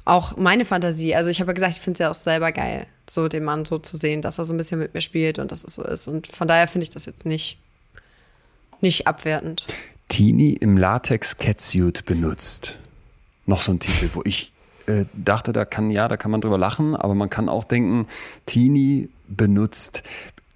[0.05, 1.16] auch meine Fantasie.
[1.16, 3.66] Also ich habe ja gesagt, ich finde es ja auch selber geil, so den Mann
[3.66, 5.84] so zu sehen, dass er so ein bisschen mit mir spielt und dass es so
[5.84, 6.08] ist.
[6.08, 7.58] Und von daher finde ich das jetzt nicht,
[8.82, 9.66] nicht abwertend.
[10.10, 12.78] Teenie im Latex-Catsuit benutzt.
[13.45, 14.51] Noch so ein Titel, wo ich
[14.88, 18.08] äh, dachte, da kann, ja, da kann man drüber lachen, aber man kann auch denken,
[18.45, 20.03] Teenie benutzt.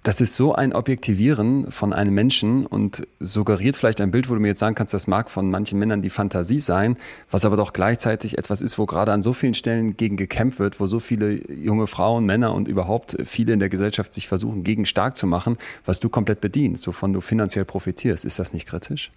[0.04, 4.40] Das ist so ein Objektivieren von einem Menschen und suggeriert vielleicht ein Bild, wo du
[4.40, 6.96] mir jetzt sagen kannst, das mag von manchen Männern die Fantasie sein,
[7.30, 10.80] was aber doch gleichzeitig etwas ist, wo gerade an so vielen Stellen gegen gekämpft wird,
[10.80, 14.86] wo so viele junge Frauen, Männer und überhaupt viele in der Gesellschaft sich versuchen, gegen
[14.86, 18.24] stark zu machen, was du komplett bedienst, wovon du finanziell profitierst.
[18.24, 19.12] Ist das nicht kritisch?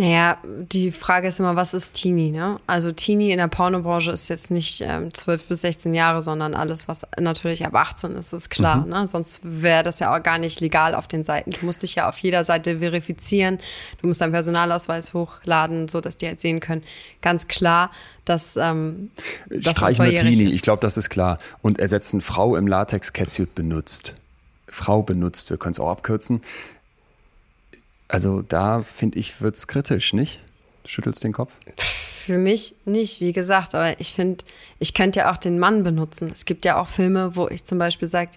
[0.00, 2.30] Naja, die Frage ist immer, was ist Teenie?
[2.30, 2.58] Ne?
[2.66, 6.88] Also Teenie in der Pornobranche ist jetzt nicht ähm, 12 bis 16 Jahre, sondern alles,
[6.88, 8.86] was natürlich ab 18 ist, ist klar.
[8.86, 9.06] Ne?
[9.06, 11.50] Sonst wäre das ja auch gar nicht legal auf den Seiten.
[11.50, 13.58] Du musst dich ja auf jeder Seite verifizieren.
[14.00, 16.82] Du musst deinen Personalausweis hochladen, so dass die halt sehen können.
[17.20, 17.90] Ganz klar,
[18.24, 19.10] dass ähm,
[19.50, 20.54] das Streich mal volljährig Teenie, ist.
[20.54, 21.36] ich glaube, das ist klar.
[21.60, 24.14] Und ersetzen Frau im Latex-Catsuit benutzt.
[24.66, 26.40] Frau benutzt, wir können es auch abkürzen.
[28.10, 30.40] Also da finde ich, wird es kritisch, nicht?
[30.82, 31.56] Du schüttelst den Kopf?
[31.76, 34.44] Für mich nicht, wie gesagt, aber ich finde,
[34.78, 36.30] ich könnte ja auch den Mann benutzen.
[36.32, 38.32] Es gibt ja auch Filme, wo ich zum Beispiel sage,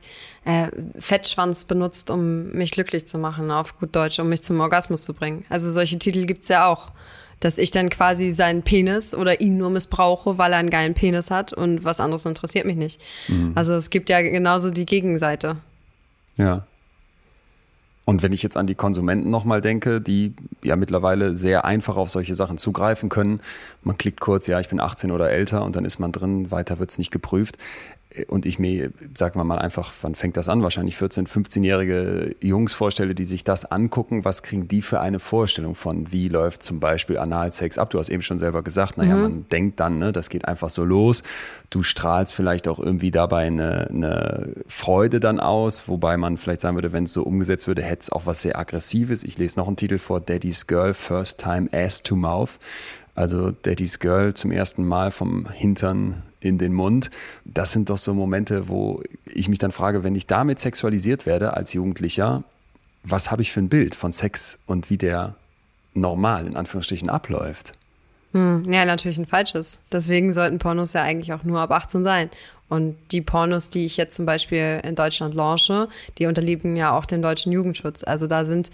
[0.45, 0.67] äh,
[0.99, 5.13] Fettschwanz benutzt, um mich glücklich zu machen, auf gut Deutsch, um mich zum Orgasmus zu
[5.13, 5.43] bringen.
[5.49, 6.91] Also solche Titel gibt's ja auch.
[7.39, 11.30] Dass ich dann quasi seinen Penis oder ihn nur missbrauche, weil er einen geilen Penis
[11.30, 13.01] hat und was anderes interessiert mich nicht.
[13.55, 15.57] Also es gibt ja genauso die Gegenseite.
[16.38, 16.65] Ja.
[18.06, 22.10] Und wenn ich jetzt an die Konsumenten nochmal denke, die ja mittlerweile sehr einfach auf
[22.10, 23.39] solche Sachen zugreifen können,
[23.84, 26.80] man klickt kurz, ja, ich bin 18 oder älter und dann ist man drin, weiter
[26.80, 27.58] wird's nicht geprüft.
[28.28, 30.61] Und ich mir, sagen wir mal einfach, wann fängt das an?
[30.61, 34.24] Wahrscheinlich 14-, 15-jährige Jungs vorstelle, die sich das angucken.
[34.24, 37.89] Was kriegen die für eine Vorstellung von, wie läuft zum Beispiel Analsex ab?
[37.89, 40.84] Du hast eben schon selber gesagt, naja, man denkt dann, ne, das geht einfach so
[40.84, 41.24] los.
[41.72, 46.76] Du strahlst vielleicht auch irgendwie dabei eine, eine Freude dann aus, wobei man vielleicht sagen
[46.76, 49.24] würde, wenn es so umgesetzt würde, hätte es auch was sehr Aggressives.
[49.24, 52.59] Ich lese noch einen Titel vor, Daddy's Girl, First Time Ass to Mouth.
[53.16, 57.10] Also Daddy's Girl zum ersten Mal vom Hintern in den Mund.
[57.46, 61.56] Das sind doch so Momente, wo ich mich dann frage, wenn ich damit sexualisiert werde
[61.56, 62.44] als Jugendlicher,
[63.04, 65.36] was habe ich für ein Bild von Sex und wie der
[65.94, 67.74] normal in Anführungsstrichen abläuft?
[68.34, 69.80] Ja, natürlich ein falsches.
[69.91, 72.30] Deswegen sollten Pornos ja eigentlich auch nur ab 18 sein.
[72.68, 75.88] Und die Pornos, die ich jetzt zum Beispiel in Deutschland launche,
[76.18, 78.04] die unterliegen ja auch dem deutschen Jugendschutz.
[78.04, 78.72] Also da sind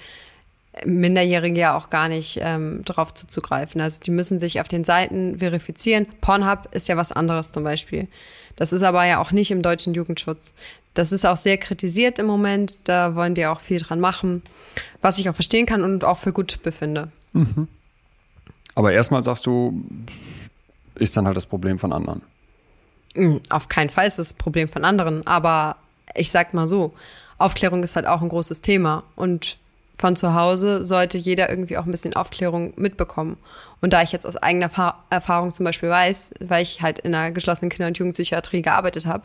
[0.86, 3.82] Minderjährige ja auch gar nicht ähm, drauf zuzugreifen.
[3.82, 6.08] Also die müssen sich auf den Seiten verifizieren.
[6.22, 8.08] Pornhub ist ja was anderes zum Beispiel.
[8.56, 10.54] Das ist aber ja auch nicht im deutschen Jugendschutz.
[10.94, 12.80] Das ist auch sehr kritisiert im Moment.
[12.84, 14.44] Da wollen die auch viel dran machen,
[15.02, 17.12] was ich auch verstehen kann und auch für gut befinde.
[18.76, 19.84] Aber erstmal sagst du,
[20.96, 22.22] ist dann halt das Problem von anderen.
[23.50, 25.78] Auf keinen Fall ist das Problem von anderen, aber
[26.16, 26.94] ich sag mal so,
[27.38, 29.58] Aufklärung ist halt auch ein großes Thema und
[30.00, 33.36] von zu Hause sollte jeder irgendwie auch ein bisschen Aufklärung mitbekommen.
[33.82, 34.70] Und da ich jetzt aus eigener
[35.10, 39.24] Erfahrung zum Beispiel weiß, weil ich halt in einer geschlossenen Kinder- und Jugendpsychiatrie gearbeitet habe,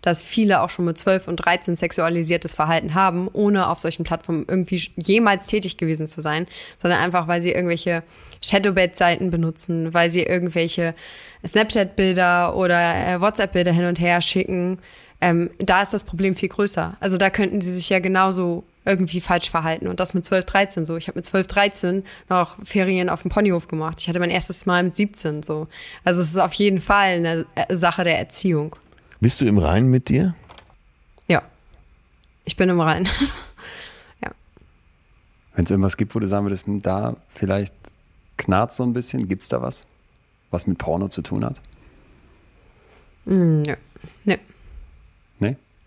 [0.00, 4.44] dass viele auch schon mit 12 und 13 sexualisiertes Verhalten haben, ohne auf solchen Plattformen
[4.46, 6.46] irgendwie jemals tätig gewesen zu sein,
[6.78, 8.04] sondern einfach, weil sie irgendwelche
[8.42, 10.94] Shadowbed-Seiten benutzen, weil sie irgendwelche
[11.44, 14.78] Snapchat-Bilder oder äh, WhatsApp-Bilder hin und her schicken.
[15.20, 16.96] Ähm, da ist das Problem viel größer.
[17.00, 19.86] Also da könnten sie sich ja genauso irgendwie falsch verhalten.
[19.86, 20.96] Und das mit 12, 13 so.
[20.96, 24.00] Ich habe mit 12, 13 noch Ferien auf dem Ponyhof gemacht.
[24.00, 25.68] Ich hatte mein erstes Mal mit 17 so.
[26.04, 28.76] Also es ist auf jeden Fall eine äh, Sache der Erziehung.
[29.20, 30.34] Bist du im Reinen mit dir?
[31.28, 31.42] Ja.
[32.44, 33.08] Ich bin im Reinen.
[34.22, 34.30] ja.
[35.54, 37.74] Wenn es irgendwas gibt, wo du sagen würdest, hm, da vielleicht
[38.36, 39.86] knarrt so ein bisschen, gibt es da was,
[40.50, 41.60] was mit Porno zu tun hat?
[43.26, 43.76] Mm, ja.
[44.24, 44.38] Nee.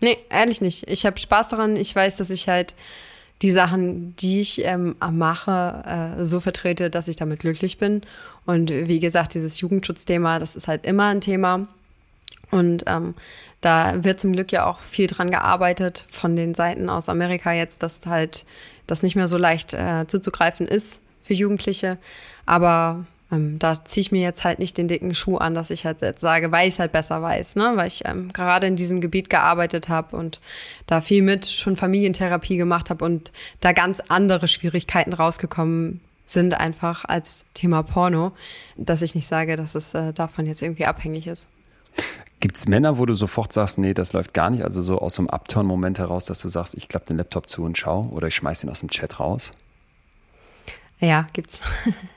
[0.00, 0.18] Nee?
[0.30, 0.88] Ehrlich nicht.
[0.88, 1.76] Ich habe Spaß daran.
[1.76, 2.74] Ich weiß, dass ich halt
[3.42, 8.02] die Sachen, die ich ähm, mache, äh, so vertrete, dass ich damit glücklich bin.
[8.46, 11.66] Und wie gesagt, dieses Jugendschutzthema, das ist halt immer ein Thema.
[12.50, 13.14] Und ähm,
[13.60, 17.82] da wird zum Glück ja auch viel dran gearbeitet von den Seiten aus Amerika jetzt,
[17.82, 18.46] dass halt
[18.86, 21.98] das nicht mehr so leicht äh, zuzugreifen ist für Jugendliche.
[22.46, 25.84] Aber ähm, da ziehe ich mir jetzt halt nicht den dicken Schuh an, dass ich
[25.84, 27.72] halt jetzt sage, weil ich es halt besser weiß, ne?
[27.74, 30.40] weil ich ähm, gerade in diesem Gebiet gearbeitet habe und
[30.86, 37.04] da viel mit schon Familientherapie gemacht habe und da ganz andere Schwierigkeiten rausgekommen sind einfach
[37.04, 38.32] als Thema Porno,
[38.76, 41.48] dass ich nicht sage, dass es äh, davon jetzt irgendwie abhängig ist.
[42.40, 45.14] Gibt es Männer, wo du sofort sagst, nee, das läuft gar nicht, also so aus
[45.14, 48.28] so einem Upturn-Moment heraus, dass du sagst, ich klappe den Laptop zu und schau oder
[48.28, 49.52] ich schmeiß ihn aus dem Chat raus?
[51.00, 51.62] Ja, gibt's.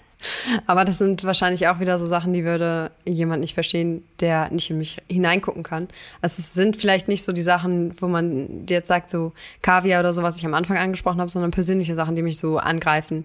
[0.68, 4.70] Aber das sind wahrscheinlich auch wieder so Sachen, die würde jemand nicht verstehen, der nicht
[4.70, 5.88] in mich hineingucken kann.
[6.22, 9.32] Also es sind vielleicht nicht so die Sachen, wo man jetzt sagt, so
[9.62, 12.58] Kaviar oder so, was ich am Anfang angesprochen habe, sondern persönliche Sachen, die mich so
[12.58, 13.24] angreifen.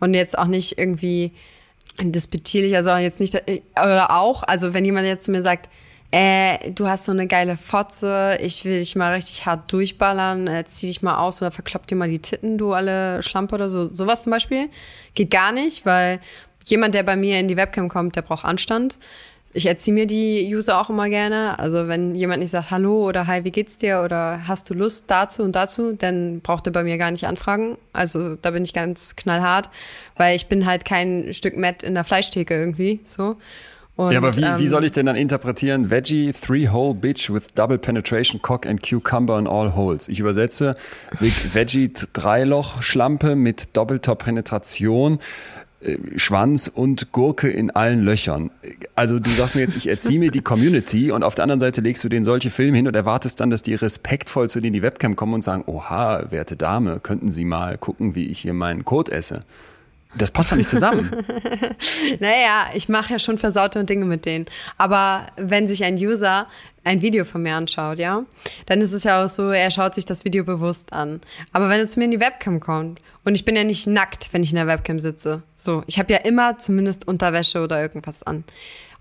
[0.00, 1.32] Und jetzt auch nicht irgendwie
[2.00, 3.40] despektierlich, also jetzt nicht,
[3.72, 5.68] oder auch, also wenn jemand jetzt zu mir sagt,
[6.14, 10.64] äh, du hast so eine geile Fotze, ich will dich mal richtig hart durchballern, äh,
[10.64, 13.92] zieh dich mal aus oder verklopp dir mal die Titten, du alle Schlampe oder so.
[13.92, 14.68] Sowas zum Beispiel
[15.14, 16.20] geht gar nicht, weil
[16.66, 18.96] jemand, der bei mir in die Webcam kommt, der braucht Anstand.
[19.54, 21.58] Ich erziehe mir die User auch immer gerne.
[21.58, 25.10] Also wenn jemand nicht sagt Hallo oder Hi, wie geht's dir oder hast du Lust
[25.10, 27.76] dazu und dazu, dann braucht er bei mir gar nicht anfragen.
[27.92, 29.68] Also da bin ich ganz knallhart,
[30.16, 33.36] weil ich bin halt kein Stück Matt in der Fleischtheke irgendwie so.
[33.96, 35.90] Und, ja, aber wie, ähm, wie soll ich denn dann interpretieren?
[35.90, 40.08] Veggie, three-hole bitch with double penetration, cock and cucumber in all holes.
[40.08, 40.74] Ich übersetze
[41.20, 45.20] Veggie, Dreiloch-Schlampe mit doppelter Penetration.
[45.84, 48.50] Äh, Schwanz und Gurke in allen Löchern.
[48.94, 51.80] Also du sagst mir jetzt, ich erziehe mir die Community und auf der anderen Seite
[51.80, 54.82] legst du denen solche Filme hin und erwartest dann, dass die respektvoll zu denen die
[54.82, 58.84] Webcam kommen und sagen, oha, werte Dame, könnten Sie mal gucken, wie ich hier meinen
[58.84, 59.40] Code esse.
[60.16, 61.10] Das passt doch nicht zusammen.
[62.20, 64.46] naja, ich mache ja schon versaute Dinge mit denen.
[64.78, 66.46] Aber wenn sich ein User
[66.84, 68.24] ein Video von mir anschaut, ja,
[68.66, 71.20] dann ist es ja auch so, er schaut sich das Video bewusst an.
[71.52, 74.42] Aber wenn es mir in die Webcam kommt und ich bin ja nicht nackt, wenn
[74.42, 78.44] ich in der Webcam sitze, so, ich habe ja immer zumindest Unterwäsche oder irgendwas an.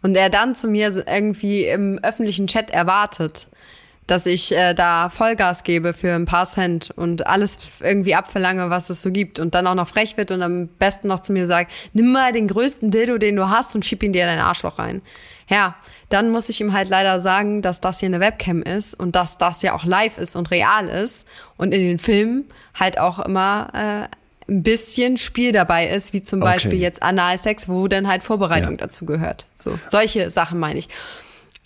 [0.01, 3.47] Und er dann zu mir irgendwie im öffentlichen Chat erwartet,
[4.07, 8.89] dass ich äh, da Vollgas gebe für ein paar Cent und alles irgendwie abverlange, was
[8.89, 11.47] es so gibt und dann auch noch frech wird und am besten noch zu mir
[11.47, 14.39] sagt, nimm mal den größten Dildo, den du hast und schieb ihn dir in dein
[14.39, 15.01] Arschloch rein.
[15.49, 15.75] Ja,
[16.09, 19.37] dann muss ich ihm halt leider sagen, dass das hier eine Webcam ist und dass
[19.37, 21.27] das ja auch live ist und real ist
[21.57, 26.41] und in den Filmen halt auch immer äh, ein bisschen Spiel dabei ist, wie zum
[26.41, 26.53] okay.
[26.53, 28.77] Beispiel jetzt Analsex, wo dann halt Vorbereitung ja.
[28.77, 29.47] dazu gehört.
[29.55, 30.89] So, solche Sachen meine ich.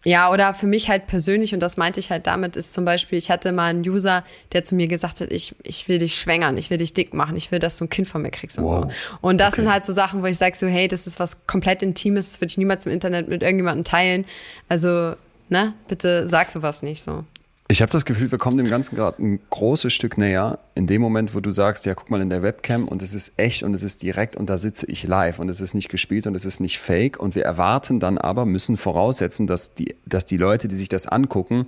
[0.06, 3.18] Ja, oder für mich halt persönlich, und das meinte ich halt damit, ist zum Beispiel,
[3.18, 6.58] ich hatte mal einen User, der zu mir gesagt hat, ich, ich will dich schwängern,
[6.58, 8.66] ich will dich dick machen, ich will, dass du ein Kind von mir kriegst und
[8.66, 8.86] wow.
[8.86, 9.18] so.
[9.22, 9.62] Und das okay.
[9.62, 12.42] sind halt so Sachen, wo ich sage so, hey, das ist was komplett Intimes, das
[12.42, 14.26] würde ich niemals im Internet mit irgendjemandem teilen.
[14.70, 15.16] Also,
[15.50, 17.26] ne, bitte sag sowas nicht so.
[17.70, 20.60] Ich habe das Gefühl, wir kommen dem Ganzen gerade ein großes Stück näher.
[20.74, 23.34] In dem Moment, wo du sagst, ja, guck mal in der Webcam und es ist
[23.36, 26.28] echt und es ist direkt und da sitze ich live und es ist nicht gespielt
[26.28, 30.26] und es ist nicht fake und wir erwarten dann aber, müssen voraussetzen, dass die, dass
[30.26, 31.68] die Leute, die sich das angucken,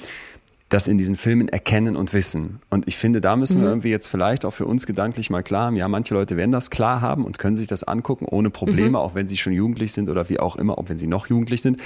[0.70, 2.62] das in diesen Filmen erkennen und wissen.
[2.70, 3.64] Und ich finde, da müssen mhm.
[3.64, 6.54] wir irgendwie jetzt vielleicht auch für uns gedanklich mal klar haben, ja, manche Leute werden
[6.54, 8.96] das klar haben und können sich das angucken ohne Probleme, mhm.
[8.96, 11.62] auch wenn sie schon jugendlich sind oder wie auch immer, auch wenn sie noch jugendlich
[11.62, 11.82] sind.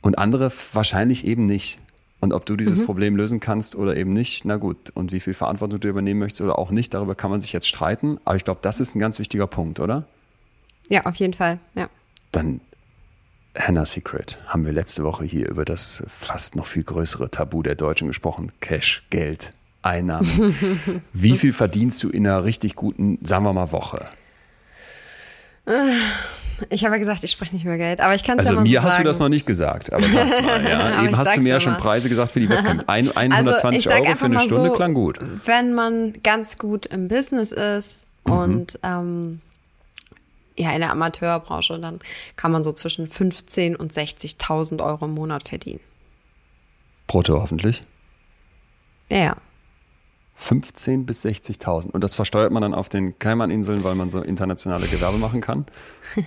[0.00, 1.78] Und andere wahrscheinlich eben nicht.
[2.20, 2.86] Und ob du dieses mhm.
[2.86, 4.90] Problem lösen kannst oder eben nicht, na gut.
[4.90, 7.66] Und wie viel Verantwortung du übernehmen möchtest oder auch nicht, darüber kann man sich jetzt
[7.66, 8.18] streiten.
[8.24, 10.04] Aber ich glaube, das ist ein ganz wichtiger Punkt, oder?
[10.88, 11.88] Ja, auf jeden Fall, ja.
[12.30, 12.60] Dann,
[13.56, 17.74] Hannah Secret, haben wir letzte Woche hier über das fast noch viel größere Tabu der
[17.74, 18.52] Deutschen gesprochen.
[18.60, 19.52] Cash, Geld.
[19.82, 20.54] Einnahmen.
[21.14, 24.04] Wie viel verdienst du in einer richtig guten, sagen wir mal, Woche?
[26.68, 28.56] Ich habe ja gesagt, ich spreche nicht mehr Geld, aber ich kann es Also ja
[28.56, 29.04] mal mir so hast sagen.
[29.04, 30.68] du das noch nicht gesagt, aber sag's mal.
[30.68, 31.02] Ja.
[31.04, 31.76] Eben hast du mir ja schon.
[31.78, 32.82] Preise gesagt für die Webcam.
[32.86, 35.18] Ein, 120 also, Euro für eine Stunde so, klang gut.
[35.46, 38.32] Wenn man ganz gut im Business ist Mhm.
[38.32, 39.40] und ähm,
[40.56, 42.00] ja, in der Amateurbranche, dann
[42.36, 45.80] kann man so zwischen 15.000 und 60.000 Euro im Monat verdienen.
[47.06, 47.82] Brutto hoffentlich.
[49.10, 49.36] Ja, ja.
[50.40, 51.90] 15 bis 60.000.
[51.90, 55.66] Und das versteuert man dann auf den Kaimaninseln, weil man so internationale Gewerbe machen kann?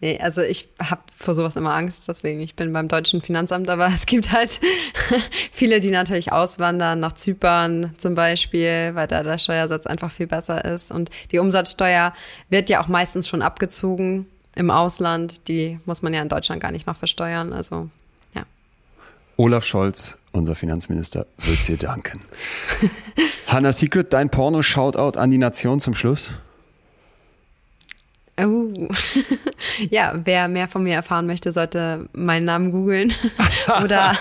[0.00, 3.88] Nee, also ich habe vor sowas immer Angst, deswegen ich bin beim deutschen Finanzamt, aber
[3.88, 4.58] es gibt halt
[5.52, 10.64] viele, die natürlich auswandern nach Zypern zum Beispiel, weil da der Steuersatz einfach viel besser
[10.64, 10.90] ist.
[10.90, 12.14] Und die Umsatzsteuer
[12.48, 14.24] wird ja auch meistens schon abgezogen
[14.56, 15.46] im Ausland.
[15.46, 17.52] Die muss man ja in Deutschland gar nicht noch versteuern.
[17.52, 17.90] Also
[18.34, 18.44] ja.
[19.36, 22.20] Olaf Scholz, unser Finanzminister, wird dir danken.
[23.46, 26.30] Hannah Secret, dein Porno-Shoutout an die Nation zum Schluss.
[28.38, 28.72] Oh.
[29.88, 33.12] ja, wer mehr von mir erfahren möchte, sollte meinen Namen googeln.
[33.84, 34.14] Oder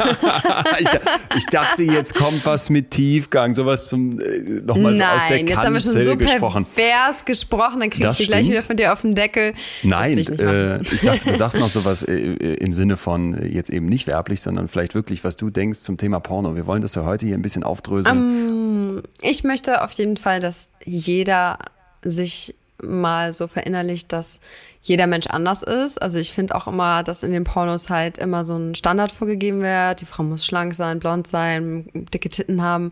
[0.80, 0.90] ich,
[1.38, 5.48] ich dachte, jetzt kommt was mit Tiefgang, sowas zum äh, nochmal so aus der Nein,
[5.48, 6.65] jetzt haben wir schon so gesprochen.
[6.76, 9.53] pervers gesprochen, dann krieg Das ich die gleich wieder von dir auf den Deckel.
[9.84, 13.48] Nein, ich, äh, ich dachte, du sagst noch sowas äh, äh, im Sinne von äh,
[13.48, 16.56] jetzt eben nicht werblich, sondern vielleicht wirklich, was du denkst zum Thema Porno.
[16.56, 19.03] Wir wollen das ja heute hier ein bisschen aufdröseln.
[19.22, 21.57] Ich möchte auf jeden Fall, dass jeder
[22.03, 24.40] sich mal so verinnerlicht, dass
[24.81, 26.01] jeder Mensch anders ist.
[26.01, 29.61] Also ich finde auch immer, dass in den Pornos halt immer so ein Standard vorgegeben
[29.61, 30.01] wird.
[30.01, 32.91] Die Frau muss schlank sein, blond sein, dicke Titten haben.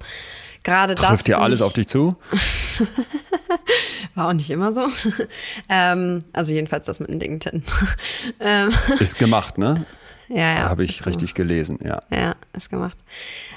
[0.63, 2.17] Gerade das Trifft find alles auf dich zu?
[4.15, 4.87] War auch nicht immer so.
[5.69, 7.63] ähm, also jedenfalls das mit den dicken Titten.
[8.39, 8.69] ähm,
[8.99, 9.85] Ist gemacht, ne?
[10.27, 10.69] ja, ja.
[10.69, 11.21] Habe ich ist gemacht.
[11.21, 12.01] richtig gelesen, ja.
[12.11, 12.97] Ja, ist gemacht.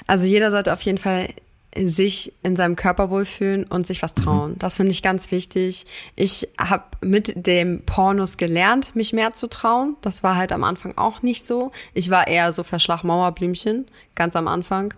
[0.07, 1.27] Also jeder sollte auf jeden Fall
[1.77, 4.55] sich in seinem Körper wohlfühlen und sich was trauen.
[4.59, 5.85] Das finde ich ganz wichtig.
[6.15, 9.95] Ich habe mit dem Pornos gelernt, mich mehr zu trauen.
[10.01, 11.71] Das war halt am Anfang auch nicht so.
[11.93, 13.85] Ich war eher so Verschlagmauerblümchen,
[14.15, 14.93] ganz am Anfang.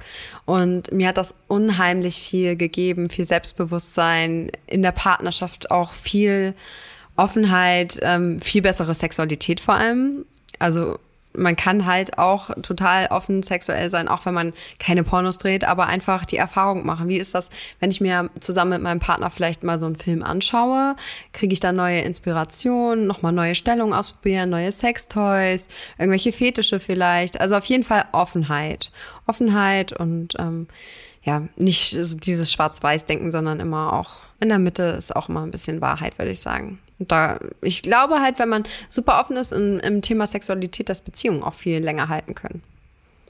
[0.46, 6.56] Und mir hat das unheimlich viel gegeben, viel Selbstbewusstsein, in der Partnerschaft auch viel
[7.16, 10.26] Offenheit, ähm, viel bessere Sexualität vor allem.
[10.58, 10.98] Also
[11.36, 15.88] man kann halt auch total offen sexuell sein, auch wenn man keine Pornos dreht, aber
[15.88, 17.08] einfach die Erfahrung machen.
[17.08, 17.50] Wie ist das,
[17.80, 20.96] wenn ich mir zusammen mit meinem Partner vielleicht mal so einen Film anschaue?
[21.32, 27.42] Kriege ich da neue Inspirationen, nochmal neue Stellungen ausprobieren, neue Sextoys, irgendwelche Fetische vielleicht?
[27.42, 28.92] Also auf jeden Fall Offenheit.
[29.26, 30.68] Offenheit und ähm,
[31.24, 31.96] ja, nicht
[32.26, 36.32] dieses Schwarz-Weiß-Denken, sondern immer auch in der Mitte ist auch immer ein bisschen Wahrheit, würde
[36.32, 36.80] ich sagen.
[37.04, 41.02] Und da, ich glaube halt, wenn man super offen ist im, im Thema Sexualität, dass
[41.02, 42.64] Beziehungen auch viel länger halten können.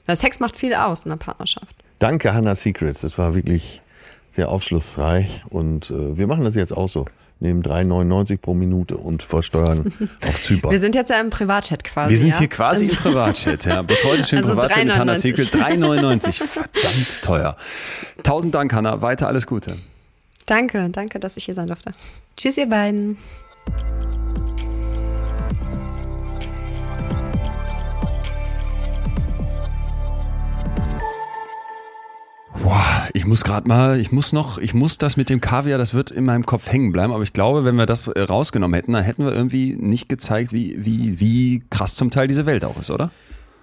[0.06, 1.74] Weil Sex macht viel aus in der Partnerschaft.
[1.98, 3.00] Danke, Hannah Secrets.
[3.00, 3.82] Das war wirklich
[4.28, 5.42] sehr aufschlussreich.
[5.50, 7.04] Und äh, wir machen das jetzt auch so.
[7.40, 9.92] Nehmen 3,99 pro Minute und versteuern
[10.24, 10.70] auf Zypern.
[10.70, 12.10] Wir sind jetzt ja im Privatchat quasi.
[12.10, 12.38] Wir sind ja?
[12.38, 13.64] hier quasi im Also- Privatchat.
[13.64, 13.82] Ja.
[13.82, 15.16] Betreut ist schön Also Privatchat mit Hannah 3,99.
[15.16, 15.54] Secret.
[15.54, 16.44] 3,99.
[16.44, 17.56] Verdammt teuer.
[18.22, 19.02] Tausend Dank, Hannah.
[19.02, 19.76] Weiter alles Gute.
[20.46, 21.92] Danke, danke, dass ich hier sein durfte.
[22.36, 23.18] Tschüss, ihr beiden.
[33.16, 36.10] Ich muss gerade mal, ich muss noch, ich muss das mit dem Kaviar, das wird
[36.10, 39.02] in meinem Kopf hängen bleiben, aber ich glaube, wenn wir das äh, rausgenommen hätten, dann
[39.02, 42.90] hätten wir irgendwie nicht gezeigt, wie, wie, wie krass zum Teil diese Welt auch ist,
[42.90, 43.12] oder?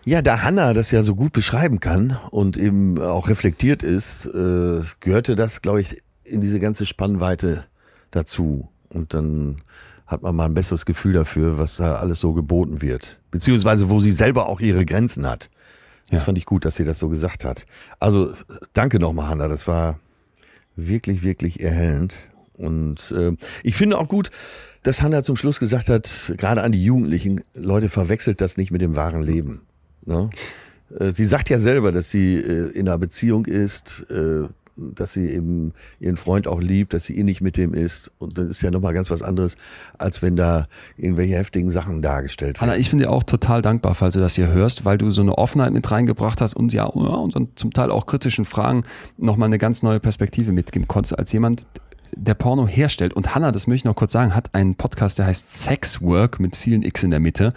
[0.04, 4.82] Ja, da Hannah das ja so gut beschreiben kann und eben auch reflektiert ist, äh,
[5.00, 7.66] gehörte das, glaube ich, in diese ganze Spannweite
[8.10, 8.70] dazu.
[8.90, 9.62] Und dann
[10.12, 13.20] hat man mal ein besseres Gefühl dafür, was da alles so geboten wird.
[13.32, 15.50] Beziehungsweise, wo sie selber auch ihre Grenzen hat.
[16.10, 16.26] Das Ja.
[16.26, 17.66] fand ich gut, dass sie das so gesagt hat.
[18.00, 18.34] Also,
[18.74, 19.48] danke nochmal, Hannah.
[19.48, 20.00] Das war
[20.76, 22.18] wirklich, wirklich erhellend.
[22.58, 23.32] Und äh,
[23.64, 24.30] ich finde auch gut,
[24.84, 28.82] dass Hannah zum Schluss gesagt hat, gerade an die Jugendlichen, Leute, verwechselt das nicht mit
[28.82, 29.62] dem wahren Leben.
[30.06, 30.30] Ne?
[31.00, 34.44] Äh, Sie sagt ja selber, dass sie äh, in einer Beziehung ist, äh,
[34.76, 38.12] dass sie eben ihren Freund auch liebt, dass sie innig mit dem ist.
[38.18, 39.56] Und das ist ja nochmal ganz was anderes,
[39.98, 40.68] als wenn da
[40.98, 42.72] irgendwelche heftigen Sachen dargestellt werden.
[42.72, 45.22] Hanna, ich bin dir auch total dankbar, falls du das hier hörst, weil du so
[45.22, 48.84] eine Offenheit mit reingebracht hast und ja, ja und dann zum Teil auch kritischen Fragen
[49.18, 51.66] nochmal eine ganz neue Perspektive mitgeben konntest, als jemand,
[52.16, 53.14] der Porno herstellt.
[53.14, 56.40] Und Hanna, das möchte ich noch kurz sagen, hat einen Podcast, der heißt Sex Work
[56.40, 57.54] mit vielen X in der Mitte.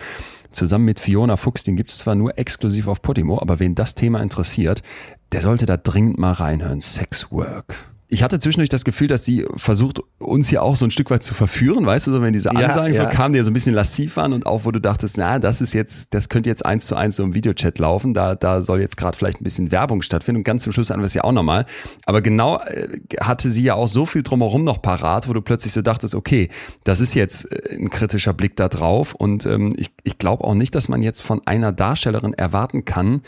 [0.55, 3.97] Zusammen mit Fiona Fuchs, den gibt es zwar nur exklusiv auf Podimo, aber wen das
[3.97, 4.85] Thema interessiert,
[5.33, 6.81] der sollte da dringend mal reinhören.
[6.81, 7.94] Sex Work.
[8.15, 11.25] Ich hatte zwischendurch das Gefühl, dass sie versucht, uns hier auch so ein Stück weit
[11.25, 13.11] zu verführen, weißt du, so wenn diese Ja, Ansagen ja.
[13.11, 15.41] so kamen, die ja so ein bisschen lassiv waren und auch wo du dachtest, na,
[15.41, 18.63] das ist jetzt, das könnte jetzt eins zu eins so im Videochat laufen, da, da
[18.63, 21.15] soll jetzt gerade vielleicht ein bisschen Werbung stattfinden und ganz zum Schluss hatten wir es
[21.15, 21.67] ja auch nochmal.
[22.07, 25.73] Aber genau äh, hatte sie ja auch so viel drumherum noch parat, wo du plötzlich
[25.73, 26.51] so dachtest, okay,
[26.85, 30.55] das ist jetzt äh, ein kritischer Blick da drauf und ähm, ich, ich glaube auch
[30.55, 33.23] nicht, dass man jetzt von einer Darstellerin erwarten kann,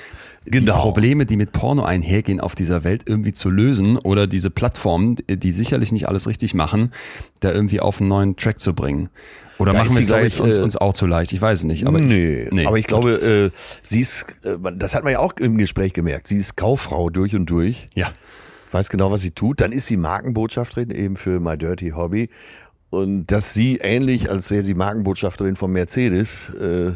[0.47, 0.81] die Genau.
[0.81, 5.53] Probleme, die mit Porno einhergehen, auf dieser Welt irgendwie zu lösen oder diese Plattformen, die
[5.53, 6.93] sicherlich nicht alles richtig machen,
[7.41, 9.09] da irgendwie auf einen neuen Track zu bringen.
[9.59, 11.33] Oder Da machen wir es da jetzt ich, uns, äh, uns auch zu leicht?
[11.33, 11.87] Ich weiß es nicht.
[11.87, 15.33] Aber nee, ich, aber ich glaube, äh, sie ist, äh, das hat man ja auch
[15.39, 17.89] im Gespräch gemerkt, sie ist Kauffrau durch und durch.
[17.95, 18.13] Ja.
[18.73, 19.61] weiß genau, was sie tut.
[19.61, 22.29] Dann ist sie Markenbotschafterin eben für My Dirty Hobby.
[22.91, 26.93] Und dass sie ähnlich, als wäre sie Markenbotschafterin von Mercedes, äh,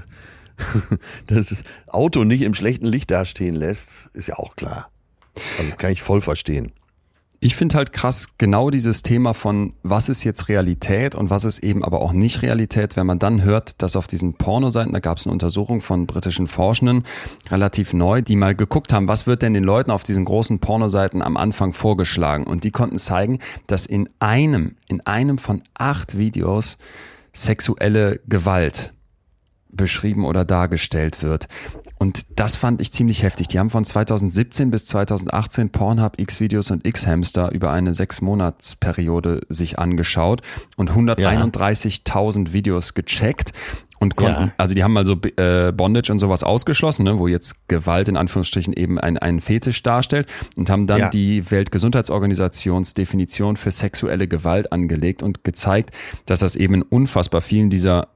[1.27, 4.91] das Auto nicht im schlechten Licht dastehen lässt, ist ja auch klar.
[5.59, 6.73] Also kann ich voll verstehen.
[7.43, 11.61] Ich finde halt krass genau dieses Thema von, was ist jetzt Realität und was ist
[11.61, 15.17] eben aber auch nicht Realität, wenn man dann hört, dass auf diesen Pornoseiten, da gab
[15.17, 17.05] es eine Untersuchung von britischen Forschenden,
[17.51, 21.23] relativ neu, die mal geguckt haben, was wird denn den Leuten auf diesen großen Pornoseiten
[21.23, 22.45] am Anfang vorgeschlagen.
[22.45, 26.77] Und die konnten zeigen, dass in einem, in einem von acht Videos
[27.33, 28.93] sexuelle Gewalt
[29.73, 31.49] beschrieben oder dargestellt wird.
[31.99, 33.49] Und das fand ich ziemlich heftig.
[33.49, 39.79] Die haben von 2017 bis 2018 Pornhub, X-Videos und X-Hamster über eine sechs Monatsperiode sich
[39.79, 40.43] angeschaut
[40.77, 43.53] und 131.000 Videos gecheckt
[43.99, 44.53] und konnten, Ja.
[44.57, 48.73] also die haben also äh, Bondage und sowas ausgeschlossen, ne, wo jetzt Gewalt in Anführungsstrichen
[48.73, 50.27] eben ein, einen Fetisch darstellt
[50.57, 51.11] und haben dann Ja.
[51.11, 55.91] die Weltgesundheitsorganisationsdefinition für sexuelle Gewalt angelegt und gezeigt,
[56.27, 58.09] dass das eben in unfassbar vielen dieser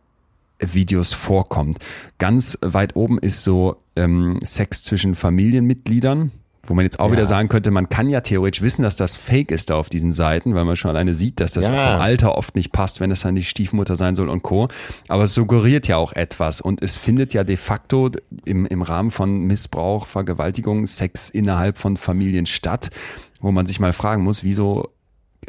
[0.61, 1.79] Videos vorkommt.
[2.19, 6.31] Ganz weit oben ist so ähm, Sex zwischen Familienmitgliedern,
[6.67, 7.13] wo man jetzt auch Ja.
[7.13, 10.11] wieder sagen könnte, man kann ja theoretisch wissen, dass das Fake ist da auf diesen
[10.13, 11.75] Seiten, weil man schon alleine sieht, dass das Ja.
[11.93, 14.69] vom Alter oft nicht passt, wenn es dann die Stiefmutter sein soll und Co.
[15.09, 18.11] Aber es suggeriert ja auch etwas und es findet ja de facto
[18.45, 22.91] im, im Rahmen von Missbrauch, Vergewaltigung, Sex innerhalb von Familien statt,
[23.41, 24.89] wo man sich mal fragen muss, wieso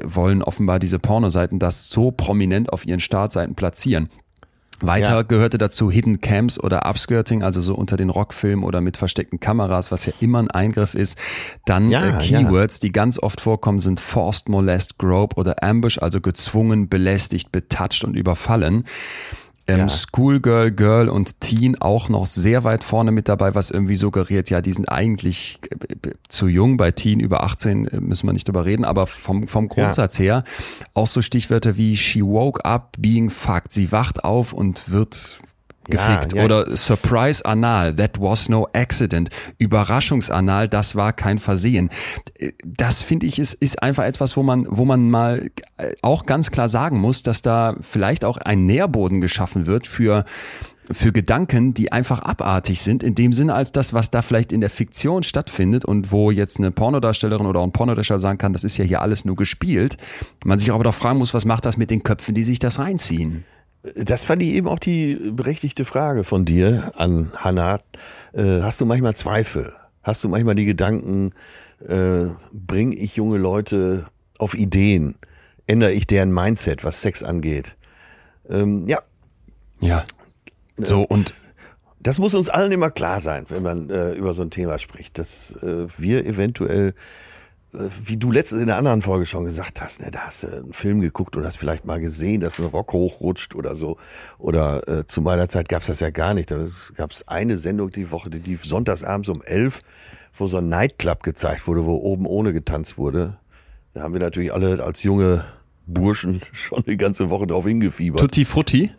[0.04, 4.10] wollen offenbar diese Pornoseiten das so prominent auf ihren Startseiten platzieren.
[4.82, 5.22] Weiter Ja.
[5.22, 9.92] gehörte dazu Hidden Cams oder Upskirting, also so unter den Rockfilmen oder mit versteckten Kameras,
[9.92, 11.18] was ja immer ein Eingriff ist.
[11.66, 16.22] Dann Ja, äh, Keywords, die ganz oft vorkommen, sind Forced Molest, Grope oder Ambush, also
[16.22, 18.84] gezwungen, belästigt, betatscht und überfallen.
[19.68, 19.90] Ähm, Ja.
[19.90, 24.62] Schoolgirl, Girl und Teen auch noch sehr weit vorne mit dabei, was irgendwie suggeriert, ja,
[24.62, 26.78] die sind eigentlich äh, b- zu jung.
[26.78, 30.44] Bei Teen über 18 äh, müssen wir nicht drüber reden, aber vom, vom Grundsatz her
[30.94, 33.72] auch so Stichwörter wie she woke up being fucked.
[33.72, 35.40] Sie wacht auf und wird
[35.90, 36.34] gefickt.
[36.34, 36.46] Ja, ja.
[36.46, 39.30] Oder Surprise Anal, that was no accident.
[39.58, 41.90] Überraschungsanal, das war kein Versehen.
[42.64, 45.50] Das finde ich ist, ist einfach etwas, wo man, wo man mal
[46.02, 50.26] auch ganz klar sagen muss, dass da vielleicht auch ein Nährboden geschaffen wird für
[50.92, 54.62] für Gedanken, die einfach abartig sind, in dem Sinne als das, was da vielleicht in
[54.62, 58.64] der Fiktion stattfindet und wo jetzt eine Pornodarstellerin oder auch ein Pornodarsteller sagen kann, das
[58.64, 59.98] ist ja hier alles nur gespielt.
[60.44, 62.80] Man sich aber doch fragen muss, was macht das mit den Köpfen, die sich das
[62.80, 63.46] reinziehen?
[63.96, 67.80] Das fand ich eben auch die berechtigte Frage von dir an Hannah.
[68.34, 69.74] Äh, hast du manchmal Zweifel?
[70.02, 71.34] Hast du manchmal die Gedanken,
[71.88, 74.08] äh, bringe ich junge Leute
[74.38, 75.16] auf Ideen?
[75.68, 77.76] Ändere ich deren Mindset, was Sex angeht?
[78.50, 79.00] Ähm, ja,
[79.82, 80.04] Ja.
[80.78, 81.34] So, und
[82.00, 85.18] das muss uns allen immer klar sein, wenn man äh, über so ein Thema spricht,
[85.18, 86.94] dass äh, wir eventuell, äh,
[88.04, 90.74] wie du letztens in der anderen Folge schon gesagt hast, ne, da hast du einen
[90.74, 93.98] Film geguckt und hast vielleicht mal gesehen, dass ein Rock hochrutscht oder so.
[94.38, 96.52] Oder äh, zu meiner Zeit gab es das ja gar nicht.
[96.52, 96.66] Da
[96.96, 99.82] gab es eine Sendung die Woche, die lief sonntagsabends um elf,
[100.34, 103.38] wo so ein Nightclub gezeigt wurde, wo oben ohne getanzt wurde.
[103.94, 105.46] Da haben wir natürlich alle als junge
[105.88, 108.20] Burschen schon die ganze Woche drauf hingefiebert.
[108.20, 108.92] Tutti Frutti?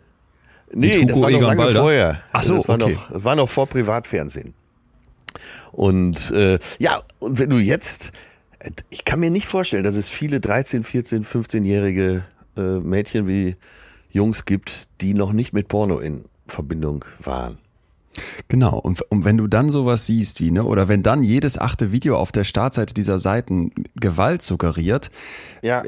[0.73, 1.81] Nee, das war noch lange Balder?
[1.81, 2.21] vorher.
[2.31, 2.93] Ach so, das war okay.
[2.93, 4.53] Noch, das war noch vor Privatfernsehen.
[5.71, 8.11] Und äh, ja, und wenn du jetzt,
[8.89, 12.23] ich kann mir nicht vorstellen, dass es viele 13, 14, 15-jährige
[12.55, 13.55] äh, Mädchen wie
[14.11, 17.57] Jungs gibt, die noch nicht mit Porno in Verbindung waren.
[18.47, 21.91] Genau, und, und wenn du dann sowas siehst wie, ne, oder wenn dann jedes achte
[21.91, 25.11] Video auf der Startseite dieser Seiten Gewalt suggeriert,
[25.61, 25.83] Ja.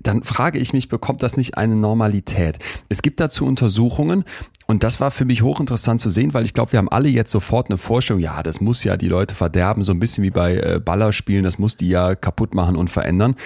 [0.00, 2.58] dann frage ich mich, bekommt das nicht eine Normalität?
[2.88, 4.24] Es gibt dazu Untersuchungen
[4.66, 7.30] und das war für mich hochinteressant zu sehen, weil ich glaube, wir haben alle jetzt
[7.30, 10.56] sofort eine Vorstellung, ja, das muss ja die Leute verderben, so ein bisschen wie bei
[10.56, 13.36] äh, Ballerspielen, das muss die ja kaputt machen und verändern.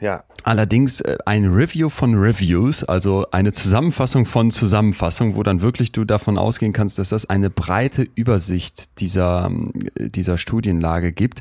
[0.00, 0.24] Ja.
[0.44, 6.04] Allerdings äh, ein Review von Reviews, also eine Zusammenfassung von Zusammenfassung, wo dann wirklich du
[6.04, 11.40] davon ausgehen kannst, dass das eine breite Übersicht dieser, ähm, dieser Studienlage gibt,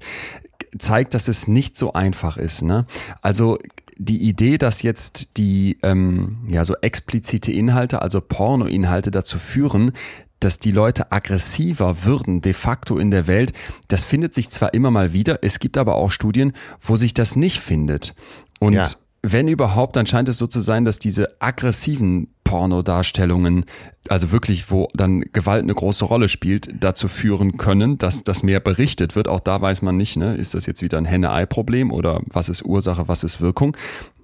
[0.80, 2.64] zeigt, dass es nicht so einfach ist.
[2.64, 2.86] Ne?
[3.22, 3.60] Also
[3.99, 9.91] die Idee, dass jetzt die ähm, ja so explizite Inhalte, also Pornoinhalte dazu führen,
[10.40, 13.53] dass die Leute aggressiver würden de facto in der Welt,
[13.88, 17.36] das findet sich zwar immer mal wieder, es gibt aber auch Studien, wo sich das
[17.36, 18.14] nicht findet.
[18.60, 18.88] Und ja.
[19.24, 23.65] wenn überhaupt, dann scheint es so zu sein, dass diese aggressiven Pornodarstellungen,
[24.07, 28.60] also wirklich, wo dann Gewalt eine große Rolle spielt, dazu führen können, dass das mehr
[28.60, 29.28] berichtet wird.
[29.28, 32.64] Auch da weiß man nicht, ne, ist das jetzt wieder ein Henne-Ei-Problem oder was ist
[32.64, 33.76] Ursache, was ist Wirkung?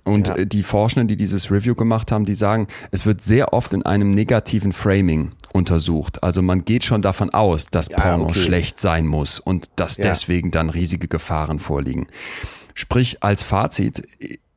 [0.06, 0.46] Und ja.
[0.46, 4.10] die Forschenden, die dieses Review gemacht haben, die sagen, es wird sehr oft in einem
[4.10, 6.24] negativen Framing untersucht.
[6.24, 8.40] Also man geht schon davon aus, dass ja, Porno okay.
[8.40, 10.04] schlecht sein muss und dass ja.
[10.04, 12.08] deswegen dann riesige Gefahren vorliegen.
[12.74, 14.04] Sprich, als Fazit,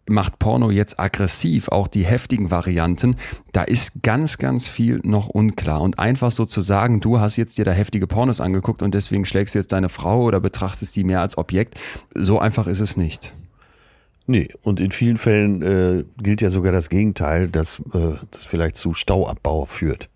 [0.08, 3.16] macht Porno jetzt aggressiv, auch die heftigen Varianten,
[3.52, 5.80] da ist ganz, ganz viel noch unklar.
[5.80, 9.24] Und einfach so zu sagen, du hast jetzt dir da heftige Pornos angeguckt und deswegen
[9.24, 11.78] schlägst du jetzt deine Frau oder betrachtest die mehr als Objekt,
[12.14, 13.34] so einfach ist es nicht.
[14.28, 18.76] Nee, und in vielen Fällen äh, gilt ja sogar das Gegenteil, dass äh, das vielleicht
[18.76, 20.08] zu Stauabbau führt.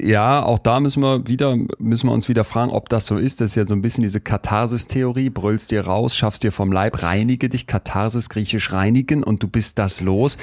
[0.00, 3.40] Ja, auch da müssen wir wieder, müssen wir uns wieder fragen, ob das so ist.
[3.40, 5.30] Das ist ja so ein bisschen diese Katharsis-Theorie.
[5.30, 9.78] Brüllst dir raus, schaffst dir vom Leib, reinige dich, Katharsis, griechisch reinigen und du bist
[9.78, 10.38] das los.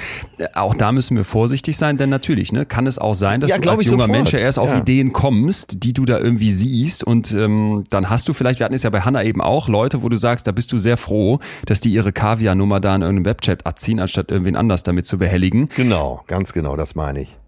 [0.54, 3.58] Auch da müssen wir vorsichtig sein, denn natürlich, ne, kann es auch sein, dass ja,
[3.58, 4.10] du als junger sofort.
[4.10, 4.78] Mensch ja erst auf ja.
[4.78, 8.74] Ideen kommst, die du da irgendwie siehst und ähm, dann hast du vielleicht, wir hatten
[8.74, 11.38] es ja bei Hanna eben auch, Leute, wo du sagst, da bist du sehr froh,
[11.66, 15.68] dass die ihre Kaviar-Nummer da in irgendeinem Webchat abziehen, anstatt irgendwen anders damit zu behelligen.
[15.76, 17.39] Genau, ganz genau, das meine ich.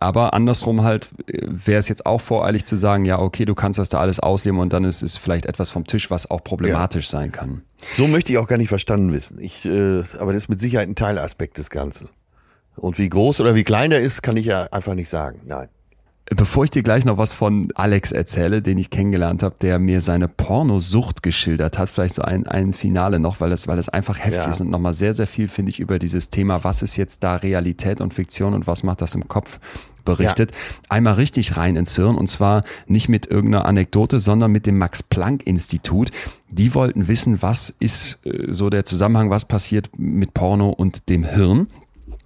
[0.00, 3.88] Aber andersrum halt wäre es jetzt auch voreilig zu sagen, ja, okay, du kannst das
[3.88, 7.18] da alles ausleben und dann ist es vielleicht etwas vom Tisch, was auch problematisch ja.
[7.18, 7.62] sein kann.
[7.96, 9.40] So möchte ich auch gar nicht verstanden wissen.
[9.40, 12.08] Ich, äh, aber das ist mit Sicherheit ein Teilaspekt des Ganzen.
[12.76, 15.40] Und wie groß oder wie klein der ist, kann ich ja einfach nicht sagen.
[15.44, 15.68] Nein.
[16.36, 20.02] Bevor ich dir gleich noch was von Alex erzähle, den ich kennengelernt habe, der mir
[20.02, 24.18] seine Pornosucht geschildert hat, vielleicht so ein, ein Finale noch, weil das, weil das einfach
[24.18, 24.50] heftig ja.
[24.50, 27.36] ist und nochmal sehr, sehr viel, finde ich, über dieses Thema, was ist jetzt da
[27.36, 29.58] Realität und Fiktion und was macht das im Kopf
[30.04, 30.50] berichtet.
[30.50, 30.56] Ja.
[30.90, 35.02] Einmal richtig rein ins Hirn und zwar nicht mit irgendeiner Anekdote, sondern mit dem Max
[35.02, 36.10] Planck Institut.
[36.50, 41.24] Die wollten wissen, was ist äh, so der Zusammenhang, was passiert mit Porno und dem
[41.24, 41.68] Hirn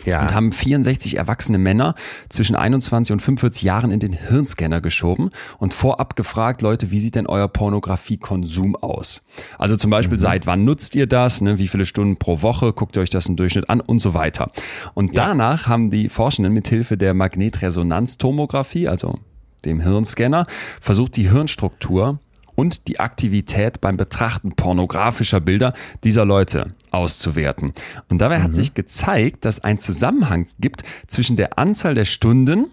[0.04, 0.22] ja.
[0.22, 1.94] und haben 64 erwachsene Männer
[2.28, 7.14] zwischen 21 und 45 Jahren in den Hirnscanner geschoben und vorab gefragt, Leute, wie sieht
[7.14, 9.22] denn euer Pornografiekonsum aus?
[9.58, 10.22] Also zum Beispiel, mhm.
[10.22, 11.40] seit wann nutzt ihr das?
[11.40, 11.58] Ne?
[11.58, 12.72] Wie viele Stunden pro Woche?
[12.72, 14.50] Guckt ihr euch das im Durchschnitt an und so weiter.
[14.94, 15.28] Und ja.
[15.28, 19.18] danach haben die Forschenden mit Hilfe der Magnetresonanztomographie, also
[19.64, 20.46] dem Hirnscanner,
[20.80, 22.18] versucht die Hirnstruktur
[22.54, 25.72] und die Aktivität beim Betrachten pornografischer Bilder
[26.04, 27.72] dieser Leute auszuwerten.
[28.08, 28.42] Und dabei mhm.
[28.42, 32.70] hat sich gezeigt, dass ein Zusammenhang gibt zwischen der Anzahl der Stunden,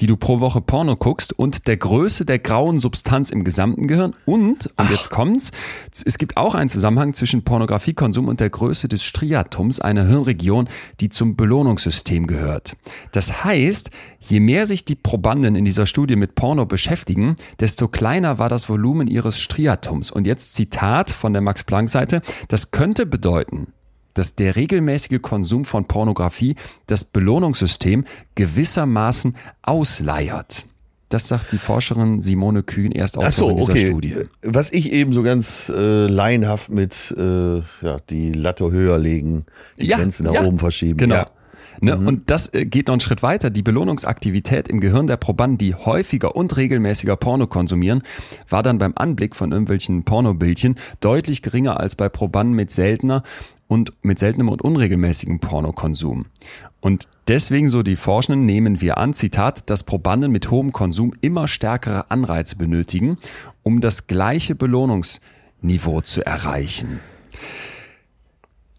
[0.00, 4.14] die du pro Woche Porno guckst und der Größe der grauen Substanz im gesamten Gehirn
[4.24, 4.90] und, und Ach.
[4.90, 5.52] jetzt kommt's,
[6.04, 10.68] es gibt auch einen Zusammenhang zwischen Pornografiekonsum und der Größe des Striatums, einer Hirnregion,
[11.00, 12.76] die zum Belohnungssystem gehört.
[13.12, 18.38] Das heißt, je mehr sich die Probanden in dieser Studie mit Porno beschäftigen, desto kleiner
[18.38, 20.10] war das Volumen ihres Striatums.
[20.10, 23.68] Und jetzt Zitat von der Max-Planck-Seite, das könnte bedeuten,
[24.14, 26.56] dass der regelmäßige Konsum von Pornografie
[26.86, 28.04] das Belohnungssystem
[28.34, 30.66] gewissermaßen ausleiert.
[31.10, 33.86] Das sagt die Forscherin Simone Kühn erst auch so, in dieser okay.
[33.88, 34.16] Studie.
[34.42, 39.44] Was ich eben so ganz äh, laienhaft mit äh, ja, die Latte höher legen,
[39.76, 40.98] die ja, Grenzen nach ja, oben verschieben.
[40.98, 41.16] Genau.
[41.16, 41.26] Ja.
[41.80, 41.96] Ne?
[41.96, 42.06] Mhm.
[42.06, 43.50] Und das äh, geht noch einen Schritt weiter.
[43.50, 48.02] Die Belohnungsaktivität im Gehirn der Probanden, die häufiger und regelmäßiger Porno konsumieren,
[48.48, 53.22] war dann beim Anblick von irgendwelchen Pornobildchen deutlich geringer als bei Probanden mit seltener
[53.70, 56.26] und mit seltenem und unregelmäßigem Pornokonsum.
[56.80, 61.46] Und deswegen, so die Forschenden, nehmen wir an, Zitat, dass Probanden mit hohem Konsum immer
[61.46, 63.16] stärkere Anreize benötigen,
[63.62, 66.98] um das gleiche Belohnungsniveau zu erreichen.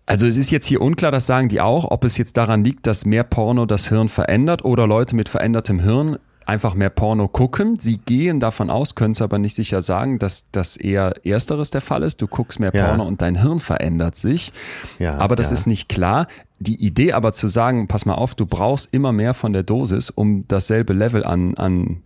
[0.06, 2.86] Also es ist jetzt hier unklar, das sagen die auch, ob es jetzt daran liegt,
[2.86, 7.80] dass mehr Porno das Hirn verändert oder Leute mit verändertem Hirn einfach mehr Porno gucken.
[7.80, 11.82] Sie gehen davon aus, können es aber nicht sicher sagen, dass das eher ersteres der
[11.82, 12.22] Fall ist.
[12.22, 12.88] Du guckst mehr ja.
[12.88, 14.52] Porno und dein Hirn verändert sich.
[15.00, 15.56] Ja, aber das ja.
[15.56, 16.28] ist nicht klar.
[16.60, 20.10] Die Idee aber zu sagen, pass mal auf, du brauchst immer mehr von der Dosis,
[20.10, 22.04] um dasselbe Level an, an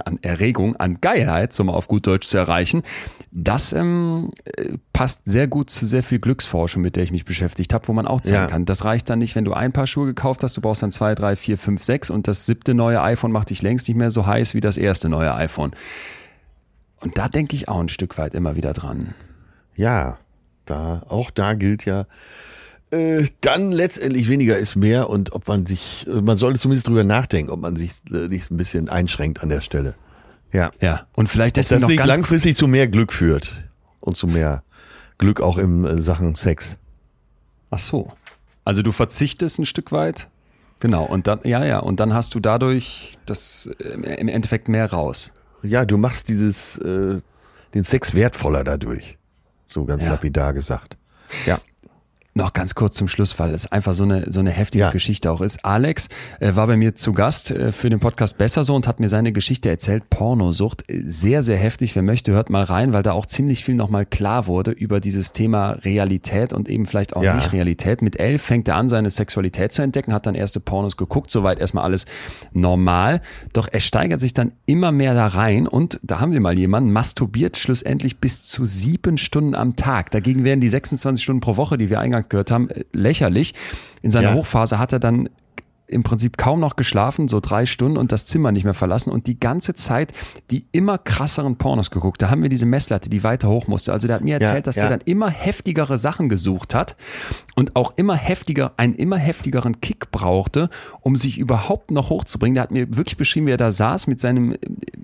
[0.00, 2.82] an Erregung, an Geilheit, so mal auf gut Deutsch zu erreichen,
[3.30, 4.30] das ähm,
[4.92, 8.06] passt sehr gut zu sehr viel Glücksforschung, mit der ich mich beschäftigt habe, wo man
[8.06, 8.46] auch zeigen ja.
[8.46, 8.64] kann.
[8.64, 11.14] Das reicht dann nicht, wenn du ein paar Schuhe gekauft hast, du brauchst dann zwei,
[11.14, 14.26] drei, vier, fünf, sechs und das siebte neue iPhone macht dich längst nicht mehr so
[14.26, 15.72] heiß wie das erste neue iPhone.
[17.00, 19.14] Und da denke ich auch ein Stück weit immer wieder dran.
[19.74, 20.18] Ja,
[20.66, 22.06] da, auch da gilt ja,
[22.92, 27.50] äh, dann letztendlich weniger ist mehr und ob man sich, man sollte zumindest drüber nachdenken,
[27.50, 29.94] ob man sich äh, nicht ein bisschen einschränkt an der Stelle.
[30.52, 30.70] Ja.
[30.80, 31.06] Ja.
[31.14, 33.64] Und vielleicht deswegen das noch ganz langfristig zu mehr Glück führt
[34.00, 34.62] und zu mehr
[35.18, 36.76] Glück auch im äh, Sachen Sex.
[37.70, 38.08] Ach so.
[38.64, 40.28] Also du verzichtest ein Stück weit.
[40.80, 41.04] Genau.
[41.04, 41.78] Und dann, ja, ja.
[41.78, 43.88] Und dann hast du dadurch das äh,
[44.18, 45.32] im Endeffekt mehr raus.
[45.62, 47.20] Ja, du machst dieses, äh,
[47.72, 49.16] den Sex wertvoller dadurch.
[49.68, 50.10] So ganz Ja.
[50.10, 50.96] lapidar gesagt.
[51.46, 51.58] Ja.
[52.34, 54.90] Noch ganz kurz zum Schluss, weil es einfach so eine, so eine heftige Ja.
[54.90, 55.64] Geschichte auch ist.
[55.66, 56.08] Alex
[56.40, 59.10] äh, war bei mir zu Gast äh, für den Podcast Besser so und hat mir
[59.10, 60.08] seine Geschichte erzählt.
[60.08, 61.94] Pornosucht, äh, sehr, sehr heftig.
[61.94, 65.32] Wer möchte, hört mal rein, weil da auch ziemlich viel nochmal klar wurde über dieses
[65.32, 67.34] Thema Realität und eben vielleicht auch Ja.
[67.34, 68.00] nicht Realität.
[68.00, 71.58] Mit elf fängt er an, seine Sexualität zu entdecken, hat dann erste Pornos geguckt, soweit
[71.58, 72.06] erstmal alles
[72.54, 73.20] normal.
[73.52, 76.92] Doch er steigert sich dann immer mehr da rein und da haben wir mal jemanden,
[76.92, 80.10] masturbiert schlussendlich bis zu sieben Stunden am Tag.
[80.12, 83.54] Dagegen wären die 26 Stunden pro Woche, die wir eingangs gehört haben, äh, lächerlich.
[84.02, 84.34] In seiner Ja.
[84.34, 85.28] Hochphase hat er dann
[85.92, 89.26] im Prinzip kaum noch geschlafen, so drei Stunden und das Zimmer nicht mehr verlassen und
[89.26, 90.12] die ganze Zeit
[90.50, 92.22] die immer krasseren Pornos geguckt.
[92.22, 93.92] Da haben wir diese Messlatte, die weiter hoch musste.
[93.92, 94.88] Also der hat mir erzählt, Ja, dass ja.
[94.88, 96.96] der dann immer heftigere Sachen gesucht hat
[97.54, 100.70] und auch immer heftiger, einen immer heftigeren Kick brauchte,
[101.00, 102.54] um sich überhaupt noch hochzubringen.
[102.54, 104.58] Der hat mir wirklich beschrieben, wie er da saß mit seinem äh,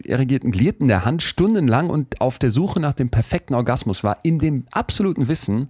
[0.07, 4.19] erregierten Glied in der Hand stundenlang und auf der Suche nach dem perfekten Orgasmus war,
[4.23, 5.69] in dem absoluten Wissen,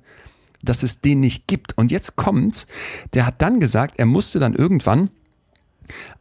[0.62, 1.76] dass es den nicht gibt.
[1.78, 2.66] Und jetzt kommt's,
[3.14, 5.10] der hat dann gesagt, er musste dann irgendwann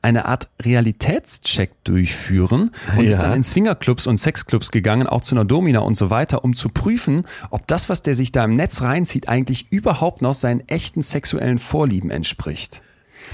[0.02, 3.24] eine Art Realitätscheck durchführen und ist Ja.
[3.24, 6.70] dann in Swingerclubs und Sexclubs gegangen, auch zu einer Domina und so weiter, um zu
[6.70, 11.02] prüfen, ob das, was der sich da im Netz reinzieht, eigentlich überhaupt noch seinen echten
[11.02, 12.82] sexuellen Vorlieben entspricht.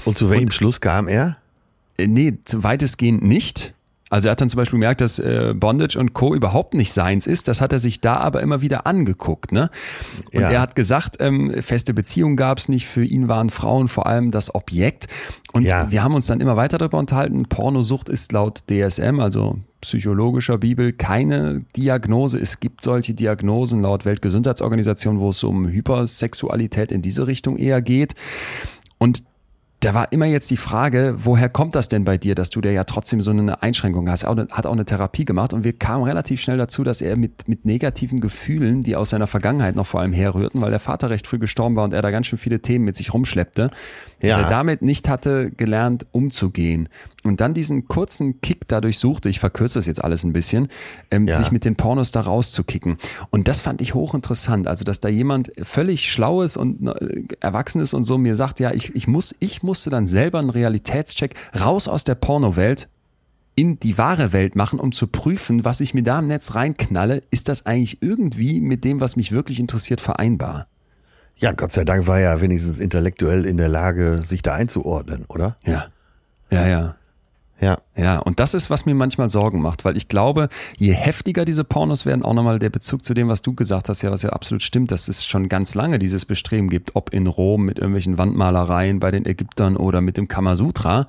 [0.04, 1.36] Und zu welchem Schluss kam er?
[1.96, 3.73] Äh, Nee, weitestgehend nicht.
[4.14, 6.36] Also er hat dann zum Beispiel gemerkt, dass äh, Bondage und Co.
[6.36, 7.48] überhaupt nicht seins ist.
[7.48, 9.50] Das hat er sich da aber immer wieder angeguckt.
[9.50, 9.70] Ne?
[10.32, 10.50] Und Ja.
[10.50, 12.86] er hat gesagt, ähm, feste Beziehungen gab es nicht.
[12.86, 15.08] Für ihn waren Frauen vor allem das Objekt.
[15.52, 15.90] Und Ja.
[15.90, 17.42] wir haben uns dann immer weiter darüber unterhalten.
[17.48, 22.38] Pornosucht ist laut DSM, also psychologischer Bibel, keine Diagnose.
[22.38, 28.14] Es gibt solche Diagnosen laut Weltgesundheitsorganisation, wo es um Hypersexualität in diese Richtung eher geht.
[28.98, 29.24] Und
[29.84, 32.70] da war immer jetzt die Frage, woher kommt das denn bei dir, dass du da
[32.70, 34.22] ja trotzdem so eine Einschränkung hast?
[34.22, 37.48] Er hat auch eine Therapie gemacht und wir kamen relativ schnell dazu, dass er mit,
[37.48, 41.26] mit negativen Gefühlen, die aus seiner Vergangenheit noch vor allem herrührten, weil der Vater recht
[41.26, 43.70] früh gestorben war und er da ganz schön viele Themen mit sich rumschleppte,
[44.20, 44.40] dass Ja.
[44.42, 46.88] er damit nicht hatte gelernt umzugehen.
[47.24, 50.68] Und dann diesen kurzen Kick dadurch suchte, ich verkürze das jetzt alles ein bisschen,
[51.10, 51.38] ähm, Ja.
[51.38, 52.98] sich mit den Pornos da rauszukicken.
[53.30, 54.68] Und das fand ich hochinteressant.
[54.68, 58.94] Also, dass da jemand völlig Schlaues und äh, Erwachsenes und so mir sagt, ja, ich,
[58.94, 62.88] ich muss, ich musste dann selber einen Realitätscheck raus aus der Pornowelt
[63.56, 67.22] in die wahre Welt machen, um zu prüfen, was ich mir da im Netz reinknalle,
[67.30, 70.66] ist das eigentlich irgendwie mit dem, was mich wirklich interessiert, vereinbar?
[71.36, 75.56] Ja, Gott sei Dank war er wenigstens intellektuell in der Lage, sich da einzuordnen, oder?
[75.64, 75.86] Ja.
[76.50, 76.96] Ja, ja.
[77.60, 77.83] Ja.
[77.96, 81.62] Ja, und das ist, was mir manchmal Sorgen macht, weil ich glaube, je heftiger diese
[81.62, 84.30] Pornos werden, auch nochmal der Bezug zu dem, was du gesagt hast, ja, was ja
[84.30, 88.18] absolut stimmt, dass es schon ganz lange dieses Bestreben gibt, ob in Rom mit irgendwelchen
[88.18, 91.06] Wandmalereien bei den Ägyptern oder mit dem Kamasutra,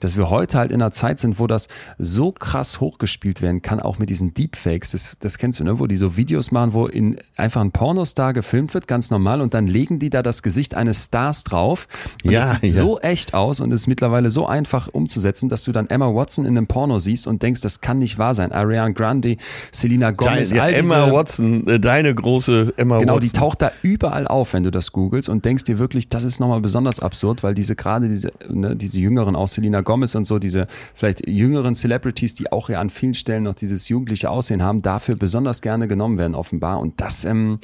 [0.00, 3.78] dass wir heute halt in einer Zeit sind, wo das so krass hochgespielt werden kann,
[3.78, 6.86] auch mit diesen Deepfakes, das, das kennst du, ne, wo die so Videos machen, wo
[6.86, 10.74] in einfach ein Pornostar gefilmt wird, ganz normal, und dann legen die da das Gesicht
[10.74, 11.86] eines Stars drauf
[12.24, 12.82] und Ja, es sieht ja.
[12.82, 16.46] so echt aus und ist mittlerweile so einfach umzusetzen, dass du dann Emma Watson in
[16.46, 18.52] einem Porno siehst und denkst, das kann nicht wahr sein.
[18.52, 19.36] Ariana Grande,
[19.72, 23.30] Selena Gomez, ja, all Emma diese, Watson, äh, deine große Emma Genau, Watson.
[23.30, 26.40] die taucht da überall auf, wenn du das googelst und denkst dir wirklich, das ist
[26.40, 30.38] nochmal besonders absurd, weil diese gerade diese, ne, diese jüngeren, auch Selena Gomez und so,
[30.38, 34.82] diese vielleicht jüngeren Celebrities, die auch ja an vielen Stellen noch dieses jugendliche Aussehen haben,
[34.82, 36.80] dafür besonders gerne genommen werden, offenbar.
[36.80, 37.58] Und das, ähm,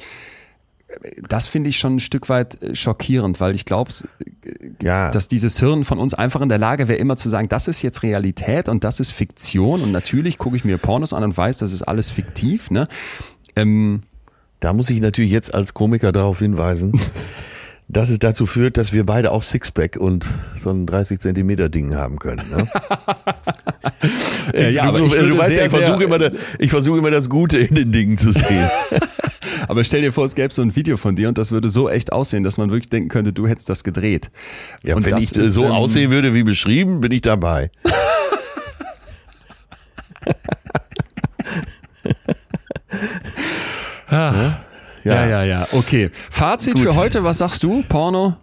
[1.27, 3.91] das finde ich schon ein Stück weit äh, schockierend, weil ich glaube,
[4.81, 5.11] ja.
[5.11, 7.81] dass dieses Hirn von uns einfach in der Lage wäre, immer zu sagen, das ist
[7.81, 9.81] jetzt Realität und das ist Fiktion.
[9.81, 12.71] Und natürlich gucke ich mir Pornos an und weiß, das ist alles fiktiv.
[12.71, 12.87] Ne?
[13.55, 14.03] Ähm,
[14.59, 16.93] Da muss ich natürlich jetzt als Komiker darauf hinweisen,
[17.91, 21.93] dass es dazu führt, dass wir beide auch Sixpack und so ein 30 Zentimeter Ding
[21.93, 22.41] haben können.
[22.49, 22.67] Ne?
[24.71, 27.29] ja, aber du, ich du weißt sehr, ja, ich versuche immer, ich versuche immer das
[27.29, 28.69] Gute in den Dingen zu sehen.
[29.67, 31.89] aber stell dir vor, es gäbe so ein Video von dir und das würde so
[31.89, 34.31] echt aussehen, dass man wirklich denken könnte, du hättest das gedreht.
[34.83, 37.71] Ja, und wenn ich äh, ist, so ähm, aussehen würde wie beschrieben, bin ich dabei.
[44.11, 44.60] Ja,
[45.03, 45.67] ja, ja.
[45.71, 46.09] Okay.
[46.29, 46.83] Fazit Gut.
[46.83, 47.83] für heute, was sagst du?
[47.87, 48.35] Porno?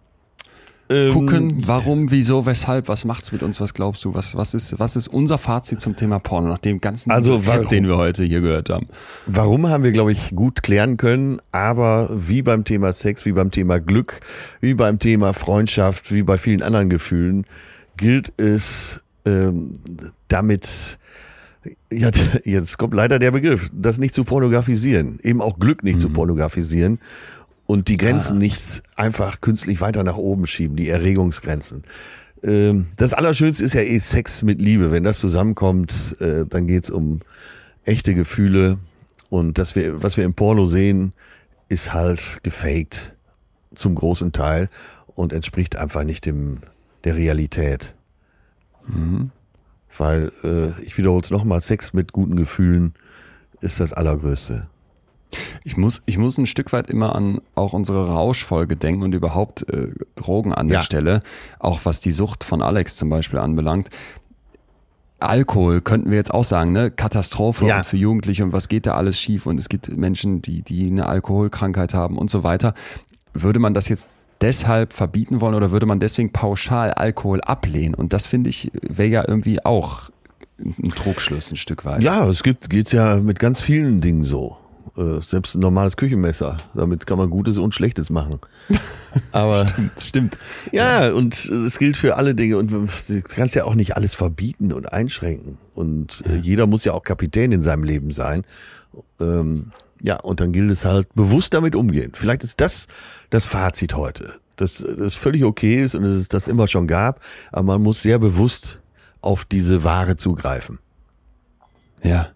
[0.90, 4.78] Ähm, Gucken, warum, wieso, weshalb, was macht's mit uns, was glaubst du, was, was, ist,
[4.78, 8.24] was ist unser Fazit zum Thema Porno, nach dem ganzen Also, warum- den wir heute
[8.24, 8.86] hier gehört haben?
[9.26, 13.50] Warum haben wir, glaube ich, gut klären können, aber wie beim Thema Sex, wie beim
[13.50, 14.20] Thema Glück,
[14.62, 17.44] wie beim Thema Freundschaft, wie bei vielen anderen Gefühlen,
[17.98, 19.80] gilt es ähm,
[20.28, 20.97] damit
[21.92, 22.10] Ja,
[22.44, 26.00] jetzt kommt leider der Begriff, das nicht zu pornografisieren, eben auch Glück nicht mhm.
[26.00, 26.98] zu pornografisieren
[27.66, 28.38] und die Grenzen ah.
[28.38, 31.84] nicht einfach künstlich weiter nach oben schieben, die Erregungsgrenzen.
[32.42, 34.90] Ähm, das Allerschönste ist ja eh Sex mit Liebe.
[34.90, 37.20] Wenn das zusammenkommt, äh, dann geht's um
[37.84, 38.78] echte Gefühle
[39.30, 41.12] und das wir, was wir im Porno sehen,
[41.68, 43.14] ist halt gefaked
[43.74, 44.68] zum großen Teil
[45.14, 46.60] und entspricht einfach nicht dem
[47.04, 47.94] der Realität.
[48.86, 49.30] Mhm.
[49.98, 52.94] Weil, äh, ich wiederhole es nochmal, Sex mit guten Gefühlen
[53.60, 54.68] ist das Allergrößte.
[55.64, 59.68] Ich muss, ich muss ein Stück weit immer an auch unsere Rauschfolge denken und überhaupt
[59.68, 61.20] äh, Drogen an der Stelle,
[61.58, 63.90] auch was die Sucht von Alex zum Beispiel anbelangt.
[65.20, 66.90] Alkohol könnten wir jetzt auch sagen, ne?
[66.90, 67.82] Katastrophe ja.
[67.82, 71.06] für Jugendliche und was geht da alles schief und es gibt Menschen, die, die eine
[71.06, 72.72] Alkoholkrankheit haben und so weiter.
[73.34, 74.06] Würde man das jetzt
[74.40, 77.94] deshalb verbieten wollen oder würde man deswegen pauschal Alkohol ablehnen?
[77.94, 80.10] Und das finde ich wäre ja irgendwie auch
[80.58, 82.02] ein Trugschluss ein Stück weit.
[82.02, 84.56] Ja, es gibt geht's ja mit ganz vielen Dingen so.
[84.96, 88.40] Äh, selbst ein normales Küchenmesser, damit kann man Gutes und Schlechtes machen.
[89.32, 90.38] Aber stimmt, stimmt.
[90.72, 92.86] Ja, und es gilt für alle Dinge und du
[93.22, 95.58] kannst ja auch nicht alles verbieten und einschränken.
[95.74, 98.44] Und äh, jeder muss ja auch Kapitän in seinem Leben sein.
[99.20, 102.12] Ähm, ja, und dann gilt es halt bewusst damit umgehen.
[102.14, 102.88] Vielleicht ist das
[103.30, 107.20] das Fazit heute, dass das völlig okay ist und dass es das immer schon gab,
[107.52, 108.80] aber man muss sehr bewusst
[109.20, 110.78] auf diese Ware zugreifen.
[112.02, 112.28] Ja,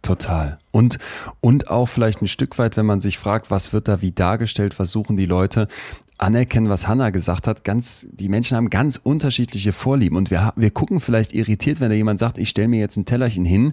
[0.00, 0.58] total.
[0.70, 0.98] Und,
[1.40, 4.78] und auch vielleicht ein Stück weit, wenn man sich fragt, was wird da wie dargestellt,
[4.78, 5.68] was suchen die Leute,
[6.22, 7.64] anerkennen, was Hanna gesagt hat.
[7.64, 11.96] Ganz, die Menschen haben ganz unterschiedliche Vorlieben und wir, wir gucken vielleicht irritiert, wenn da
[11.96, 13.72] jemand sagt, ich stelle mir jetzt ein Tellerchen hin,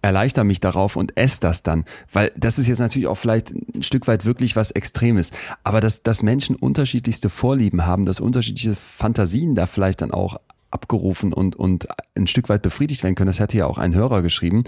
[0.00, 1.84] erleichter mich darauf und esse das dann.
[2.10, 5.30] Weil das ist jetzt natürlich auch vielleicht ein Stück weit wirklich was Extremes.
[5.62, 10.40] Aber dass, dass Menschen unterschiedlichste Vorlieben haben, dass unterschiedliche Fantasien da vielleicht dann auch
[10.70, 14.22] abgerufen und, und ein Stück weit befriedigt werden können, das hätte ja auch ein Hörer
[14.22, 14.64] geschrieben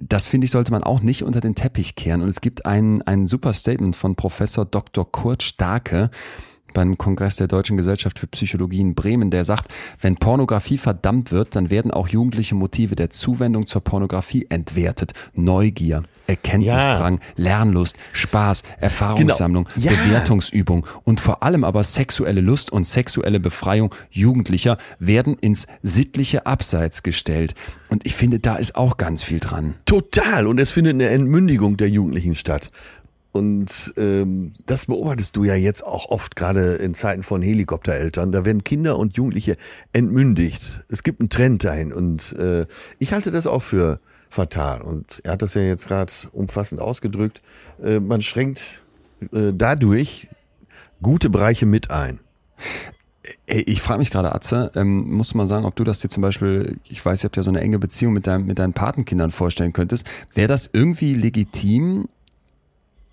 [0.00, 2.20] das finde ich, sollte man auch nicht unter den Teppich kehren.
[2.20, 5.10] Und es gibt ein, ein super Statement von Professor Dr.
[5.10, 6.10] Kurt Starke,
[6.76, 11.56] beim Kongress der Deutschen Gesellschaft für Psychologie in Bremen, der sagt, wenn Pornografie verdammt wird,
[11.56, 15.14] dann werden auch jugendliche Motive der Zuwendung zur Pornografie entwertet.
[15.32, 17.20] Neugier, Erkenntnisdrang, ja.
[17.36, 19.86] Lernlust, Spaß, Erfahrungssammlung, genau.
[19.86, 19.92] ja.
[19.92, 27.02] Bewertungsübung und vor allem aber sexuelle Lust und sexuelle Befreiung Jugendlicher werden ins sittliche Abseits
[27.02, 27.54] gestellt.
[27.88, 29.76] Und ich finde, da ist auch ganz viel dran.
[29.86, 30.46] Total.
[30.46, 32.70] Und es findet eine Entmündigung der Jugendlichen statt.
[33.36, 38.32] Und ähm, das beobachtest du ja jetzt auch oft, gerade in Zeiten von Helikoptereltern.
[38.32, 39.58] Da werden Kinder und Jugendliche
[39.92, 40.82] entmündigt.
[40.88, 41.92] Es gibt einen Trend dahin.
[41.92, 42.64] Und äh,
[42.98, 44.00] ich halte das auch für
[44.30, 44.80] fatal.
[44.80, 47.42] Und er hat das ja jetzt gerade umfassend ausgedrückt.
[47.84, 48.82] Äh, man schränkt
[49.32, 50.28] äh, dadurch
[51.02, 52.20] gute Bereiche mit ein.
[53.44, 56.08] Ey, ich frage mich gerade, Atze, ähm, musst du mal sagen, ob du das dir
[56.08, 58.72] zum Beispiel, ich weiß, ihr habt ja so eine enge Beziehung mit, deinem, mit deinen
[58.72, 60.06] Patenkindern vorstellen könntest.
[60.32, 62.08] Wäre das irgendwie legitim,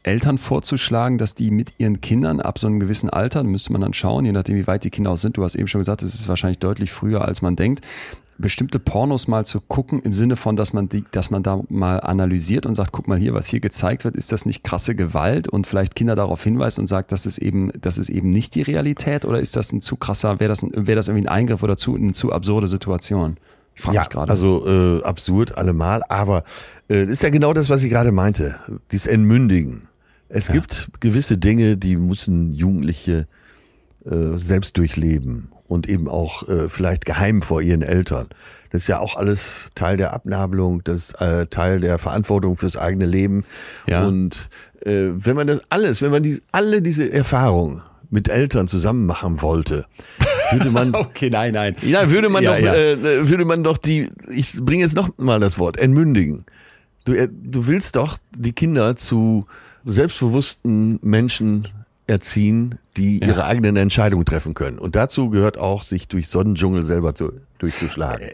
[0.03, 3.93] Eltern vorzuschlagen, dass die mit ihren Kindern ab so einem gewissen Alter, müsste man dann
[3.93, 6.13] schauen, je nachdem wie weit die Kinder auch sind, du hast eben schon gesagt, es
[6.13, 7.81] ist wahrscheinlich deutlich früher, als man denkt,
[8.37, 11.99] bestimmte Pornos mal zu gucken, im Sinne von, dass man die, dass man da mal
[12.01, 15.47] analysiert und sagt, guck mal hier, was hier gezeigt wird, ist das nicht krasse Gewalt
[15.47, 18.63] und vielleicht Kinder darauf hinweist und sagt, das ist eben, das ist eben nicht die
[18.63, 21.77] Realität oder ist das ein zu krasser, wäre das, wäre das irgendwie ein Eingriff oder
[21.77, 23.37] zu, eine zu absurde Situation?
[23.75, 24.31] Ich frage ja, mich gerade.
[24.31, 26.43] Also äh, absurd allemal, aber
[26.89, 28.55] äh, ist ja genau das, was ich gerade meinte,
[28.91, 29.87] dieses Entmündigen.
[30.33, 30.55] Es ja.
[30.55, 33.27] gibt gewisse Dinge, die müssen Jugendliche
[34.03, 38.29] äh, selbst durchleben und eben auch äh, vielleicht geheim vor ihren Eltern.
[38.71, 42.77] Das ist ja auch alles Teil der Abnabelung, das ist äh, Teil der Verantwortung fürs
[42.77, 43.45] eigene Leben.
[43.85, 44.07] Ja.
[44.07, 44.49] Und
[44.83, 49.43] äh, wenn man das alles, wenn man die, alle diese Erfahrungen mit Eltern zusammen machen
[49.43, 49.85] wollte,
[50.51, 50.95] würde man.
[50.95, 51.75] okay, nein, nein.
[51.83, 52.73] Ja, würde man ja, doch, ja.
[52.73, 56.45] Äh, würde man doch die, ich bringe jetzt noch mal das Wort, entmündigen.
[57.05, 59.45] Du, äh, du willst doch die Kinder zu
[59.85, 61.67] selbstbewussten Menschen
[62.07, 63.27] erziehen, die ja.
[63.27, 64.79] ihre eigenen Entscheidungen treffen können.
[64.79, 67.31] Und dazu gehört auch, sich durch Sonnendschungel selber zu,
[67.63, 68.27] durchzuschlagen.
[68.27, 68.31] Äh,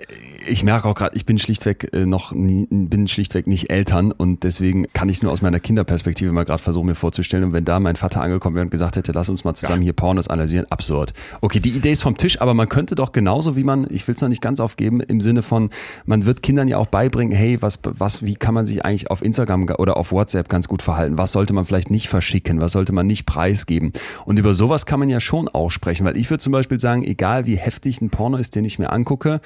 [0.47, 4.43] ich merke auch gerade, ich bin schlichtweg äh, noch nie, bin schlichtweg nicht Eltern und
[4.43, 7.43] deswegen kann ich es nur aus meiner Kinderperspektive mal gerade versuchen mir vorzustellen.
[7.43, 9.87] Und wenn da mein Vater angekommen wäre und gesagt hätte, lass uns mal zusammen ja.
[9.87, 11.13] hier Pornos analysieren, absurd.
[11.41, 14.15] Okay, die Idee ist vom Tisch, aber man könnte doch genauso wie man, ich will
[14.15, 15.69] es noch nicht ganz aufgeben, im Sinne von,
[16.05, 19.21] man wird Kindern ja auch beibringen, hey, was, was, wie kann man sich eigentlich auf
[19.21, 21.17] Instagram oder auf WhatsApp ganz gut verhalten?
[21.17, 22.61] Was sollte man vielleicht nicht verschicken?
[22.61, 23.93] Was sollte man nicht preisgeben?
[24.25, 27.03] Und über sowas kann man ja schon auch sprechen, weil ich würde zum Beispiel sagen,
[27.03, 29.41] egal wie heftig ein Porno ist, den ich mir angucke, gucke,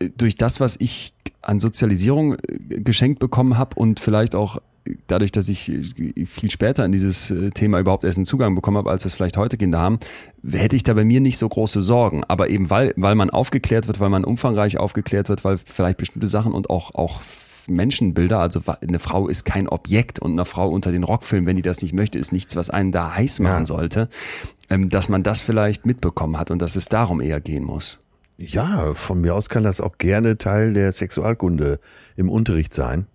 [0.00, 4.58] äh, durch das, was ich an Sozialisierung äh, geschenkt bekommen habe und vielleicht auch
[5.06, 8.90] dadurch, dass ich äh, viel später in dieses Thema überhaupt erst einen Zugang bekommen habe,
[8.90, 9.98] als es vielleicht heute Kinder haben,
[10.48, 12.24] hätte ich da bei mir nicht so große Sorgen.
[12.24, 16.26] Aber eben weil, weil man aufgeklärt wird, weil man umfangreich aufgeklärt wird, weil vielleicht bestimmte
[16.26, 17.20] Sachen und auch, auch
[17.68, 21.62] Menschenbilder, also eine Frau ist kein Objekt und eine Frau unter den Rockfilmen, wenn die
[21.62, 23.66] das nicht möchte, ist nichts, was einen da heiß machen ja.
[23.66, 24.08] sollte,
[24.70, 28.00] ähm, dass man das vielleicht mitbekommen hat und dass es darum eher gehen muss.
[28.36, 31.78] Ja, von mir aus kann das auch gerne Teil der Sexualkunde
[32.16, 33.06] im Unterricht sein.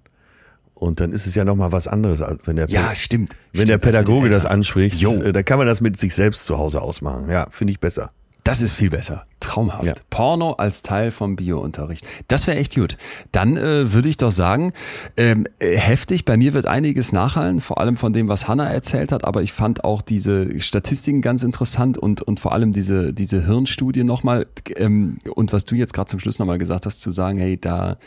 [0.73, 3.31] Und dann ist es ja nochmal was anderes, als wenn der, ja, stimmt.
[3.51, 5.13] Wenn stimmt, der Pädagoge das anspricht, jo.
[5.15, 7.30] Äh, dann kann man das mit sich selbst zu Hause ausmachen.
[7.30, 8.11] Ja, finde ich besser.
[8.49, 9.27] Das ist viel besser.
[9.41, 9.85] Traumhaft.
[9.85, 9.93] Ja.
[10.09, 12.03] Porno als Teil vom Biounterricht.
[12.27, 12.97] Das wäre echt gut.
[13.31, 14.73] Dann äh, würde ich doch sagen,
[15.17, 16.26] ähm, äh, heftig.
[16.26, 19.23] Bei mir wird einiges nachhallen, vor allem von dem, was Hanna erzählt hat.
[19.23, 24.03] Aber ich fand auch diese Statistiken ganz interessant und, und vor allem diese, diese Hirnstudie
[24.03, 24.47] nochmal.
[24.77, 27.97] Ähm, und was du jetzt gerade zum Schluss nochmal gesagt hast, zu sagen, hey, da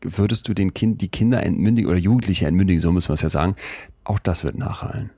[0.00, 3.28] würdest du den Kind, die Kinder entmündigen oder Jugendliche entmündigen, so müssen wir es ja
[3.28, 3.54] sagen.
[4.02, 5.10] Auch das wird nachhallen.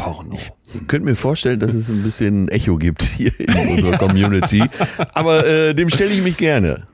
[0.00, 0.38] Porno.
[0.74, 4.62] Ich könnte mir vorstellen, dass es ein bisschen Echo gibt hier in unserer Community.
[5.14, 6.86] Aber äh, dem stelle ich mich gerne.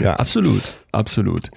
[0.00, 0.14] Ja.
[0.14, 0.62] Absolut,
[0.92, 1.50] absolut.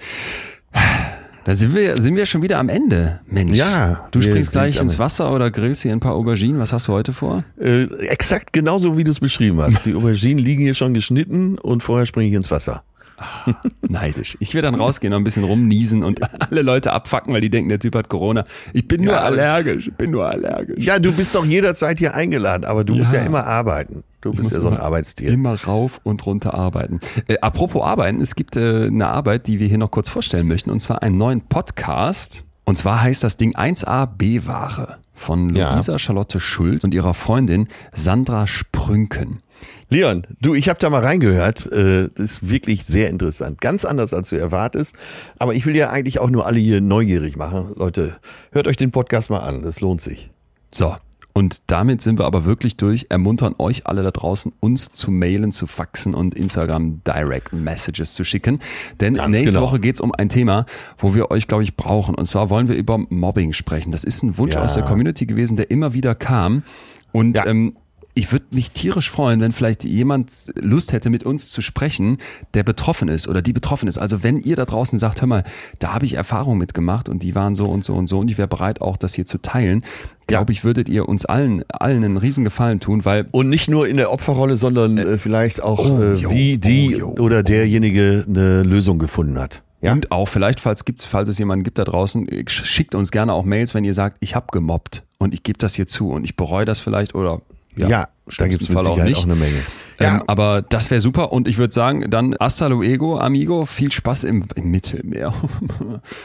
[1.44, 3.20] Da sind wir, sind wir schon wieder am Ende.
[3.26, 3.56] Mensch.
[3.56, 4.06] Ja.
[4.10, 6.60] Du springst gleich ins Wasser oder grillst hier ein paar Auberginen.
[6.60, 7.44] Was hast du heute vor?
[7.58, 9.86] Äh, exakt genauso, wie du es beschrieben hast.
[9.86, 12.82] Die Auberginen liegen hier schon geschnitten und vorher springe ich ins Wasser.
[13.88, 14.36] Neidisch.
[14.40, 16.20] Ich will dann rausgehen und ein bisschen rumniesen und
[16.50, 18.44] alle Leute abfacken, weil die denken, der Typ hat Corona.
[18.72, 19.88] Ich bin nur ja, allergisch.
[19.88, 20.84] Ich bin nur allergisch.
[20.84, 23.00] Ja, du bist doch jederzeit hier eingeladen, aber du ja.
[23.00, 24.04] musst ja immer arbeiten.
[24.20, 25.30] Du bist ja so ein Arbeitstier.
[25.30, 26.98] Immer rauf und runter arbeiten.
[27.28, 30.70] Äh, apropos arbeiten, es gibt äh, eine Arbeit, die wir hier noch kurz vorstellen möchten,
[30.70, 32.44] und zwar einen neuen Podcast.
[32.64, 35.98] Und zwar heißt das Ding 1A B-Ware von Luisa ja.
[35.98, 39.42] Charlotte Schulz und ihrer Freundin Sandra Sprünken.
[39.90, 41.66] Leon, du, ich habe da mal reingehört.
[41.72, 43.60] Äh, das ist wirklich sehr interessant.
[43.60, 44.94] Ganz anders, als du erwartest.
[45.38, 47.72] Aber ich will ja eigentlich auch nur alle hier neugierig machen.
[47.74, 48.16] Leute,
[48.52, 49.62] hört euch den Podcast mal an.
[49.62, 50.30] Das lohnt sich.
[50.72, 50.94] So.
[51.32, 53.06] Und damit sind wir aber wirklich durch.
[53.10, 58.24] Ermuntern euch alle da draußen, uns zu mailen, zu faxen und Instagram Direct Messages zu
[58.24, 58.58] schicken.
[58.98, 59.68] Denn Ganz nächste genau.
[59.68, 60.66] Woche geht's um ein Thema,
[60.98, 62.16] wo wir euch, glaube ich, brauchen.
[62.16, 63.92] Und zwar wollen wir über Mobbing sprechen.
[63.92, 64.64] Das ist ein Wunsch ja.
[64.64, 66.64] aus der Community gewesen, der immer wieder kam.
[67.12, 67.46] Und ja.
[67.46, 67.74] ähm,
[68.14, 72.18] ich würde mich tierisch freuen, wenn vielleicht jemand Lust hätte, mit uns zu sprechen,
[72.54, 73.96] der betroffen ist oder die betroffen ist.
[73.96, 75.44] Also wenn ihr da draußen sagt, hör mal,
[75.78, 78.36] da habe ich Erfahrungen mitgemacht und die waren so und so und so und ich
[78.36, 79.84] wäre bereit, auch das hier zu teilen,
[80.26, 83.26] glaube ich, würdet ihr uns allen, allen einen Riesengefallen tun, weil.
[83.30, 86.96] Und nicht nur in der Opferrolle, sondern äh, vielleicht auch, oh, äh, yo, wie die
[86.96, 89.62] oh, yo, oder derjenige eine Lösung gefunden hat.
[89.80, 89.92] Ja?
[89.92, 93.44] Und auch vielleicht, falls, gibt's, falls es jemanden gibt da draußen, schickt uns gerne auch
[93.44, 96.36] Mails, wenn ihr sagt, ich habe gemobbt und ich gebe das hier zu und ich
[96.36, 97.40] bereue das vielleicht oder
[97.78, 99.18] ja, ja da gibt es auch, nicht.
[99.18, 99.62] auch eine Menge.
[100.00, 100.16] Ja.
[100.16, 104.24] Ähm, aber das wäre super und ich würde sagen, dann hasta luego, amigo, viel Spaß
[104.24, 105.34] im, im Mittelmeer.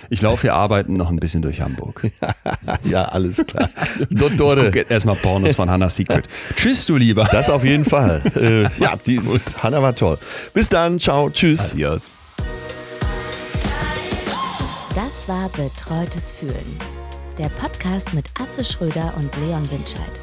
[0.09, 2.03] Ich laufe hier arbeiten noch ein bisschen durch Hamburg.
[2.83, 3.69] ja, alles klar.
[4.09, 4.71] Dottore.
[4.87, 6.25] Erstmal Pornos von Hannah Secret.
[6.55, 7.27] Tschüss, du Lieber.
[7.31, 8.21] Das auf jeden Fall.
[8.43, 9.21] Äh, ja, die,
[9.61, 10.17] Hannah war toll.
[10.53, 11.71] Bis dann, ciao, tschüss.
[11.71, 12.19] Adios.
[14.95, 16.79] Das war Betreutes Fühlen.
[17.37, 20.22] Der Podcast mit Atze Schröder und Leon Winscheid.